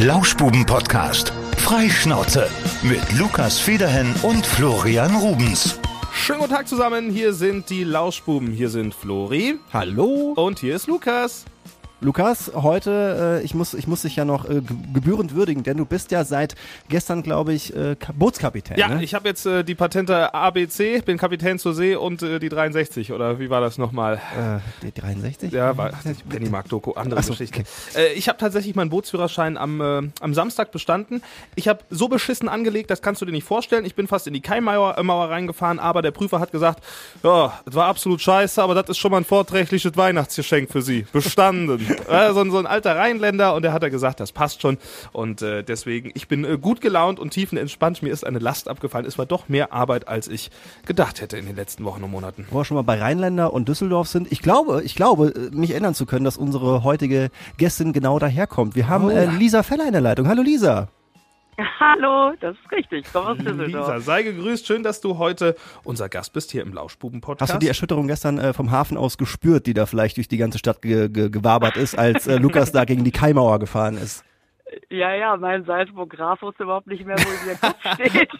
Lauschbuben-Podcast. 0.00 1.32
Freischnauze 1.56 2.48
mit 2.84 3.18
Lukas 3.18 3.58
Federhen 3.58 4.14
und 4.22 4.46
Florian 4.46 5.12
Rubens. 5.16 5.80
Schönen 6.14 6.38
guten 6.38 6.52
Tag 6.52 6.68
zusammen, 6.68 7.10
hier 7.10 7.32
sind 7.32 7.68
die 7.68 7.82
Lauschbuben. 7.82 8.52
Hier 8.52 8.68
sind 8.68 8.94
Flori. 8.94 9.58
Hallo. 9.72 10.34
Und 10.36 10.60
hier 10.60 10.76
ist 10.76 10.86
Lukas. 10.86 11.46
Lukas, 12.00 12.52
heute, 12.54 13.40
äh, 13.40 13.44
ich, 13.44 13.54
muss, 13.54 13.74
ich 13.74 13.88
muss 13.88 14.02
dich 14.02 14.14
ja 14.14 14.24
noch 14.24 14.48
äh, 14.48 14.62
gebührend 14.94 15.34
würdigen, 15.34 15.64
denn 15.64 15.76
du 15.76 15.84
bist 15.84 16.12
ja 16.12 16.24
seit 16.24 16.54
gestern, 16.88 17.24
glaube 17.24 17.52
ich, 17.52 17.74
äh, 17.74 17.96
Bootskapitän. 18.14 18.78
Ja, 18.78 18.88
ne? 18.88 19.02
ich 19.02 19.14
habe 19.14 19.28
jetzt 19.28 19.46
äh, 19.46 19.64
die 19.64 19.74
Patente 19.74 20.32
ABC, 20.32 21.00
bin 21.00 21.18
Kapitän 21.18 21.58
zur 21.58 21.74
See 21.74 21.96
und 21.96 22.22
äh, 22.22 22.38
die 22.38 22.50
63, 22.50 23.12
oder 23.12 23.40
wie 23.40 23.50
war 23.50 23.60
das 23.60 23.78
nochmal? 23.78 24.20
Äh, 24.82 24.86
die 24.86 24.92
63? 24.92 25.52
Ja, 25.52 25.76
war 25.76 25.90
Pennymark-Doku, 26.28 26.92
andere 26.92 27.20
so, 27.24 27.32
Geschichte. 27.32 27.64
Äh, 27.96 28.12
ich 28.12 28.28
habe 28.28 28.38
tatsächlich 28.38 28.76
meinen 28.76 28.90
Bootsführerschein 28.90 29.56
am, 29.56 29.80
äh, 29.80 30.08
am 30.20 30.34
Samstag 30.34 30.70
bestanden. 30.70 31.20
Ich 31.56 31.66
habe 31.66 31.80
so 31.90 32.06
beschissen 32.06 32.48
angelegt, 32.48 32.92
das 32.92 33.02
kannst 33.02 33.22
du 33.22 33.26
dir 33.26 33.32
nicht 33.32 33.42
vorstellen. 33.42 33.84
Ich 33.84 33.96
bin 33.96 34.06
fast 34.06 34.28
in 34.28 34.34
die 34.34 34.40
Kaimauer 34.40 34.98
äh, 34.98 35.02
Mauer 35.02 35.30
reingefahren, 35.30 35.80
aber 35.80 36.02
der 36.02 36.12
Prüfer 36.12 36.38
hat 36.38 36.52
gesagt, 36.52 36.80
ja, 37.24 37.58
es 37.66 37.74
war 37.74 37.86
absolut 37.86 38.20
scheiße, 38.20 38.62
aber 38.62 38.76
das 38.76 38.88
ist 38.88 38.98
schon 38.98 39.10
mal 39.10 39.16
ein 39.16 39.24
vorträgliches 39.24 39.96
Weihnachtsgeschenk 39.96 40.70
für 40.70 40.80
Sie. 40.80 41.04
Bestanden. 41.12 41.87
so, 42.34 42.40
ein- 42.40 42.50
so 42.50 42.58
ein 42.58 42.66
alter 42.66 42.96
Rheinländer 42.96 43.54
und 43.54 43.62
der 43.62 43.72
hat 43.72 43.82
er 43.82 43.90
gesagt, 43.90 44.20
das 44.20 44.32
passt 44.32 44.62
schon. 44.62 44.78
Und 45.12 45.42
äh, 45.42 45.62
deswegen, 45.62 46.10
ich 46.14 46.28
bin 46.28 46.44
äh, 46.44 46.58
gut 46.58 46.80
gelaunt 46.80 47.18
und 47.20 47.30
tiefenentspannt. 47.30 48.02
Mir 48.02 48.12
ist 48.12 48.24
eine 48.26 48.38
Last 48.38 48.68
abgefallen. 48.68 49.06
Es 49.06 49.18
war 49.18 49.26
doch 49.26 49.48
mehr 49.48 49.72
Arbeit, 49.72 50.08
als 50.08 50.28
ich 50.28 50.50
gedacht 50.86 51.20
hätte 51.20 51.36
in 51.38 51.46
den 51.46 51.56
letzten 51.56 51.84
Wochen 51.84 52.02
und 52.02 52.10
Monaten. 52.10 52.46
Wo 52.50 52.58
wir 52.58 52.64
schon 52.64 52.76
mal 52.76 52.82
bei 52.82 52.98
Rheinländer 52.98 53.52
und 53.52 53.68
Düsseldorf 53.68 54.08
sind. 54.08 54.30
Ich 54.32 54.42
glaube, 54.42 54.82
ich 54.84 54.94
glaube, 54.94 55.28
äh, 55.28 55.54
mich 55.54 55.70
erinnern 55.72 55.94
zu 55.94 56.06
können, 56.06 56.24
dass 56.24 56.36
unsere 56.36 56.82
heutige 56.84 57.30
Gästin 57.56 57.92
genau 57.92 58.18
daherkommt. 58.18 58.74
Wir 58.76 58.88
haben 58.88 59.04
Oh, 59.06 59.10
äh. 59.10 59.26
Lisa 59.26 59.62
Feller 59.62 59.86
in 59.86 59.92
der 59.92 60.00
Leitung. 60.02 60.28
Hallo 60.28 60.42
Lisa. 60.42 60.88
Hallo, 61.80 62.34
das 62.40 62.56
ist 62.56 62.70
richtig. 62.72 63.06
Ich 63.06 63.12
komme 63.12 63.30
aus 63.30 63.38
Lisa, 63.38 63.52
Düsseldorf. 63.52 64.02
sei 64.04 64.22
gegrüßt. 64.22 64.66
Schön, 64.66 64.82
dass 64.84 65.00
du 65.00 65.18
heute 65.18 65.56
unser 65.82 66.08
Gast 66.08 66.32
bist 66.32 66.52
hier 66.52 66.62
im 66.62 66.72
Lauschbuben-Podcast. 66.72 67.52
Hast 67.52 67.56
du 67.56 67.58
die 67.58 67.68
Erschütterung 67.68 68.06
gestern 68.06 68.38
äh, 68.38 68.52
vom 68.52 68.70
Hafen 68.70 68.96
aus 68.96 69.18
gespürt, 69.18 69.66
die 69.66 69.74
da 69.74 69.86
vielleicht 69.86 70.18
durch 70.18 70.28
die 70.28 70.36
ganze 70.36 70.58
Stadt 70.58 70.82
ge 70.82 71.08
ge 71.08 71.30
gewabert 71.30 71.76
ist, 71.76 71.98
als 71.98 72.28
äh, 72.28 72.36
Lukas 72.36 72.70
da 72.70 72.84
gegen 72.84 73.02
die 73.02 73.10
Kaimauer 73.10 73.58
gefahren 73.58 73.96
ist? 73.96 74.24
Ja, 74.90 75.14
ja, 75.14 75.36
mein 75.36 75.64
Seismograph 75.64 76.42
wusste 76.42 76.62
überhaupt 76.64 76.86
nicht 76.86 77.04
mehr, 77.04 77.16
wo 77.16 77.46
der 77.46 77.56
Kopf 77.56 77.94
steht. 77.94 78.30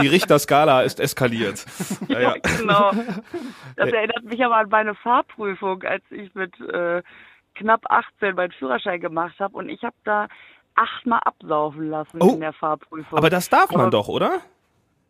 Die 0.00 0.08
Richterskala 0.08 0.82
ist 0.82 1.00
eskaliert. 1.00 1.64
Ja, 2.08 2.20
ja. 2.20 2.34
genau. 2.58 2.90
Das 3.76 3.92
erinnert 3.92 4.24
mich 4.24 4.42
aber 4.42 4.56
an 4.56 4.68
meine 4.70 4.94
Fahrprüfung, 4.94 5.82
als 5.82 6.02
ich 6.10 6.34
mit 6.34 6.58
äh, 6.60 7.02
knapp 7.54 7.84
18 7.90 8.34
meinen 8.34 8.52
Führerschein 8.52 9.00
gemacht 9.00 9.38
habe 9.38 9.56
und 9.56 9.68
ich 9.68 9.82
habe 9.82 9.96
da 10.04 10.28
achtmal 10.78 11.20
absaufen 11.24 11.90
lassen 11.90 12.18
Oh, 12.22 12.34
in 12.34 12.40
der 12.40 12.52
Fahrprüfung. 12.52 13.18
Aber 13.18 13.30
das 13.30 13.48
darf 13.50 13.70
man 13.72 13.82
Aber- 13.82 13.90
doch, 13.90 14.08
oder? 14.08 14.40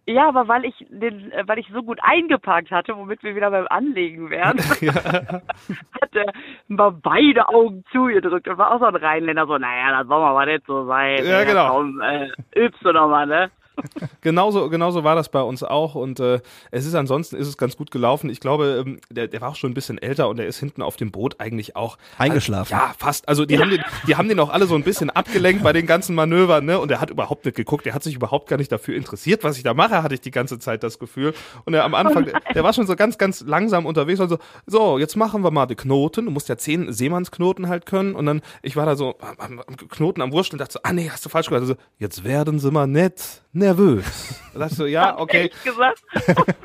ja, 0.07 0.27
aber 0.27 0.49
weil 0.49 0.65
ich 0.65 0.75
den, 0.89 1.31
äh, 1.33 1.45
weil 1.47 1.59
ich 1.59 1.69
so 1.71 1.83
gut 1.83 1.99
eingeparkt 2.03 2.71
hatte, 2.71 2.97
womit 2.97 3.23
wir 3.23 3.37
wieder 3.37 3.51
beim 3.51 3.67
Anlegen 3.69 4.31
wären, 4.31 4.57
hat 6.01 6.15
er 6.15 6.33
mal 6.69 6.91
beide 6.93 7.49
Augen 7.51 7.85
zugedrückt 7.93 8.49
und 8.49 8.57
war 8.57 8.73
auch 8.75 8.79
so 8.81 8.87
ein 8.87 8.97
Rheinländer 8.97 9.47
so, 9.47 9.59
naja, 9.59 9.99
das 9.99 10.09
soll 10.09 10.21
mal 10.21 10.47
nicht 10.47 10.65
so 10.67 10.87
sein. 10.87 11.25
Ja, 11.27 11.45
genau. 11.45 11.75
Komm, 11.75 12.01
äh, 12.01 12.29
übst 12.57 12.83
du 12.85 12.93
noch 12.93 13.09
mal, 13.09 13.27
ne? 13.27 13.51
Genauso, 14.21 14.69
genauso 14.69 15.05
war 15.05 15.15
das 15.15 15.29
bei 15.29 15.41
uns 15.41 15.63
auch 15.63 15.95
und 15.95 16.21
äh, 16.21 16.41
es 16.71 16.87
ist 16.87 16.95
ansonsten 16.95 17.37
ist 17.37 17.47
es 17.47 17.57
ganz 17.57 17.77
gut 17.77 17.91
gelaufen. 17.91 18.31
Ich 18.31 18.41
glaube, 18.41 18.85
ähm, 18.87 19.01
der, 19.11 19.29
der 19.29 19.41
war 19.41 19.51
auch 19.51 19.57
schon 19.57 19.71
ein 19.71 19.75
bisschen 19.75 19.99
älter 19.99 20.29
und 20.29 20.39
der 20.39 20.47
ist 20.47 20.59
hinten 20.59 20.83
auf 20.83 20.97
dem 20.97 21.11
Boot 21.11 21.37
eigentlich 21.39 21.77
auch 21.77 21.99
Eingeschlafen. 22.19 22.75
Also, 22.75 22.87
ja, 22.87 22.95
fast. 22.99 23.29
Also 23.29 23.45
die 23.45 23.59
haben 23.59 23.71
den, 23.71 23.83
die 24.07 24.17
haben 24.17 24.29
den 24.29 24.41
auch 24.41 24.51
alle 24.51 24.67
so 24.67 24.75
ein 24.75 24.83
bisschen 24.83 25.11
abgelenkt 25.11 25.63
bei 25.63 25.73
den 25.73 25.87
ganzen 25.87 26.15
Manövern, 26.15 26.65
ne? 26.65 26.79
Und 26.79 26.91
er 26.91 27.01
hat 27.01 27.11
überhaupt 27.11 27.45
nicht 27.45 27.57
geguckt. 27.57 27.87
Der 27.87 27.95
hat 27.95 28.03
sich 28.03 28.15
überhaupt 28.15 28.49
gar 28.49 28.57
nicht 28.57 28.73
dafür 28.73 28.97
interessiert, 28.97 29.45
was 29.45 29.57
ich 29.57 29.63
da 29.63 29.75
mache. 29.75 30.03
Hatte 30.03 30.15
ich 30.15 30.21
die 30.21 30.31
ganze 30.31 30.59
Zeit 30.59 30.83
das 30.83 30.99
Gefühl. 30.99 31.35
Und 31.65 31.75
er 31.75 31.85
am 31.85 31.95
Anfang, 31.95 32.27
der 32.55 32.65
war 32.65 32.73
schon 32.73 32.87
so 32.87 32.97
ganz, 32.97 33.19
ganz 33.19 33.43
langsam 33.47 33.87
unterwegs. 33.87 34.21
Also 34.21 34.39
so, 34.67 34.99
jetzt 34.99 35.17
machen 35.17 35.43
wir 35.43 35.51
mal 35.51 35.67
die 35.67 35.77
Knoten. 35.77 36.27
Du 36.27 36.31
musst 36.31 36.49
ja 36.49 36.57
zehn 36.57 36.93
Seemannsknoten 36.93 37.69
halt 37.69 37.87
können. 37.87 38.15
Und 38.15 38.27
dann, 38.27 38.43
ich 38.63 38.77
war 38.77 38.87
da 38.87 38.97
so 38.97 39.17
am, 39.39 39.61
am 39.61 39.77
Knoten 39.77 40.23
am 40.23 40.33
Wursteln 40.33 40.57
und 40.57 40.61
dachte 40.61 40.75
so, 40.75 40.81
ah 40.83 40.93
nee, 40.93 41.09
hast 41.11 41.25
du 41.25 41.29
falsch 41.29 41.49
gemacht. 41.49 41.63
Also 41.63 41.77
jetzt 41.99 42.25
werden 42.25 42.59
sie 42.59 42.71
mal 42.71 42.87
nett 42.87 43.43
nervös. 43.59 44.41
Da 44.53 44.61
dachte 44.61 44.73
ich 44.73 44.79
so, 44.79 44.87
ja, 44.87 45.19
okay. 45.19 45.51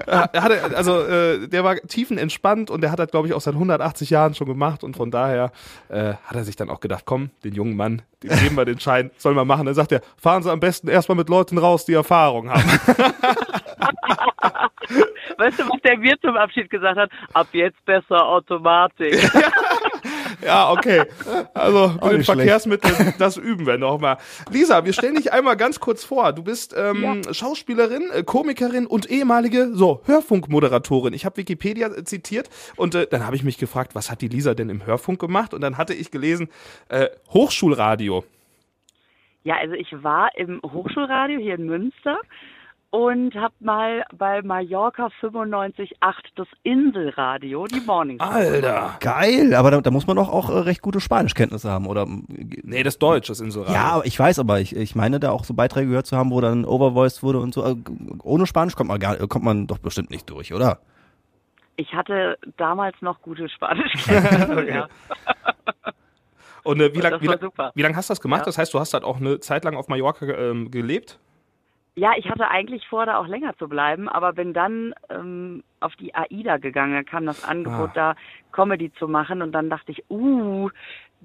Ja, 0.08 0.30
er 0.32 0.44
hatte, 0.44 0.76
also 0.76 1.02
äh, 1.02 1.48
der 1.48 1.64
war 1.64 1.76
tiefenentspannt 1.76 2.70
und 2.70 2.82
der 2.82 2.92
hat 2.92 3.00
das, 3.00 3.10
glaube 3.10 3.28
ich, 3.28 3.34
auch 3.34 3.42
seit 3.42 3.54
180 3.54 4.10
Jahren 4.10 4.34
schon 4.36 4.48
gemacht 4.48 4.84
und 4.84 4.96
von 4.98 5.12
daher 5.12 5.52
äh, 5.90 6.14
hat 6.26 6.36
er 6.36 6.44
sich 6.44 6.56
dann 6.56 6.70
auch 6.70 6.80
gedacht, 6.82 7.04
komm, 7.06 7.32
den 7.44 7.54
jungen 7.54 7.76
Mann, 7.76 8.02
dem 8.22 8.30
geben 8.38 8.56
wir 8.56 8.66
den 8.66 8.80
Schein, 8.80 9.12
soll 9.18 9.34
man 9.34 9.48
machen. 9.48 9.66
Dann 9.66 9.76
sagt 9.76 9.92
er, 9.92 10.02
fahren 10.18 10.44
Sie 10.44 10.52
am 10.52 10.60
besten 10.60 10.88
erstmal 10.88 11.18
mit 11.18 11.30
Leuten 11.30 11.58
raus, 11.58 11.86
die 11.86 11.94
Erfahrung 11.94 12.50
haben. 12.50 12.64
Weißt 15.38 15.60
du, 15.60 15.64
was 15.64 15.82
der 15.82 16.00
Wirt 16.02 16.22
zum 16.22 16.36
Abschied 16.38 16.70
gesagt 16.70 16.98
hat? 16.98 17.10
Ab 17.34 17.48
jetzt 17.54 17.84
besser 17.86 18.26
Automatik. 18.26 19.14
ja, 20.46 20.72
okay. 20.72 21.04
Also 21.54 21.94
mit 22.02 22.12
den. 22.12 22.24
Verkehrsmitteln, 22.24 23.14
das 23.20 23.38
üben 23.38 23.66
wir 23.66 23.78
nochmal. 23.78 24.18
Lisa, 24.52 24.86
wir 24.86 24.94
stellen 24.94 25.16
dich 25.16 25.32
einmal 25.34 25.58
ganz 25.58 25.80
kurz 25.80 26.04
vor. 26.04 26.34
Du 26.34 26.44
bist 26.44 26.76
ähm, 26.78 27.22
Schauspielerin, 27.32 28.10
äh, 28.14 28.24
Komikerin 28.24 28.86
und 28.86 29.10
ehemalige 29.10 29.70
so 29.74 30.02
Hörfunkmoderatorin. 30.06 31.14
Ich 31.14 31.26
habe 31.26 31.38
Wikipedia 31.38 31.88
äh, 31.88 32.04
zitiert 32.04 32.50
und 32.76 32.96
äh, 32.96 33.08
dann 33.10 33.26
habe 33.26 33.36
ich 33.36 33.44
mich 33.44 33.58
gefragt, 33.58 33.96
was 33.96 34.10
hat 34.10 34.22
die 34.22 34.28
Lisa 34.28 34.54
denn 34.54 34.70
im 34.70 34.86
Hörfunk 34.86 35.20
gemacht? 35.20 35.54
Und 35.54 35.62
dann 35.62 35.78
hatte 35.78 35.94
ich 35.94 36.12
gelesen, 36.12 36.50
äh, 36.90 37.08
Hochschulradio. 37.30 38.24
Ja, 39.44 39.58
also 39.58 39.74
ich 39.74 39.92
war 40.04 40.30
im 40.38 40.62
Hochschulradio 40.64 41.40
hier 41.40 41.56
in 41.56 41.66
Münster 41.66 42.18
und 42.94 43.34
habe 43.34 43.56
mal 43.60 44.06
bei 44.16 44.44
Mallorca 44.44 45.10
95.8 45.20 45.96
das 46.36 46.48
Inselradio, 46.62 47.66
die 47.66 47.80
Morning 47.80 48.20
Show. 48.20 48.28
Alter. 48.28 48.98
Geil, 49.00 49.56
aber 49.56 49.72
da, 49.72 49.82
da 49.82 49.90
muss 49.90 50.06
man 50.06 50.16
doch 50.16 50.30
auch 50.30 50.52
äh, 50.52 50.60
recht 50.60 50.84
gute 50.84 51.00
Spanischkenntnisse 51.00 51.72
haben, 51.72 51.88
oder? 51.88 52.06
Nee, 52.08 52.84
das 52.84 53.00
Deutsch, 53.00 53.30
das 53.30 53.40
Inselradio. 53.40 53.74
Ja, 53.74 54.02
ich 54.04 54.20
weiß, 54.20 54.38
aber 54.38 54.60
ich, 54.60 54.76
ich 54.76 54.94
meine 54.94 55.20
da 55.20 55.32
auch 55.32 55.44
so 55.44 55.56
Beiträge 55.56 55.88
gehört 55.88 56.06
zu 56.06 56.16
haben, 56.16 56.30
wo 56.30 56.40
dann 56.40 56.66
overvoiced 56.66 57.24
wurde 57.24 57.40
und 57.40 57.56
so. 57.56 57.66
Äh, 57.66 57.76
Ohne 58.22 58.46
Spanisch 58.46 58.76
kommt 58.76 58.90
man 58.90 59.00
gar, 59.00 59.16
kommt 59.26 59.44
man 59.44 59.66
doch 59.66 59.80
bestimmt 59.80 60.12
nicht 60.12 60.30
durch, 60.30 60.54
oder? 60.54 60.78
Ich 61.78 61.96
hatte 61.96 62.38
damals 62.58 62.96
noch 63.02 63.24
gute 63.24 63.50
Spanischkenntnisse. 63.56 64.52
Okay. 64.52 64.70
ja. 64.70 64.88
Und 66.62 66.80
äh, 66.80 66.94
wie 66.94 67.00
lange 67.00 67.18
lang, 67.18 67.72
wie 67.74 67.82
lang 67.82 67.96
hast 67.96 68.12
du 68.12 68.12
das 68.12 68.22
gemacht? 68.22 68.42
Ja. 68.42 68.46
Das 68.46 68.60
heißt, 68.60 68.72
du 68.72 68.80
hast 68.80 68.94
halt 68.94 69.04
auch 69.04 69.18
eine 69.18 69.40
Zeit 69.40 69.64
lang 69.64 69.78
auf 69.78 69.88
Mallorca 69.88 70.28
ähm, 70.28 70.70
gelebt? 70.70 71.18
Ja, 71.96 72.14
ich 72.18 72.30
hatte 72.30 72.48
eigentlich 72.50 72.88
vor, 72.88 73.06
da 73.06 73.18
auch 73.20 73.28
länger 73.28 73.56
zu 73.58 73.68
bleiben, 73.68 74.10
aber 74.10 74.34
bin 74.34 74.54
dann 74.54 74.94
ähm, 75.10 75.64
auf 75.80 75.96
die 75.98 76.14
AIDA 76.16 76.58
gegangen. 76.58 76.94
Da 76.96 77.04
kam 77.04 77.26
das 77.26 77.44
Angebot, 77.44 77.90
Ah. 77.92 77.94
da 77.94 78.16
Comedy 78.52 78.92
zu 78.94 79.08
machen 79.08 79.42
und 79.42 79.52
dann 79.52 79.70
dachte 79.70 79.92
ich, 79.92 80.04
uh, 80.10 80.70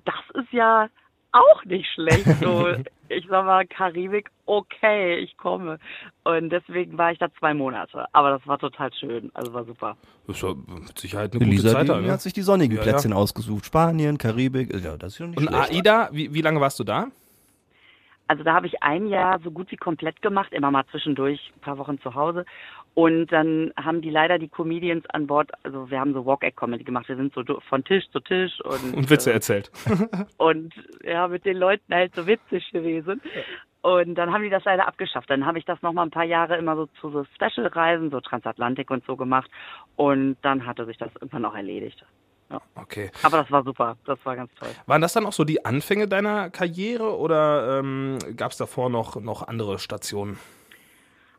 das 0.05 0.15
ist 0.35 0.53
ja 0.53 0.89
auch 1.33 1.65
nicht 1.65 1.87
schlecht. 1.93 2.25
So, 2.41 2.67
ich 3.09 3.27
sag 3.29 3.45
mal, 3.45 3.67
Karibik, 3.67 4.31
okay, 4.47 5.17
ich 5.19 5.37
komme. 5.37 5.79
Und 6.25 6.51
deswegen 6.51 6.97
war 6.99 7.13
ich 7.13 7.19
da 7.19 7.29
zwei 7.39 7.53
Monate. 7.55 8.07
Aber 8.13 8.31
das 8.31 8.47
war 8.47 8.59
total 8.59 8.93
schön. 8.95 9.31
Also 9.35 9.53
war 9.55 9.65
super. 9.65 9.97
Das 10.27 10.37
ist 10.37 10.43
ja 10.43 10.55
mit 10.55 10.99
Sicherheit 10.99 11.33
eine 11.33 11.39
Die 11.41 11.45
gute 11.45 11.51
Lisa, 11.51 11.73
Zeit 11.73 11.83
die, 11.85 11.89
da, 11.89 12.01
ne? 12.01 12.13
hat 12.13 12.21
sich 12.23 12.33
die 12.33 12.43
sonnigen 12.43 12.77
Ja, 12.77 12.83
ja. 12.83 12.91
Plätzchen 12.93 13.13
ausgesucht. 13.13 13.67
Spanien, 13.67 14.17
Karibik, 14.19 14.73
ja, 14.83 14.97
das 14.97 15.15
ist 15.15 15.19
ja 15.19 15.27
nicht 15.27 15.39
Und 15.39 15.49
schlecht. 15.49 15.71
AIDA, 15.71 16.09
wie, 16.13 16.33
wie 16.33 16.41
lange 16.43 16.61
warst 16.61 16.79
du 16.81 16.85
da? 16.85 17.09
Also 18.29 18.45
da 18.45 18.55
habe 18.55 18.67
ich 18.67 18.83
ein 18.83 19.07
Jahr 19.07 19.41
so 19.43 19.51
gut 19.51 19.71
wie 19.71 19.77
komplett 19.77 20.21
gemacht, 20.23 20.53
immer 20.53 20.71
mal 20.71 20.85
zwischendurch 20.91 21.53
ein 21.57 21.61
paar 21.61 21.79
Wochen 21.79 21.99
zu 22.01 22.15
Hause. 22.15 22.45
Und 22.95 23.33
dann 23.33 23.73
haben 23.77 24.03
die 24.03 24.11
leider 24.11 24.39
die 24.39 24.49
Comedians 24.49 25.05
an 25.11 25.27
Bord, 25.27 25.51
also 25.63 25.91
wir 25.91 25.99
haben 25.99 26.13
so 26.13 26.27
Walk-Act-Comedy 26.27 26.85
gemacht, 26.85 27.09
wir 27.09 27.17
sind 27.17 27.33
so 27.33 27.43
von 27.69 27.85
Tisch 27.85 28.05
zu 28.11 28.21
Tisch 28.21 28.61
und, 28.65 28.95
Und 28.95 29.11
Witze 29.11 29.31
äh, 29.31 29.35
erzählt. 29.35 29.71
und 30.37 30.75
ja, 31.03 31.27
mit 31.29 31.45
den 31.45 31.57
Leuten 31.57 31.95
halt 31.95 32.15
so 32.15 32.27
witzig 32.27 32.71
gewesen. 32.71 33.23
Und 33.81 34.17
dann 34.17 34.33
haben 34.33 34.43
die 34.43 34.51
das 34.51 34.65
leider 34.65 34.87
abgeschafft. 34.87 35.31
Dann 35.31 35.47
habe 35.47 35.59
ich 35.59 35.65
das 35.65 35.81
noch 35.83 35.93
mal 35.93 36.03
ein 36.03 36.11
paar 36.11 36.25
Jahre 36.25 36.57
immer 36.57 36.77
so 36.77 36.87
zu 37.01 37.11
so 37.11 37.25
Special-Reisen, 37.37 38.11
so 38.11 38.21
Transatlantik 38.21 38.91
und 38.91 39.05
so 39.07 39.17
gemacht. 39.17 39.51
Und 39.97 40.37
dann 40.43 40.67
hatte 40.67 40.85
sich 40.85 40.99
das 40.99 41.15
irgendwann 41.15 41.45
auch 41.45 41.55
erledigt. 41.55 42.05
Okay. 42.75 43.11
Aber 43.23 43.39
das 43.39 43.51
war 43.51 43.63
super, 43.63 43.97
das 44.07 44.19
war 44.25 44.37
ganz 44.37 44.51
toll. 44.55 44.69
Waren 44.87 45.03
das 45.03 45.13
dann 45.13 45.27
auch 45.27 45.33
so 45.33 45.45
die 45.45 45.65
Anfänge 45.65 46.09
deiner 46.09 46.51
Karriere 46.51 47.19
oder 47.19 47.79
ähm, 47.79 48.19
gab 48.37 48.53
es 48.53 48.57
davor 48.57 48.89
noch, 48.89 49.17
noch 49.17 49.47
andere 49.47 49.79
Stationen? 49.79 50.39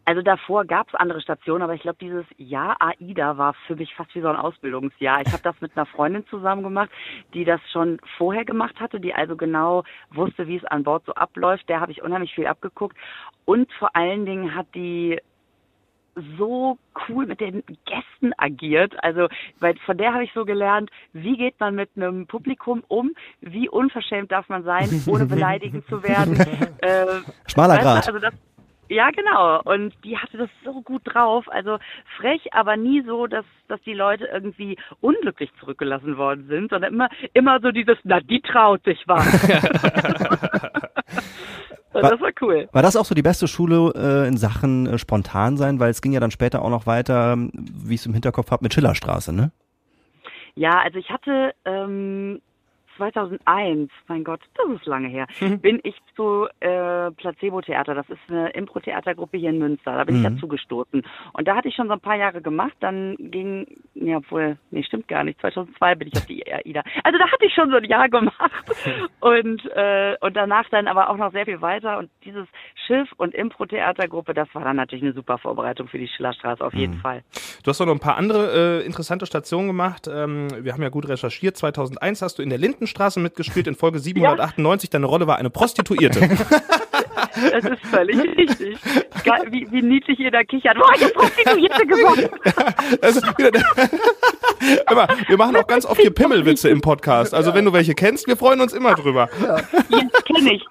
Also 0.09 0.23
davor 0.23 0.65
gab 0.65 0.87
es 0.87 0.95
andere 0.95 1.21
Stationen, 1.21 1.61
aber 1.61 1.75
ich 1.75 1.83
glaube, 1.83 1.99
dieses 2.01 2.25
Jahr 2.37 2.77
AIDA 2.79 3.37
war 3.37 3.53
für 3.67 3.75
mich 3.75 3.93
fast 3.93 4.15
wie 4.15 4.21
so 4.21 4.27
ein 4.27 4.37
Ausbildungsjahr. 4.37 5.21
Ich 5.21 5.31
habe 5.31 5.43
das 5.43 5.61
mit 5.61 5.71
einer 5.75 5.85
Freundin 5.85 6.25
zusammen 6.27 6.63
gemacht, 6.63 6.89
die 7.35 7.45
das 7.45 7.61
schon 7.71 7.99
vorher 8.17 8.43
gemacht 8.43 8.79
hatte, 8.79 8.99
die 8.99 9.13
also 9.13 9.35
genau 9.35 9.83
wusste, 10.09 10.47
wie 10.47 10.57
es 10.57 10.65
an 10.65 10.83
Bord 10.83 11.03
so 11.05 11.13
abläuft. 11.13 11.69
Der 11.69 11.79
habe 11.79 11.91
ich 11.91 12.01
unheimlich 12.01 12.33
viel 12.33 12.47
abgeguckt. 12.47 12.97
Und 13.45 13.71
vor 13.73 13.95
allen 13.95 14.25
Dingen 14.25 14.55
hat 14.55 14.65
die 14.73 15.19
so 16.37 16.77
cool 17.07 17.25
mit 17.25 17.39
den 17.39 17.63
Gästen 17.85 18.33
agiert. 18.37 18.93
Also, 19.03 19.27
weil 19.59 19.75
von 19.85 19.97
der 19.97 20.13
habe 20.13 20.23
ich 20.23 20.31
so 20.33 20.45
gelernt, 20.45 20.89
wie 21.13 21.37
geht 21.37 21.59
man 21.59 21.75
mit 21.75 21.89
einem 21.95 22.27
Publikum 22.27 22.83
um, 22.87 23.11
wie 23.41 23.69
unverschämt 23.69 24.31
darf 24.31 24.49
man 24.49 24.63
sein, 24.63 25.03
ohne 25.07 25.25
beleidigend 25.27 25.85
zu 25.87 26.03
werden. 26.03 26.37
Äh, 26.81 27.21
Schmaler 27.47 27.77
Grat. 27.77 28.07
Also 28.07 28.19
das, 28.19 28.33
ja, 28.89 29.11
genau. 29.11 29.61
Und 29.63 29.93
die 30.03 30.17
hatte 30.17 30.37
das 30.37 30.49
so 30.65 30.81
gut 30.81 31.03
drauf. 31.05 31.45
Also 31.49 31.77
frech, 32.17 32.53
aber 32.53 32.75
nie 32.75 33.03
so, 33.03 33.27
dass, 33.27 33.45
dass 33.67 33.79
die 33.83 33.93
Leute 33.93 34.25
irgendwie 34.25 34.77
unglücklich 34.99 35.51
zurückgelassen 35.59 36.17
worden 36.17 36.47
sind, 36.47 36.71
sondern 36.71 36.93
immer, 36.93 37.09
immer 37.33 37.59
so 37.61 37.71
dieses, 37.71 37.97
na, 38.03 38.19
die 38.19 38.41
traut 38.41 38.83
sich 38.83 39.03
was. 39.05 39.25
Und 41.93 42.03
das 42.03 42.21
war 42.21 42.31
cool. 42.41 42.69
War 42.71 42.81
das 42.81 42.95
auch 42.95 43.05
so 43.05 43.15
die 43.15 43.21
beste 43.21 43.47
Schule 43.47 43.91
äh, 43.95 44.27
in 44.27 44.37
Sachen 44.37 44.85
äh, 44.87 44.97
spontan 44.99 45.57
sein? 45.57 45.79
Weil 45.79 45.89
es 45.89 46.01
ging 46.01 46.11
ja 46.11 46.19
dann 46.19 46.31
später 46.31 46.61
auch 46.61 46.69
noch 46.69 46.85
weiter, 46.85 47.35
wie 47.37 47.95
ich 47.95 48.01
es 48.01 48.05
im 48.05 48.13
Hinterkopf 48.13 48.51
habe, 48.51 48.63
mit 48.63 48.73
Schillerstraße, 48.73 49.33
ne? 49.33 49.51
Ja, 50.55 50.79
also 50.81 50.99
ich 50.99 51.09
hatte 51.09 51.53
ähm, 51.65 52.41
2001, 52.97 53.89
mein 54.07 54.23
Gott, 54.25 54.41
das 54.55 54.75
ist 54.77 54.85
lange 54.85 55.07
her, 55.07 55.25
bin 55.61 55.79
ich 55.83 55.95
zu 56.15 56.47
äh, 56.59 57.11
Placebo 57.11 57.61
Theater. 57.61 57.95
Das 57.95 58.09
ist 58.09 58.19
eine 58.27 58.49
Impro-Theatergruppe 58.49 59.37
hier 59.37 59.51
in 59.51 59.57
Münster. 59.59 59.95
Da 59.95 60.03
bin 60.03 60.15
ich 60.17 60.21
Mhm. 60.29 60.35
dazu 60.35 60.47
gestoßen. 60.49 61.01
Und 61.33 61.47
da 61.47 61.55
hatte 61.55 61.69
ich 61.69 61.75
schon 61.75 61.87
so 61.87 61.93
ein 61.93 61.99
paar 62.01 62.17
Jahre 62.17 62.41
gemacht. 62.41 62.73
Dann 62.81 63.15
ging, 63.17 63.67
ja, 64.01 64.17
obwohl, 64.17 64.57
nee, 64.71 64.83
stimmt 64.83 65.07
gar 65.07 65.23
nicht. 65.23 65.39
2002 65.41 65.95
bin 65.95 66.07
ich 66.07 66.15
auf 66.15 66.25
die 66.25 66.45
AIDA. 66.45 66.83
Also 67.03 67.17
da 67.17 67.27
hatte 67.29 67.45
ich 67.45 67.53
schon 67.53 67.69
so 67.69 67.77
ein 67.77 67.83
Jahr 67.83 68.09
gemacht. 68.09 68.51
Und, 69.19 69.65
äh, 69.75 70.15
und 70.21 70.35
danach 70.37 70.69
dann 70.69 70.87
aber 70.87 71.09
auch 71.09 71.17
noch 71.17 71.33
sehr 71.33 71.45
viel 71.45 71.61
weiter. 71.61 71.97
Und 71.97 72.09
dieses 72.23 72.47
Schiff 72.87 73.09
und 73.17 73.35
Impro-Theatergruppe, 73.35 74.33
das 74.33 74.47
war 74.53 74.63
dann 74.63 74.77
natürlich 74.77 75.03
eine 75.03 75.13
super 75.13 75.37
Vorbereitung 75.37 75.89
für 75.89 75.97
die 75.97 76.07
Schillerstraße, 76.07 76.63
auf 76.63 76.73
jeden 76.73 76.95
Fall. 76.99 77.23
Du 77.63 77.69
hast 77.69 77.81
auch 77.81 77.85
noch 77.85 77.93
ein 77.93 77.99
paar 77.99 78.15
andere 78.15 78.79
äh, 78.81 78.85
interessante 78.85 79.25
Stationen 79.25 79.67
gemacht. 79.67 80.07
Ähm, 80.07 80.47
wir 80.63 80.71
haben 80.73 80.81
ja 80.81 80.89
gut 80.89 81.09
recherchiert. 81.09 81.57
2001 81.57 82.21
hast 82.21 82.39
du 82.39 82.43
in 82.43 82.49
der 82.49 82.59
Lindenstraße 82.59 83.19
mitgespielt. 83.19 83.67
In 83.67 83.75
Folge 83.75 83.99
798 83.99 84.89
deine 84.89 85.05
Rolle 85.05 85.27
war 85.27 85.37
eine 85.37 85.49
Prostituierte. 85.49 86.21
Das 87.51 87.63
ist 87.63 87.85
völlig 87.85 88.17
richtig. 88.37 88.77
Wie, 89.49 89.67
wie 89.71 89.81
niedlich 89.81 90.19
ihr 90.19 90.31
da 90.31 90.43
kichert. 90.43 90.77
Boah, 90.77 90.91
ich 90.95 91.03
hab 91.03 91.13
Prostituierte 91.13 91.85
gewonnen. 91.85 92.29
Immer, 94.89 95.07
wir 95.27 95.37
machen 95.37 95.55
auch 95.55 95.67
ganz 95.67 95.85
oft 95.85 96.01
hier 96.01 96.13
Pimmelwitze 96.13 96.69
im 96.69 96.81
Podcast. 96.81 97.33
Also 97.33 97.53
wenn 97.53 97.65
du 97.65 97.73
welche 97.73 97.93
kennst, 97.93 98.27
wir 98.27 98.37
freuen 98.37 98.61
uns 98.61 98.73
immer 98.73 98.95
drüber. 98.95 99.29
Jetzt 99.89 100.25
kenne 100.25 100.53
ich. 100.53 100.65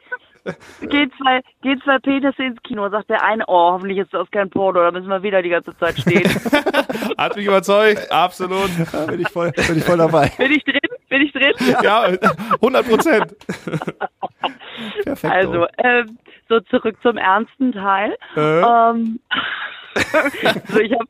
Gehen 0.81 1.13
zwei, 1.21 1.43
gehen 1.63 1.81
zwei 1.85 1.99
Penisse 1.99 2.43
ins 2.43 2.63
Kino, 2.63 2.89
sagt 2.89 3.11
der 3.11 3.23
eine, 3.23 3.45
oh, 3.47 3.73
hoffentlich 3.73 3.99
ist 3.99 4.15
das 4.15 4.31
kein 4.31 4.49
Porno, 4.49 4.81
da 4.81 4.91
müssen 4.91 5.09
wir 5.09 5.23
wieder 5.23 5.43
die 5.43 5.51
ganze 5.51 5.77
Zeit 5.77 5.99
stehen. 5.99 6.25
Hat 7.19 7.37
mich 7.37 7.47
überzeugt, 7.47 8.11
absolut. 8.11 8.71
Bin 9.09 9.21
ich 9.21 9.29
voll, 9.29 9.53
bin 9.53 9.79
ich 9.79 9.85
voll 9.85 9.99
dabei. 9.99 10.33
Bin 10.39 10.53
ich 10.53 10.65
drin? 10.65 10.81
Bin 11.09 11.23
ich 11.23 11.33
drin? 11.33 11.53
Ja, 11.83 12.09
100 12.53 12.89
Prozent. 12.89 13.37
Perfekt. 15.05 15.35
Also, 15.35 15.67
ähm, 15.79 16.19
so 16.49 16.61
zurück 16.61 16.97
zum 17.03 17.17
ernsten 17.17 17.73
Teil. 17.73 18.17
Äh? 18.37 18.61
Ähm, 18.61 19.21
also 20.13 20.81
ich 20.81 20.93
habe 20.93 21.09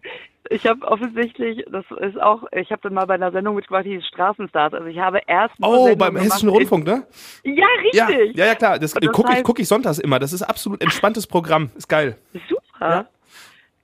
ich 0.51 0.67
hab 0.67 0.83
offensichtlich, 0.83 1.65
das 1.71 1.85
ist 2.01 2.21
auch, 2.21 2.45
ich 2.53 2.71
habe 2.71 2.81
dann 2.83 2.95
mal 2.95 3.07
bei 3.07 3.15
einer 3.15 3.31
Sendung 3.33 3.55
mitgemacht, 3.57 3.85
die 3.85 4.01
Straßenstars. 4.01 4.73
Also 4.73 4.87
ich 4.87 4.99
habe 4.99 5.21
erst 5.27 5.55
Oh, 5.61 5.73
Sendungen 5.85 5.99
beim 5.99 6.17
Hessischen 6.17 6.49
Rundfunk, 6.49 6.87
ne? 6.87 7.07
Ja, 7.45 7.67
Ja, 7.93 8.07
richtig. 8.07 8.37
ja, 8.37 8.47
ja 8.47 8.55
klar. 8.55 8.79
Das, 8.79 8.95
das 8.95 9.13
gucke 9.13 9.33
ich, 9.37 9.43
guck 9.45 9.59
ich 9.59 9.69
sonntags 9.69 9.99
immer. 9.99 10.19
Das 10.19 10.33
ist 10.33 10.43
absolut 10.43 10.83
entspanntes 10.83 11.27
Programm. 11.27 11.71
Ist 11.77 11.89
geil. 11.89 12.17
Super. 12.49 12.91
Ja. 12.91 13.07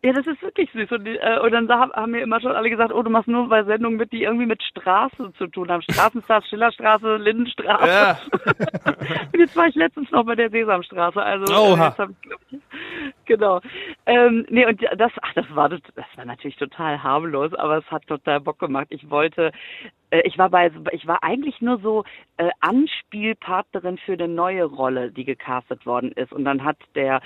Ja. 0.05 0.13
das 0.13 0.27
ist 0.27 0.43
wirklich 0.43 0.71
süß. 0.73 0.93
Und, 0.93 1.07
äh, 1.07 1.39
und 1.43 1.53
dann 1.53 1.69
haben 1.69 2.11
mir 2.11 2.23
immer 2.23 2.41
schon 2.41 2.53
alle 2.53 2.71
gesagt, 2.71 2.93
oh, 2.93 3.03
du 3.03 3.11
machst 3.11 3.29
nur 3.29 3.49
bei 3.49 3.65
Sendungen 3.65 3.99
mit, 3.99 4.13
die 4.13 4.23
irgendwie 4.23 4.47
mit 4.47 4.63
Straße 4.63 5.33
zu 5.39 5.47
tun 5.49 5.71
haben. 5.71 5.83
Straßenstraße, 5.83 6.49
Schillerstraße, 6.49 7.17
Lindenstraße. 7.17 7.87
Ja. 7.87 8.19
und 9.33 9.39
jetzt 9.39 9.57
war 9.57 9.67
ich 9.67 9.75
letztens 9.75 10.11
noch 10.11 10.25
bei 10.25 10.35
der 10.35 10.51
Sesamstraße. 10.51 11.23
Also 11.23 11.55
Oha. 11.55 11.89
äh, 11.89 11.99
hab 11.99 12.11
ich, 12.11 12.61
genau. 13.25 13.61
Ähm, 14.07 14.47
nee, 14.49 14.67
und 14.67 14.83
das, 14.97 15.13
ach, 15.23 15.33
das 15.35 15.47
war 15.55 15.69
das, 15.69 15.81
war 16.17 16.25
natürlich 16.25 16.57
total 16.57 17.03
harmlos, 17.03 17.55
aber 17.55 17.79
es 17.79 17.91
hat 17.91 18.07
total 18.07 18.41
Bock 18.41 18.59
gemacht. 18.59 18.89
Ich 18.91 19.09
wollte, 19.11 19.53
ich 20.25 20.39
war 20.39 20.51
bei, 20.51 20.71
ich 20.93 21.07
war 21.07 21.23
eigentlich 21.23 21.61
nur 21.61 21.79
so 21.79 22.05
äh, 22.37 22.51
Anspielpartnerin 22.61 23.99
für 23.99 24.13
eine 24.15 24.29
neue 24.29 24.65
Rolle, 24.65 25.11
die 25.11 25.25
gecastet 25.25 25.87
worden 25.87 26.13
ist. 26.13 26.33
Und 26.33 26.45
dann 26.45 26.65
hat 26.65 26.77
der, 26.95 27.21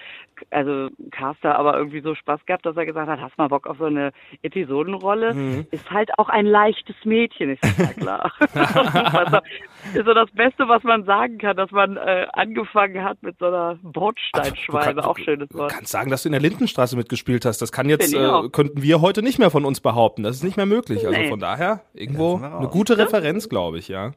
also 0.50 0.88
Caster 1.10 1.58
aber 1.58 1.76
irgendwie 1.76 2.00
so 2.00 2.14
Spaß 2.14 2.44
gehabt, 2.46 2.64
dass 2.66 2.76
er 2.76 2.86
gesagt 2.86 3.08
hat, 3.08 3.20
hast 3.20 3.36
mal 3.38 3.48
Bock 3.48 3.66
auf 3.66 3.78
so 3.78 3.84
eine 3.86 4.12
Episodenrolle? 4.42 5.64
Ist 5.70 5.90
halt 5.90 6.10
auch 6.18 6.28
ein 6.28 6.46
leichtes 6.46 6.96
Mädchen, 7.04 7.50
ist 7.50 7.78
ja 7.78 7.86
klar. 7.92 8.32
Das 9.88 9.94
ist 9.94 10.06
so 10.06 10.12
das 10.14 10.30
Beste, 10.32 10.68
was 10.68 10.82
man 10.82 11.04
sagen 11.04 11.38
kann, 11.38 11.56
dass 11.56 11.70
man 11.70 11.96
äh, 11.96 12.26
angefangen 12.32 13.02
hat 13.04 13.22
mit 13.22 13.38
so 13.38 13.46
einer 13.46 13.78
Bordsteinschwalbe. 13.82 14.94
Du 14.96 15.00
kann- 15.02 15.10
Auch 15.10 15.18
schönes 15.18 15.48
Du 15.48 15.58
Wort. 15.58 15.72
kannst 15.72 15.92
sagen, 15.92 16.10
dass 16.10 16.24
du 16.24 16.28
in 16.28 16.32
der 16.32 16.40
Lindenstraße 16.40 16.96
mitgespielt 16.96 17.44
hast. 17.44 17.62
Das 17.62 17.70
kann 17.72 17.88
jetzt, 17.88 18.12
äh, 18.12 18.48
könnten 18.50 18.82
wir 18.82 19.00
heute 19.00 19.22
nicht 19.22 19.38
mehr 19.38 19.50
von 19.50 19.64
uns 19.64 19.80
behaupten. 19.80 20.24
Das 20.24 20.36
ist 20.36 20.42
nicht 20.44 20.56
mehr 20.56 20.66
möglich. 20.66 21.06
Also 21.06 21.18
Nee. 21.18 21.28
von 21.28 21.38
daher 21.40 21.80
irgendwo 21.94 22.38
sind 22.38 22.60
wir 22.60 22.68
gute 22.78 22.98
Referenz, 22.98 23.48
glaube 23.48 23.78
ich, 23.78 23.88
ja. 23.88 24.12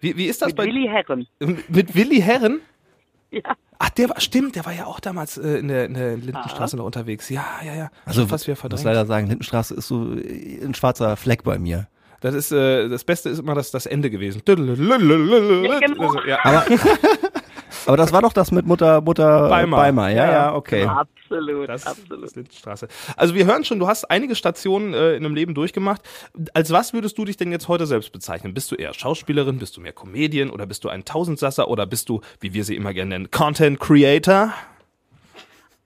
Wie, 0.00 0.16
wie 0.16 0.26
ist 0.26 0.42
das 0.42 0.48
Mit 0.48 0.56
bei 0.56 0.64
Willi 0.66 0.88
Herren. 0.88 1.26
mit 1.68 1.94
Willi 1.94 2.20
Herren? 2.20 2.60
Ja. 3.30 3.40
Ach, 3.78 3.90
der 3.90 4.08
war, 4.08 4.20
stimmt, 4.20 4.56
der 4.56 4.66
war 4.66 4.72
ja 4.72 4.86
auch 4.86 5.00
damals 5.00 5.38
äh, 5.38 5.58
in 5.58 5.68
der, 5.68 5.84
in 5.84 5.94
der 5.94 6.16
Lindenstraße 6.16 6.76
noch 6.76 6.84
unterwegs. 6.84 7.28
Ja, 7.28 7.44
ja, 7.64 7.74
ja. 7.74 7.90
Also, 8.04 8.22
Schon 8.22 8.28
fast 8.28 8.46
wieder 8.46 8.54
muss 8.54 8.60
verdrängt. 8.60 8.84
leider 8.84 9.06
sagen, 9.06 9.26
Lindenstraße 9.28 9.74
ist 9.74 9.86
so 9.88 10.14
äh, 10.14 10.64
ein 10.64 10.74
schwarzer 10.74 11.16
Fleck 11.16 11.44
bei 11.44 11.58
mir. 11.58 11.88
Das 12.20 12.34
ist, 12.34 12.50
äh, 12.50 12.88
das 12.88 13.04
Beste 13.04 13.28
ist 13.28 13.38
immer 13.38 13.54
das, 13.54 13.70
das 13.70 13.86
Ende 13.86 14.10
gewesen. 14.10 14.42
Ja, 14.46 14.54
genau. 14.54 16.24
ja. 16.26 16.38
Aber, 16.42 16.64
aber 17.86 17.96
das 17.96 18.12
war 18.12 18.22
doch 18.22 18.32
das 18.32 18.52
mit 18.52 18.66
Mutter, 18.66 19.00
Mutter 19.00 19.48
Beimer. 19.48 19.76
Beimer. 19.76 20.08
Ja, 20.08 20.26
Ja, 20.26 20.32
ja, 20.32 20.54
okay. 20.54 20.84
Absolut, 20.84 21.68
Das 21.68 21.86
absolut. 21.86 22.34
Lindenstraße. 22.34 22.88
Also 23.16 23.34
wir 23.34 23.46
hören 23.46 23.64
schon, 23.64 23.78
du 23.78 23.86
hast 23.86 24.10
einige 24.10 24.34
Stationen 24.34 24.94
äh, 24.94 25.14
in 25.14 25.24
einem 25.24 25.34
Leben 25.34 25.54
durchgemacht. 25.54 26.02
Als 26.54 26.72
was 26.72 26.92
würdest 26.92 27.18
du 27.18 27.24
dich 27.24 27.36
denn 27.36 27.52
jetzt 27.52 27.68
heute 27.68 27.86
selbst 27.86 28.12
bezeichnen? 28.12 28.54
Bist 28.54 28.70
du 28.72 28.76
eher 28.76 28.94
Schauspielerin, 28.94 29.58
bist 29.58 29.76
du 29.76 29.80
mehr 29.80 29.92
Comedian 29.92 30.50
oder 30.50 30.66
bist 30.66 30.84
du 30.84 30.88
ein 30.88 31.04
Tausendsasser 31.04 31.68
oder 31.68 31.86
bist 31.86 32.08
du, 32.08 32.20
wie 32.40 32.54
wir 32.54 32.64
sie 32.64 32.76
immer 32.76 32.94
gerne 32.94 33.10
nennen, 33.10 33.30
Content 33.30 33.78
Creator? 33.80 34.52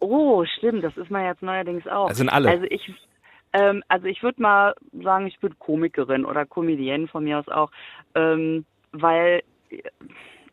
Oh, 0.00 0.44
stimmt, 0.58 0.82
das 0.82 0.96
ist 0.96 1.10
man 1.10 1.24
jetzt 1.24 1.42
neuerdings 1.42 1.86
auch. 1.86 2.08
Das 2.08 2.18
sind 2.18 2.28
alle. 2.28 2.50
Also 2.50 2.64
ich, 2.68 2.92
ähm, 3.52 3.84
also 3.88 4.06
ich 4.06 4.22
würde 4.22 4.42
mal 4.42 4.74
sagen, 5.02 5.26
ich 5.26 5.38
bin 5.38 5.56
Komikerin 5.58 6.24
oder 6.24 6.44
Comedienne 6.44 7.06
von 7.06 7.24
mir 7.24 7.38
aus 7.38 7.48
auch, 7.48 7.70
ähm, 8.14 8.64
weil 8.92 9.42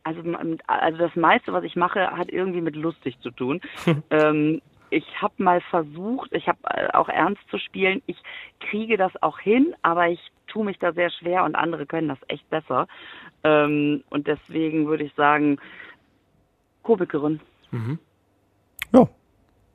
also, 0.04 0.22
also 0.68 0.98
das 0.98 1.16
meiste, 1.16 1.54
was 1.54 1.64
ich 1.64 1.76
mache, 1.76 2.12
hat 2.12 2.30
irgendwie 2.30 2.62
mit 2.62 2.76
lustig 2.76 3.20
zu 3.22 3.32
tun. 3.32 3.62
ähm, 4.10 4.62
ich 4.90 5.06
habe 5.22 5.34
mal 5.38 5.62
versucht, 5.62 6.32
ich 6.34 6.48
habe 6.48 6.60
auch 6.96 7.10
ernst 7.10 7.42
zu 7.50 7.60
spielen. 7.60 8.02
Ich 8.08 8.18
kriege 8.60 8.98
das 8.98 9.12
auch 9.22 9.40
hin, 9.40 9.76
aber 9.84 10.10
ich 10.10 10.20
tue 10.48 10.66
mich 10.66 10.80
da 10.80 10.94
sehr 10.94 11.12
schwer 11.12 11.44
und 11.44 11.56
andere 11.56 11.86
können 11.86 12.08
das 12.08 12.18
echt 12.28 12.50
besser. 12.50 12.88
Ähm, 13.44 14.04
und 14.10 14.28
deswegen 14.28 14.88
würde 14.88 15.04
ich 15.04 15.14
sagen, 15.14 15.60
Komikerin. 16.84 17.40
Ja. 18.92 19.08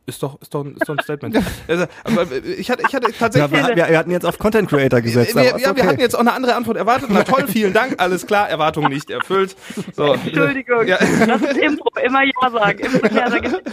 Ist 0.07 0.23
doch, 0.23 0.39
ist 0.43 0.53
doch, 0.55 0.67
ist 0.67 0.87
doch 0.87 0.97
ein 0.99 1.03
Statement. 1.03 1.35
also, 1.69 1.87
aber 2.05 2.27
ich 2.59 2.71
hatte, 2.71 2.83
ich 2.87 2.95
hatte 2.95 3.11
Ja, 3.11 3.17
tatsächlich. 3.19 3.53
wir, 3.69 3.77
wir, 3.77 3.89
wir 3.89 3.99
hatten 3.99 4.11
jetzt 4.11 4.27
auf 4.27 4.39
Content 4.39 4.69
Creator 4.69 5.01
gesetzt. 5.01 5.35
wir, 5.35 5.45
ja, 5.45 5.59
wir 5.59 5.71
okay. 5.71 5.83
hatten 5.87 6.01
jetzt 6.01 6.15
auch 6.15 6.21
eine 6.21 6.35
andere 6.35 6.55
Antwort 6.57 6.77
erwartet. 6.77 7.09
Na 7.11 7.23
toll, 7.25 7.47
vielen 7.49 7.73
Dank, 7.73 7.95
alles 8.03 8.27
klar, 8.27 8.47
Erwartung 8.49 8.85
nicht 8.91 9.09
erfüllt. 9.09 9.57
So. 9.95 10.13
Entschuldigung, 10.27 10.87
Ja. 10.87 10.99
das 10.99 11.41
ist 11.41 11.57
Impro, 11.57 11.89
immer 12.05 12.23
Ja 12.23 12.51
sagen. 12.51 12.79
Impro, 12.81 13.15
ja 13.17 13.31
sagen. 13.31 13.55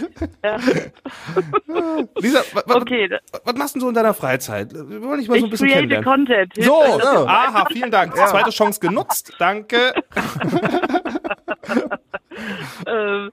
Ja. 0.44 0.58
Lisa, 2.20 2.40
Okay, 2.66 3.08
was 3.44 3.54
machst 3.54 3.76
du 3.76 3.88
in 3.88 3.94
deiner 3.94 4.14
Freizeit? 4.14 4.72
Wir 4.72 5.02
wollen 5.02 5.20
dich 5.20 5.28
mal 5.28 5.38
so 5.38 5.40
ein 5.40 5.44
ich 5.46 5.50
bisschen 5.50 5.68
create 5.68 5.80
kennenlernen. 5.90 6.04
Content. 6.26 6.52
Hilft 6.54 6.68
So, 6.68 7.00
so. 7.00 7.26
aha, 7.26 7.66
vielen 7.70 7.90
Dank. 7.90 8.16
Zweite 8.16 8.50
Chance 8.50 8.80
genutzt, 8.80 9.32
danke. 9.38 9.92
Ähm, 12.86 13.30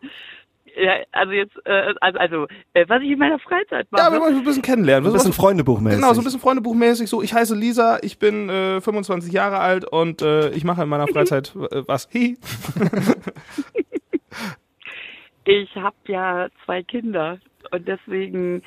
ja, 0.79 0.93
also 1.11 1.33
jetzt, 1.33 1.55
äh, 1.65 1.93
also, 2.01 2.19
also 2.19 2.47
äh, 2.73 2.85
was 2.87 3.01
ich 3.01 3.11
in 3.11 3.19
meiner 3.19 3.39
Freizeit 3.39 3.87
mache. 3.91 4.03
Ja, 4.03 4.11
wir 4.11 4.19
wollen 4.19 4.33
dich 4.33 4.41
ein 4.41 4.45
bisschen 4.45 4.61
kennenlernen. 4.61 5.07
ein 5.07 5.13
bisschen 5.13 5.33
Freundebuchmäßig. 5.33 5.99
Genau, 5.99 6.13
so 6.13 6.21
ein 6.21 6.23
bisschen 6.23 6.39
Freundebuchmäßig. 6.39 7.09
So, 7.09 7.21
ich 7.21 7.33
heiße 7.33 7.55
Lisa, 7.55 7.99
ich 8.01 8.19
bin 8.19 8.49
äh, 8.49 8.81
25 8.81 9.33
Jahre 9.33 9.59
alt 9.59 9.85
und 9.85 10.21
äh, 10.21 10.49
ich 10.51 10.63
mache 10.63 10.83
in 10.83 10.89
meiner 10.89 11.07
Freizeit 11.07 11.55
äh, 11.55 11.83
was. 11.87 12.09
Hi. 12.13 12.37
ich 15.45 15.75
habe 15.75 15.95
ja 16.07 16.47
zwei 16.65 16.83
Kinder 16.83 17.39
und 17.71 17.87
deswegen, 17.87 18.63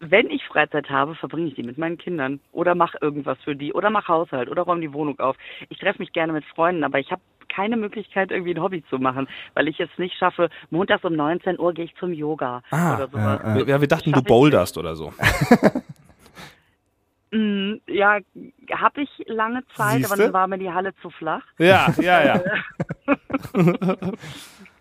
wenn 0.00 0.30
ich 0.30 0.44
Freizeit 0.44 0.88
habe, 0.88 1.14
verbringe 1.14 1.48
ich 1.48 1.54
die 1.54 1.62
mit 1.62 1.78
meinen 1.78 1.98
Kindern 1.98 2.40
oder 2.52 2.74
mache 2.74 2.98
irgendwas 3.00 3.38
für 3.44 3.54
die 3.54 3.72
oder 3.72 3.90
mache 3.90 4.08
Haushalt 4.08 4.48
oder 4.48 4.62
räume 4.62 4.80
die 4.80 4.92
Wohnung 4.92 5.18
auf. 5.20 5.36
Ich 5.68 5.78
treffe 5.78 6.00
mich 6.00 6.12
gerne 6.12 6.32
mit 6.32 6.44
Freunden, 6.44 6.84
aber 6.84 6.98
ich 6.98 7.10
habe 7.10 7.22
keine 7.54 7.76
Möglichkeit, 7.76 8.30
irgendwie 8.30 8.54
ein 8.54 8.62
Hobby 8.62 8.84
zu 8.90 8.98
machen, 8.98 9.28
weil 9.54 9.68
ich 9.68 9.78
es 9.80 9.90
nicht 9.98 10.16
schaffe. 10.16 10.50
Montags 10.70 11.04
um 11.04 11.14
19 11.14 11.58
Uhr 11.58 11.72
gehe 11.74 11.84
ich 11.84 11.94
zum 11.96 12.12
Yoga 12.12 12.62
Ah, 12.70 12.94
oder 12.96 13.08
sowas. 13.08 13.40
Wir- 13.56 13.68
Ja, 13.68 13.80
wir 13.80 13.88
dachten, 13.88 14.12
du 14.12 14.22
boulderst 14.22 14.76
oder 14.78 14.94
so. 14.96 15.12
Mm, 17.30 17.80
Ja, 17.88 18.18
habe 18.72 19.02
ich 19.02 19.10
lange 19.26 19.64
Zeit, 19.76 19.96
Siehste? 19.98 20.12
aber 20.14 20.22
dann 20.22 20.32
war 20.32 20.46
mir 20.46 20.58
die 20.58 20.70
Halle 20.70 20.94
zu 21.02 21.10
flach. 21.10 21.42
Ja, 21.58 21.92
ja, 21.98 22.24
ja. 22.24 22.40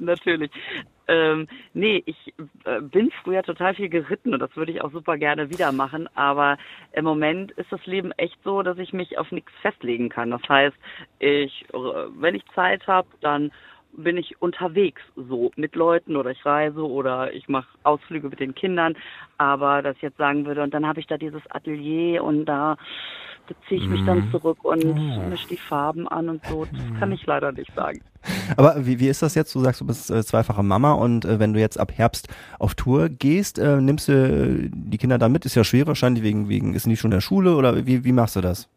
Natürlich. 0.14 0.52
Ähm, 1.08 1.48
nee, 1.74 2.02
ich 2.06 2.34
äh, 2.66 2.82
bin 2.82 3.12
früher 3.24 3.44
total 3.44 3.76
viel 3.76 3.90
geritten 3.90 4.34
und 4.34 4.40
das 4.40 4.56
würde 4.56 4.72
ich 4.72 4.82
auch 4.82 4.92
super 4.92 5.18
gerne 5.18 5.50
wieder 5.50 5.72
machen. 5.72 6.08
Aber 6.16 6.58
im 6.94 7.06
Moment 7.06 7.52
ist 7.54 7.72
das 7.72 7.86
Leben 7.86 8.12
echt 8.14 8.38
so, 8.44 8.64
dass 8.64 8.78
ich 8.78 8.94
mich 8.94 9.18
auf 9.18 9.32
nichts 9.32 9.52
festlegen 9.62 10.10
kann. 10.10 10.32
Das 10.32 10.42
heißt, 10.48 10.76
ich, 11.20 11.66
äh, 11.74 11.78
wenn 12.18 12.36
ich 12.36 12.44
Zeit 12.56 12.88
habe, 12.88 13.08
dann 13.22 13.52
bin 13.96 14.18
ich 14.18 14.42
unterwegs 14.42 15.02
so 15.16 15.52
mit 15.56 15.76
Leuten 15.76 16.16
oder 16.16 16.32
ich 16.32 16.46
reise 16.46 16.82
oder 16.82 17.34
ich 17.34 17.48
mache 17.48 17.68
Ausflüge 17.84 18.30
mit 18.30 18.40
den 18.40 18.56
Kindern. 18.56 18.96
Aber 19.38 19.82
dass 19.82 19.96
ich 19.98 20.02
jetzt 20.02 20.18
sagen 20.18 20.46
würde, 20.46 20.64
und 20.64 20.74
dann 20.74 20.88
habe 20.88 21.00
ich 21.00 21.08
da 21.08 21.18
dieses 21.18 21.42
Atelier 21.50 22.24
und 22.24 22.46
da, 22.46 22.78
da 23.48 23.56
ziehe 23.68 23.82
ich 23.82 23.88
mich 23.88 24.04
dann 24.06 24.30
zurück 24.32 24.64
und 24.64 24.84
mische 25.30 25.48
die 25.50 25.58
Farben 25.58 26.08
an 26.08 26.30
und 26.30 26.46
so, 26.46 26.66
das 26.66 27.00
kann 27.00 27.12
ich 27.12 27.26
leider 27.26 27.52
nicht 27.52 27.74
sagen. 27.76 28.02
Aber 28.56 28.86
wie, 28.86 29.00
wie 29.00 29.10
ist 29.10 29.22
das 29.22 29.36
jetzt? 29.36 29.54
Du 29.54 29.60
sagst, 29.60 29.82
du 29.82 29.86
bist 29.86 30.10
äh, 30.10 30.24
zweifache 30.24 30.64
Mama 30.64 30.94
und 30.94 31.26
äh, 31.26 31.40
wenn 31.40 31.54
du 31.54 31.60
jetzt 31.60 31.80
ab 31.80 31.92
Herbst 31.94 32.30
auf 32.58 32.74
Tour 32.74 33.10
gehst, 33.10 33.60
äh, 33.60 33.82
nimmst 33.82 34.08
du 34.08 34.70
die 34.72 34.98
Kinder 34.98 35.18
dann 35.18 35.32
mit? 35.32 35.46
Ist 35.46 35.56
ja 35.56 35.64
schwer 35.64 35.88
wahrscheinlich 35.88 36.24
wegen, 36.24 36.50
wegen, 36.50 36.74
ist 36.74 36.86
die 36.86 36.98
schon 36.98 37.12
in 37.12 37.18
der 37.18 37.22
Schule 37.22 37.56
oder 37.56 37.86
wie, 37.86 38.04
wie 38.04 38.12
machst 38.12 38.36
du 38.36 38.42
das? 38.42 38.70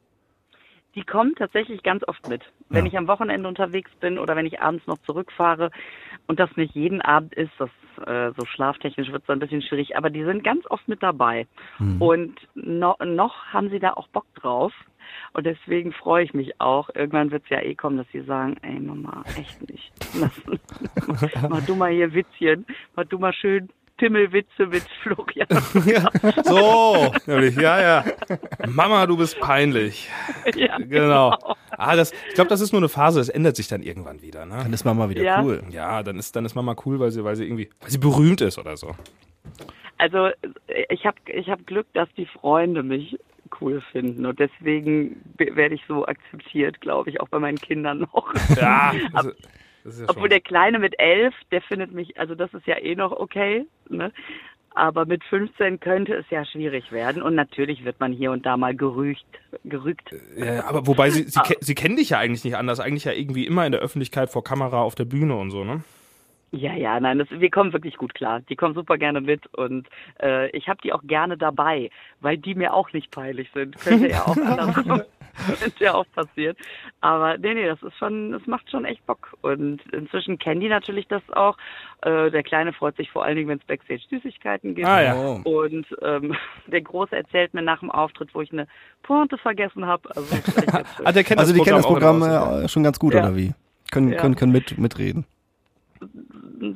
Die 0.97 1.05
kommen 1.05 1.35
tatsächlich 1.37 1.83
ganz 1.83 2.03
oft 2.09 2.27
mit. 2.29 2.43
Wenn 2.71 2.87
Ja. 2.87 2.91
ich 2.93 2.99
am 2.99 3.07
Wochenende 3.07 3.49
unterwegs 3.49 3.91
bin 4.01 4.19
oder 4.19 4.35
wenn 4.35 4.47
ich 4.47 4.61
abends 4.61 4.87
noch 4.87 4.99
zurückfahre 5.03 5.71
und 6.27 6.41
das 6.41 6.55
nicht 6.57 6.75
jeden 6.75 7.03
Abend 7.03 7.35
ist, 7.35 7.53
das 7.59 7.71
äh, 8.07 8.33
so 8.37 8.45
schlaftechnisch 8.47 9.13
wird 9.13 9.23
es 9.23 9.29
ein 9.31 9.39
bisschen 9.39 9.63
schwierig, 9.63 9.97
aber 9.97 10.11
die 10.11 10.25
sind 10.25 10.43
ganz 10.43 10.65
oft 10.71 10.89
mit 10.89 11.03
dabei. 11.03 11.47
Und 12.01 12.35
no, 12.55 12.97
noch 13.05 13.45
haben 13.53 13.71
sie 13.71 13.79
da 13.79 13.93
auch 13.93 14.09
Bock 14.09 14.27
drauf. 14.35 14.73
Und 15.35 15.45
deswegen 15.47 15.93
freue 15.93 16.25
ich 16.25 16.35
mich 16.35 16.61
auch. 16.61 16.89
Irgendwann 16.95 17.31
wird 17.31 17.45
es 17.45 17.51
ja 17.51 17.61
eh 17.61 17.75
kommen, 17.75 17.99
dass 17.99 18.09
sie 18.11 18.23
sagen, 18.23 18.57
ey 18.63 18.81
Mama, 18.81 19.23
echt 19.39 19.69
nicht. 19.69 19.93
Mach 21.49 21.65
du 21.67 21.75
mal 21.77 21.93
hier 21.93 22.13
Witzchen, 22.13 22.67
mach 22.97 23.05
du 23.05 23.19
mal 23.19 23.33
schön 23.33 23.69
Pimmelwitze 23.97 24.67
mit 24.67 24.83
Florian. 25.03 25.47
So, 26.45 27.13
nämlich, 27.27 27.57
ja, 27.57 27.81
ja. 27.81 28.05
Mama, 28.67 29.07
du 29.07 29.17
bist 29.17 29.39
peinlich. 29.41 30.09
ja, 30.55 30.77
Genau. 30.79 31.37
Ah, 31.79 31.97
das, 31.97 32.13
ich 32.29 32.35
glaube, 32.35 32.49
das 32.49 32.61
ist 32.61 32.73
nur 32.73 32.81
eine 32.81 32.89
Phase, 32.89 33.21
es 33.21 33.29
ändert 33.29 33.57
sich 33.57 33.69
dann 33.69 33.83
irgendwann 33.83 34.23
wieder, 34.23 34.47
Dann 34.47 34.69
ne? 34.69 34.75
ist 34.75 34.85
Mama 34.85 35.09
wieder 35.09 35.23
Ja. 35.23 35.43
cool. 35.43 35.63
Ja, 35.71 36.03
dann 36.03 36.19
ist, 36.19 36.35
dann 36.37 36.45
ist 36.45 36.55
Mama 36.55 36.75
cool, 36.87 36.99
weil 37.01 37.11
sie, 37.11 37.23
weil 37.25 37.37
sie 37.37 37.45
irgendwie, 37.45 37.69
weil 37.81 37.91
sie 37.91 37.99
berühmt 37.99 38.41
ist 38.41 38.59
oder 38.59 38.77
so. 38.77 38.95
Also 39.99 40.29
ich 40.89 41.07
habe 41.07 41.17
ich 41.27 41.49
hab 41.49 41.67
Glück, 41.67 41.87
dass 41.95 42.09
die 42.17 42.27
Freunde 42.27 42.83
mich 42.83 43.19
cool 43.61 43.81
finden 43.93 44.27
und 44.27 44.39
deswegen 44.39 45.23
werde 45.39 45.75
ich 45.75 45.83
so 45.89 46.05
akzeptiert, 46.07 46.81
glaube 46.81 47.11
ich, 47.11 47.21
auch 47.21 47.29
bei 47.29 47.39
meinen 47.39 47.59
Kindern 47.59 48.01
noch. 48.13 48.35
Ja, 48.57 48.93
das, 48.93 49.25
das 49.25 49.27
ist 49.27 49.49
ja 49.89 50.07
Obwohl 50.09 50.29
der 50.29 50.41
Kleine 50.41 50.79
mit 50.79 50.95
elf, 50.99 51.35
der 51.51 51.63
findet 51.63 51.93
mich, 51.93 52.19
also 52.19 52.35
das 52.35 52.53
ist 52.55 52.67
ja 52.67 52.77
eh 52.79 52.95
noch 52.95 53.13
okay, 53.13 53.67
ne? 53.89 54.13
Aber 54.75 55.07
mit 55.07 55.25
15 55.25 55.81
könnte 55.81 56.13
es 56.15 56.27
ja 56.29 56.45
schwierig 56.45 56.93
werden 56.93 57.23
und 57.23 57.35
natürlich 57.35 57.83
wird 57.87 57.99
man 57.99 58.13
hier 58.13 58.31
und 58.31 58.45
da 58.45 58.59
mal 58.59 58.77
gerügt, 58.77 59.25
gerügt. 59.65 60.11
Ja, 60.37 60.67
aber 60.67 60.87
wobei 60.87 61.09
sie, 61.09 61.23
sie, 61.23 61.41
ke- 61.41 61.57
sie 61.61 61.75
kennen 61.75 61.97
dich 61.97 62.11
ja 62.11 62.19
eigentlich 62.19 62.45
nicht 62.45 62.57
anders, 62.59 62.79
eigentlich 62.79 63.05
ja 63.05 63.13
irgendwie 63.13 63.47
immer 63.47 63.65
in 63.65 63.73
der 63.73 63.81
Öffentlichkeit 63.81 64.29
vor 64.29 64.45
Kamera 64.45 64.83
auf 64.83 64.95
der 64.95 65.07
Bühne 65.07 65.35
und 65.37 65.51
so, 65.51 65.65
ne? 65.65 65.83
Ja, 66.53 66.75
ja, 66.75 67.01
nein, 67.01 67.19
das, 67.19 67.29
wir 67.31 67.51
kommen 67.51 67.73
wirklich 67.73 67.97
gut 67.97 68.15
klar. 68.15 68.41
Die 68.49 68.55
kommen 68.55 68.75
super 68.75 68.99
gerne 68.99 69.21
mit 69.21 69.47
und 69.57 69.89
äh, 70.23 70.49
ich 70.51 70.69
habe 70.69 70.81
die 70.83 70.93
auch 70.93 71.03
gerne 71.05 71.37
dabei, 71.39 71.91
weil 72.21 72.37
die 72.39 72.55
mir 72.55 72.73
auch 72.75 72.93
nicht 72.93 73.11
peinlich 73.11 73.51
sind. 73.53 73.77
Könnte 73.81 74.09
ja 74.09 74.23
auch 74.27 74.37
andersrum, 74.37 75.03
könnte 75.61 75.85
ja 75.85 75.95
auch 75.95 76.07
passieren. 76.15 76.57
Aber 77.01 77.39
nee, 77.39 77.55
nee, 77.55 77.67
das 77.67 77.83
ist 77.83 77.97
schon, 77.99 78.33
das 78.33 78.47
macht 78.47 78.71
schon 78.71 78.85
echt 78.85 79.05
Bock. 79.07 79.37
Und 79.43 79.81
inzwischen 79.93 80.39
kennen 80.39 80.61
die 80.61 80.69
natürlich 80.69 81.07
das 81.09 81.23
auch. 81.33 81.57
Äh, 82.03 82.31
der 82.31 82.43
Kleine 82.43 82.73
freut 82.73 82.97
sich 82.97 83.11
vor 83.11 83.25
allen 83.25 83.37
Dingen, 83.37 83.49
wenn 83.49 83.59
es 83.59 83.65
Backstage 83.65 84.03
Süßigkeiten 84.11 84.75
gibt. 84.75 84.87
Ah, 84.87 85.03
ja. 85.03 85.15
Oh. 85.15 85.41
Und 85.45 85.87
ähm, 86.03 86.35
der 86.67 86.81
Große 86.81 87.17
erzählt 87.17 87.55
mir 87.55 87.63
nach 87.63 87.81
dem 87.81 87.91
Auftritt, 87.91 88.35
wo 88.35 88.41
ich 88.41 88.53
eine 88.53 88.67
Pointe 89.03 89.39
vergessen 89.39 89.87
habe. 89.87 90.09
Also, 90.15 90.35
ist. 90.37 90.75
Ah, 91.05 91.13
der 91.13 91.25
kennt 91.25 91.41
Also 91.41 91.53
die 91.53 91.61
kennen 91.61 91.77
das 91.77 91.87
Programm 91.87 92.23
äh, 92.23 92.69
schon 92.69 92.83
ganz 92.83 92.99
gut, 92.99 93.15
Ja. 93.15 93.21
oder 93.25 93.37
wie? 93.37 93.53
Können, 93.93 94.13
Ja. 94.13 94.21
können, 94.21 94.35
können 94.37 94.53
mit, 94.53 94.79
mitreden. 94.79 95.25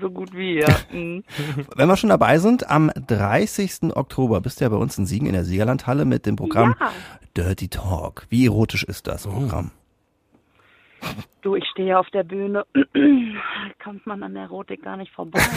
So 0.01 0.11
gut 0.11 0.33
wie, 0.35 0.61
ja. 0.61 0.69
Mhm. 0.93 1.25
Wenn 1.77 1.89
wir 1.89 1.97
schon 1.97 2.11
dabei 2.11 2.39
sind, 2.39 2.69
am 2.69 2.91
30. 2.95 3.97
Oktober 3.97 4.41
bist 4.41 4.61
du 4.61 4.65
ja 4.65 4.69
bei 4.69 4.77
uns 4.77 4.99
in 4.99 5.07
Siegen 5.07 5.27
in 5.27 5.33
der 5.33 5.45
Siegerlandhalle 5.45 6.05
mit 6.05 6.27
dem 6.27 6.37
Programm 6.37 6.75
Ja. 6.81 6.93
Dirty 7.37 7.69
Talk. 7.69 8.27
Wie 8.29 8.47
erotisch 8.47 8.85
ist 8.85 9.07
das 9.07 9.27
Programm? 9.27 9.71
Du, 11.43 11.55
ich 11.55 11.65
stehe 11.71 11.99
auf 11.99 12.09
der 12.11 12.25
Bühne. 12.25 12.65
Kommt 13.83 14.07
man 14.07 14.23
an 14.23 14.35
der 14.35 14.45
Erotik 14.45 14.83
gar 14.83 14.97
nicht 14.97 15.13
vorbei. 15.13 15.41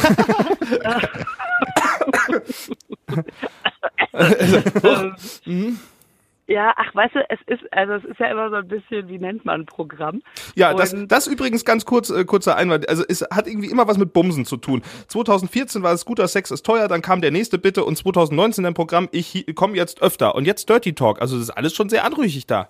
Ähm, 5.46 5.80
ja, 6.48 6.74
ach, 6.76 6.94
weißt 6.94 7.16
du, 7.16 7.20
es 7.30 7.40
ist, 7.48 7.62
also 7.72 7.94
es 7.94 8.04
ist 8.04 8.20
ja 8.20 8.28
immer 8.28 8.50
so 8.50 8.58
ein 8.58 8.68
bisschen, 8.68 9.08
wie 9.08 9.18
nennt 9.18 9.46
man 9.46 9.62
ein 9.62 9.66
Programm? 9.66 10.22
Ja, 10.56 10.74
das, 10.74 10.94
das 11.08 11.28
übrigens 11.28 11.64
ganz 11.64 11.86
kurz, 11.86 12.10
äh, 12.10 12.26
kurzer 12.26 12.58
Einwand. 12.58 12.90
Also 12.90 13.04
es 13.08 13.22
hat 13.32 13.48
irgendwie 13.48 13.70
immer 13.70 13.88
was 13.88 13.98
mit 13.98 14.12
Bumsen 14.12 14.46
zu 14.46 14.58
tun. 14.58 14.82
2014 15.08 15.84
war 15.84 15.94
es 15.94 16.06
guter 16.06 16.28
Sex 16.28 16.52
ist 16.52 16.66
teuer, 16.66 16.88
dann 16.88 17.02
kam 17.02 17.22
der 17.22 17.32
nächste 17.32 17.58
Bitte 17.58 17.86
und 17.86 17.98
2019 17.98 18.66
ein 18.66 18.74
Programm, 18.74 19.08
ich 19.12 19.46
komme 19.56 19.76
jetzt 19.76 20.02
öfter 20.02 20.36
und 20.36 20.46
jetzt 20.46 20.70
Dirty 20.70 20.94
Talk. 20.94 21.22
Also 21.22 21.38
das 21.38 21.50
ist 21.50 21.52
alles 21.52 21.74
schon 21.74 21.90
sehr 21.90 22.04
anrüchig 22.04 22.46
da. 22.46 22.70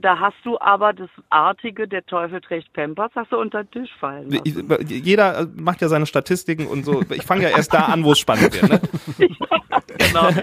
Da 0.00 0.18
hast 0.18 0.36
du 0.42 0.58
aber 0.60 0.92
das 0.92 1.10
Artige, 1.28 1.86
der 1.86 2.04
Teufel 2.04 2.40
trägt 2.40 2.72
Pampers, 2.72 3.12
hast 3.14 3.30
du 3.30 3.38
unter 3.38 3.62
den 3.62 3.70
Tisch 3.70 3.90
fallen 4.00 4.30
lassen. 4.30 4.86
Jeder 4.88 5.40
äh, 5.40 5.46
macht 5.54 5.80
ja 5.80 5.88
seine 5.88 6.06
Statistiken 6.06 6.66
und 6.66 6.84
so. 6.84 7.02
Ich 7.10 7.22
fange 7.22 7.44
ja 7.44 7.48
erst 7.56 7.72
da 7.72 7.84
an, 7.86 8.04
wo 8.04 8.12
es 8.12 8.18
spannend 8.18 8.52
wird. 8.52 8.68
Ne? 8.70 9.28
genau. 9.98 10.28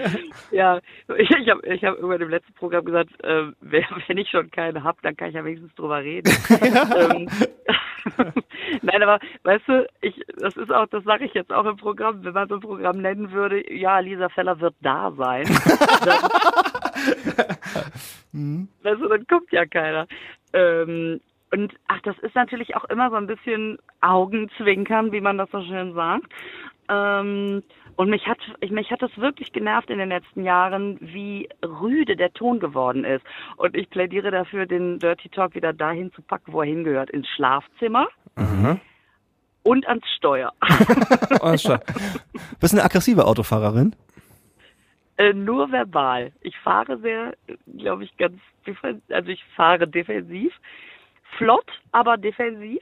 Ja, 0.50 0.80
ich, 1.18 1.30
ich 1.30 1.48
habe 1.50 1.66
ich 1.66 1.84
hab 1.84 1.96
irgendwann 1.96 2.22
im 2.22 2.30
letzten 2.30 2.54
Programm 2.54 2.84
gesagt, 2.86 3.10
äh, 3.22 3.52
wenn 3.60 4.18
ich 4.18 4.30
schon 4.30 4.50
keine 4.50 4.82
hab, 4.82 5.02
dann 5.02 5.14
kann 5.14 5.28
ich 5.28 5.34
ja 5.34 5.44
wenigstens 5.44 5.74
drüber 5.74 6.02
reden. 6.02 6.32
ähm, 6.48 7.28
Nein, 8.82 9.02
aber 9.02 9.18
weißt 9.44 9.68
du, 9.68 9.86
ich, 10.00 10.20
das 10.36 10.56
ist 10.56 10.72
auch, 10.72 10.86
das 10.88 11.04
sage 11.04 11.24
ich 11.24 11.34
jetzt 11.34 11.52
auch 11.52 11.64
im 11.64 11.76
Programm, 11.76 12.24
wenn 12.24 12.34
man 12.34 12.48
so 12.48 12.56
ein 12.56 12.60
Programm 12.60 12.98
nennen 12.98 13.30
würde, 13.32 13.72
ja, 13.72 14.00
Lisa 14.00 14.28
Feller 14.28 14.60
wird 14.60 14.74
da 14.80 15.12
sein. 15.12 15.44
dann, 16.04 16.22
weißt 18.82 19.00
du, 19.00 19.08
dann 19.08 19.26
kommt 19.26 19.50
ja 19.52 19.64
keiner. 19.66 20.06
Ähm, 20.52 21.20
und 21.50 21.74
ach, 21.88 22.00
das 22.02 22.18
ist 22.18 22.34
natürlich 22.34 22.76
auch 22.76 22.84
immer 22.84 23.10
so 23.10 23.16
ein 23.16 23.26
bisschen 23.26 23.78
Augenzwinkern, 24.00 25.12
wie 25.12 25.20
man 25.20 25.38
das 25.38 25.50
so 25.50 25.62
schön 25.62 25.94
sagt. 25.94 26.26
Ähm, 26.88 27.62
und 27.96 28.10
mich 28.10 28.26
hat, 28.26 28.38
ich, 28.60 28.70
mich 28.70 28.90
hat 28.90 29.02
das 29.02 29.16
wirklich 29.16 29.52
genervt 29.52 29.90
in 29.90 29.98
den 29.98 30.08
letzten 30.08 30.44
Jahren, 30.44 30.98
wie 31.00 31.48
rüde 31.64 32.14
der 32.14 32.32
Ton 32.32 32.60
geworden 32.60 33.04
ist. 33.04 33.24
Und 33.56 33.76
ich 33.76 33.90
plädiere 33.90 34.30
dafür, 34.30 34.66
den 34.66 34.98
Dirty 35.00 35.28
Talk 35.28 35.54
wieder 35.54 35.72
dahin 35.72 36.12
zu 36.12 36.22
packen, 36.22 36.52
wo 36.52 36.60
er 36.62 36.68
hingehört, 36.68 37.10
ins 37.10 37.26
Schlafzimmer 37.28 38.06
und 39.64 39.86
ans 39.88 40.04
Steuer. 40.16 40.52
Bist 42.60 42.72
du 42.72 42.76
eine 42.76 42.84
aggressive 42.84 43.26
Autofahrerin? 43.26 43.94
Äh, 45.16 45.32
nur 45.32 45.72
verbal. 45.72 46.32
Ich 46.40 46.56
fahre 46.58 46.98
sehr, 46.98 47.34
glaube 47.76 48.04
ich, 48.04 48.16
ganz, 48.16 48.38
also 49.10 49.28
ich 49.28 49.44
fahre 49.56 49.88
defensiv, 49.88 50.52
flott, 51.36 51.66
aber 51.90 52.16
defensiv. 52.16 52.80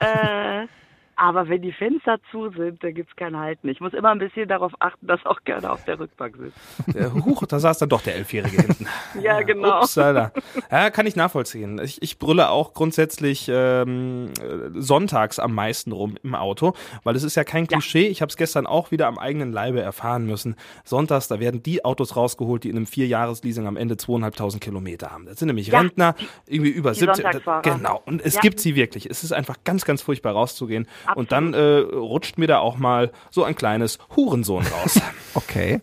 Äh, 0.00 0.66
aber 1.16 1.48
wenn 1.48 1.62
die 1.62 1.72
Fenster 1.72 2.18
zu 2.30 2.50
sind, 2.50 2.82
dann 2.82 2.94
gibt's 2.94 3.14
kein 3.16 3.36
Halten. 3.36 3.68
Ich 3.68 3.80
muss 3.80 3.92
immer 3.92 4.10
ein 4.10 4.18
bisschen 4.18 4.48
darauf 4.48 4.72
achten, 4.80 5.06
dass 5.06 5.24
auch 5.26 5.38
keiner 5.44 5.72
auf 5.72 5.84
der 5.84 5.98
Rückbank 5.98 6.36
sitzt. 6.36 6.56
Ja, 6.98 7.12
huch, 7.12 7.44
da 7.46 7.58
saß 7.58 7.78
dann 7.78 7.88
doch 7.88 8.02
der 8.02 8.16
Elfjährige 8.16 8.62
hinten. 8.62 8.86
Ja, 9.20 9.42
genau. 9.42 9.80
Upsala. 9.80 10.32
Ja, 10.70 10.90
kann 10.90 11.06
ich 11.06 11.16
nachvollziehen. 11.16 11.80
Ich, 11.82 12.00
ich 12.02 12.18
brülle 12.18 12.50
auch 12.50 12.72
grundsätzlich 12.74 13.48
ähm, 13.52 14.30
äh, 14.40 14.80
sonntags 14.80 15.38
am 15.38 15.54
meisten 15.54 15.92
rum 15.92 16.16
im 16.22 16.34
Auto, 16.34 16.74
weil 17.04 17.14
es 17.16 17.22
ist 17.22 17.34
ja 17.36 17.44
kein 17.44 17.66
Klischee. 17.66 18.06
Ich 18.08 18.20
habe 18.22 18.30
es 18.30 18.36
gestern 18.36 18.66
auch 18.66 18.90
wieder 18.90 19.06
am 19.06 19.18
eigenen 19.18 19.52
Leibe 19.52 19.80
erfahren 19.80 20.26
müssen. 20.26 20.56
Sonntags, 20.84 21.28
da 21.28 21.40
werden 21.40 21.62
die 21.62 21.84
Autos 21.84 22.16
rausgeholt, 22.16 22.64
die 22.64 22.70
in 22.70 22.76
einem 22.76 22.86
Vierjahresleasing 22.86 23.66
am 23.66 23.76
Ende 23.76 23.96
zweieinhalbtausend 23.96 24.62
Kilometer 24.62 25.10
haben. 25.10 25.26
Das 25.26 25.38
sind 25.38 25.48
nämlich 25.48 25.68
Ja, 25.68 25.80
Rentner, 25.80 26.14
irgendwie 26.46 26.70
über 26.70 26.92
die 26.92 27.00
17. 27.00 27.22
Sonntagsfahrer. 27.22 27.62
Genau. 27.62 28.02
Und 28.06 28.24
es 28.24 28.34
Ja. 28.34 28.40
gibt 28.40 28.60
sie 28.60 28.74
wirklich. 28.74 29.06
Es 29.08 29.22
ist 29.24 29.32
einfach 29.32 29.56
ganz, 29.64 29.84
ganz 29.84 30.02
furchtbar 30.02 30.32
rauszugehen. 30.32 30.86
Und 31.14 31.32
Absolut. 31.32 31.32
dann 31.32 31.54
äh, 31.54 31.78
rutscht 31.96 32.38
mir 32.38 32.46
da 32.46 32.58
auch 32.58 32.76
mal 32.76 33.10
so 33.30 33.44
ein 33.44 33.54
kleines 33.54 33.98
Hurensohn 34.16 34.64
raus. 34.66 35.00
Okay. 35.34 35.80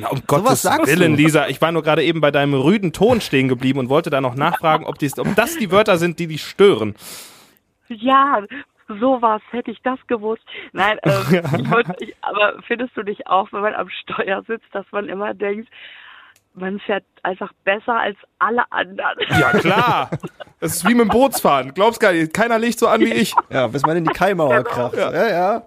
Na, 0.00 0.08
um 0.08 0.22
Gottes 0.26 0.62
sagst 0.62 0.88
Willen, 0.88 1.12
du. 1.12 1.22
Lisa. 1.22 1.46
Ich 1.46 1.62
war 1.62 1.70
nur 1.70 1.84
gerade 1.84 2.02
eben 2.02 2.20
bei 2.20 2.32
deinem 2.32 2.54
rüden 2.54 2.92
Ton 2.92 3.20
stehen 3.20 3.46
geblieben 3.46 3.78
und 3.78 3.88
wollte 3.88 4.10
da 4.10 4.20
noch 4.20 4.34
nachfragen, 4.34 4.84
ob, 4.84 4.98
dies, 4.98 5.16
ob 5.16 5.32
das 5.36 5.56
die 5.56 5.70
Wörter 5.70 5.96
sind, 5.96 6.18
die 6.18 6.26
dich 6.26 6.42
stören. 6.42 6.96
Ja, 7.88 8.42
sowas 8.88 9.42
hätte 9.50 9.70
ich 9.70 9.80
das 9.82 9.98
gewusst. 10.06 10.42
Nein, 10.72 10.98
ähm, 11.04 11.12
ich 11.58 11.70
wollte, 11.70 11.94
ich, 12.00 12.14
aber 12.20 12.62
findest 12.66 12.96
du 12.96 13.02
nicht 13.02 13.26
auch, 13.26 13.52
wenn 13.52 13.60
man 13.60 13.74
am 13.74 13.88
Steuer 13.88 14.42
sitzt, 14.46 14.66
dass 14.72 14.86
man 14.92 15.08
immer 15.08 15.34
denkt, 15.34 15.68
man 16.54 16.78
fährt 16.80 17.04
einfach 17.22 17.52
besser 17.64 17.94
als 17.94 18.16
alle 18.38 18.62
anderen. 18.70 19.18
Ja, 19.28 19.50
klar. 19.52 20.10
Das 20.60 20.76
ist 20.76 20.88
wie 20.88 20.94
mit 20.94 21.02
dem 21.02 21.08
Bootsfahren. 21.08 21.74
Glaubst 21.74 22.00
gar 22.00 22.12
nicht, 22.12 22.32
keiner 22.32 22.58
legt 22.58 22.78
so 22.78 22.88
an 22.88 23.00
wie 23.00 23.12
ich. 23.12 23.34
Ja, 23.50 23.66
bis 23.66 23.82
man 23.82 23.96
in 23.96 24.04
die 24.04 24.12
Kaimauer 24.12 24.62
kracht. 24.64 24.96
Ja, 24.96 25.28
ja. 25.28 25.66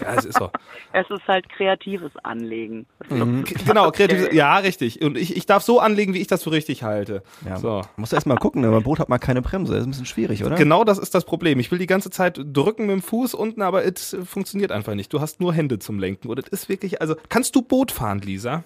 Ja, 0.00 0.14
es 0.14 0.26
ist 0.26 0.38
so. 0.38 0.50
Es 0.92 1.08
ist 1.10 1.26
halt 1.26 1.48
kreatives 1.48 2.12
Anlegen. 2.22 2.86
Genau, 3.08 3.90
kreativ. 3.90 4.32
Ja, 4.32 4.58
richtig. 4.58 5.02
Und 5.02 5.16
ich, 5.16 5.36
ich 5.36 5.46
darf 5.46 5.62
so 5.62 5.80
anlegen, 5.80 6.14
wie 6.14 6.20
ich 6.20 6.26
das 6.26 6.44
für 6.44 6.52
richtig 6.52 6.82
halte. 6.82 7.22
ja. 7.44 7.56
So. 7.56 7.82
Musst 7.96 8.12
du 8.12 8.16
erst 8.16 8.26
mal 8.26 8.36
gucken, 8.36 8.62
ne? 8.62 8.70
beim 8.70 8.82
Boot 8.82 8.98
hat 8.98 9.08
man 9.08 9.18
keine 9.18 9.42
Bremse. 9.42 9.72
Das 9.72 9.80
ist 9.80 9.86
ein 9.86 9.90
bisschen 9.90 10.06
schwierig, 10.06 10.44
oder? 10.44 10.56
Genau 10.56 10.84
das 10.84 10.98
ist 10.98 11.14
das 11.14 11.24
Problem. 11.24 11.58
Ich 11.58 11.70
will 11.70 11.78
die 11.78 11.86
ganze 11.86 12.10
Zeit 12.10 12.38
drücken 12.52 12.86
mit 12.86 12.92
dem 12.92 13.02
Fuß 13.02 13.34
unten, 13.34 13.62
aber 13.62 13.84
es 13.84 14.16
funktioniert 14.24 14.72
einfach 14.72 14.94
nicht. 14.94 15.12
Du 15.12 15.20
hast 15.20 15.40
nur 15.40 15.54
Hände 15.54 15.78
zum 15.78 15.98
Lenken. 15.98 16.28
Und 16.28 16.38
es 16.38 16.48
ist 16.48 16.68
wirklich, 16.68 17.00
also, 17.00 17.16
kannst 17.28 17.56
du 17.56 17.62
Boot 17.62 17.90
fahren, 17.90 18.20
Lisa? 18.20 18.64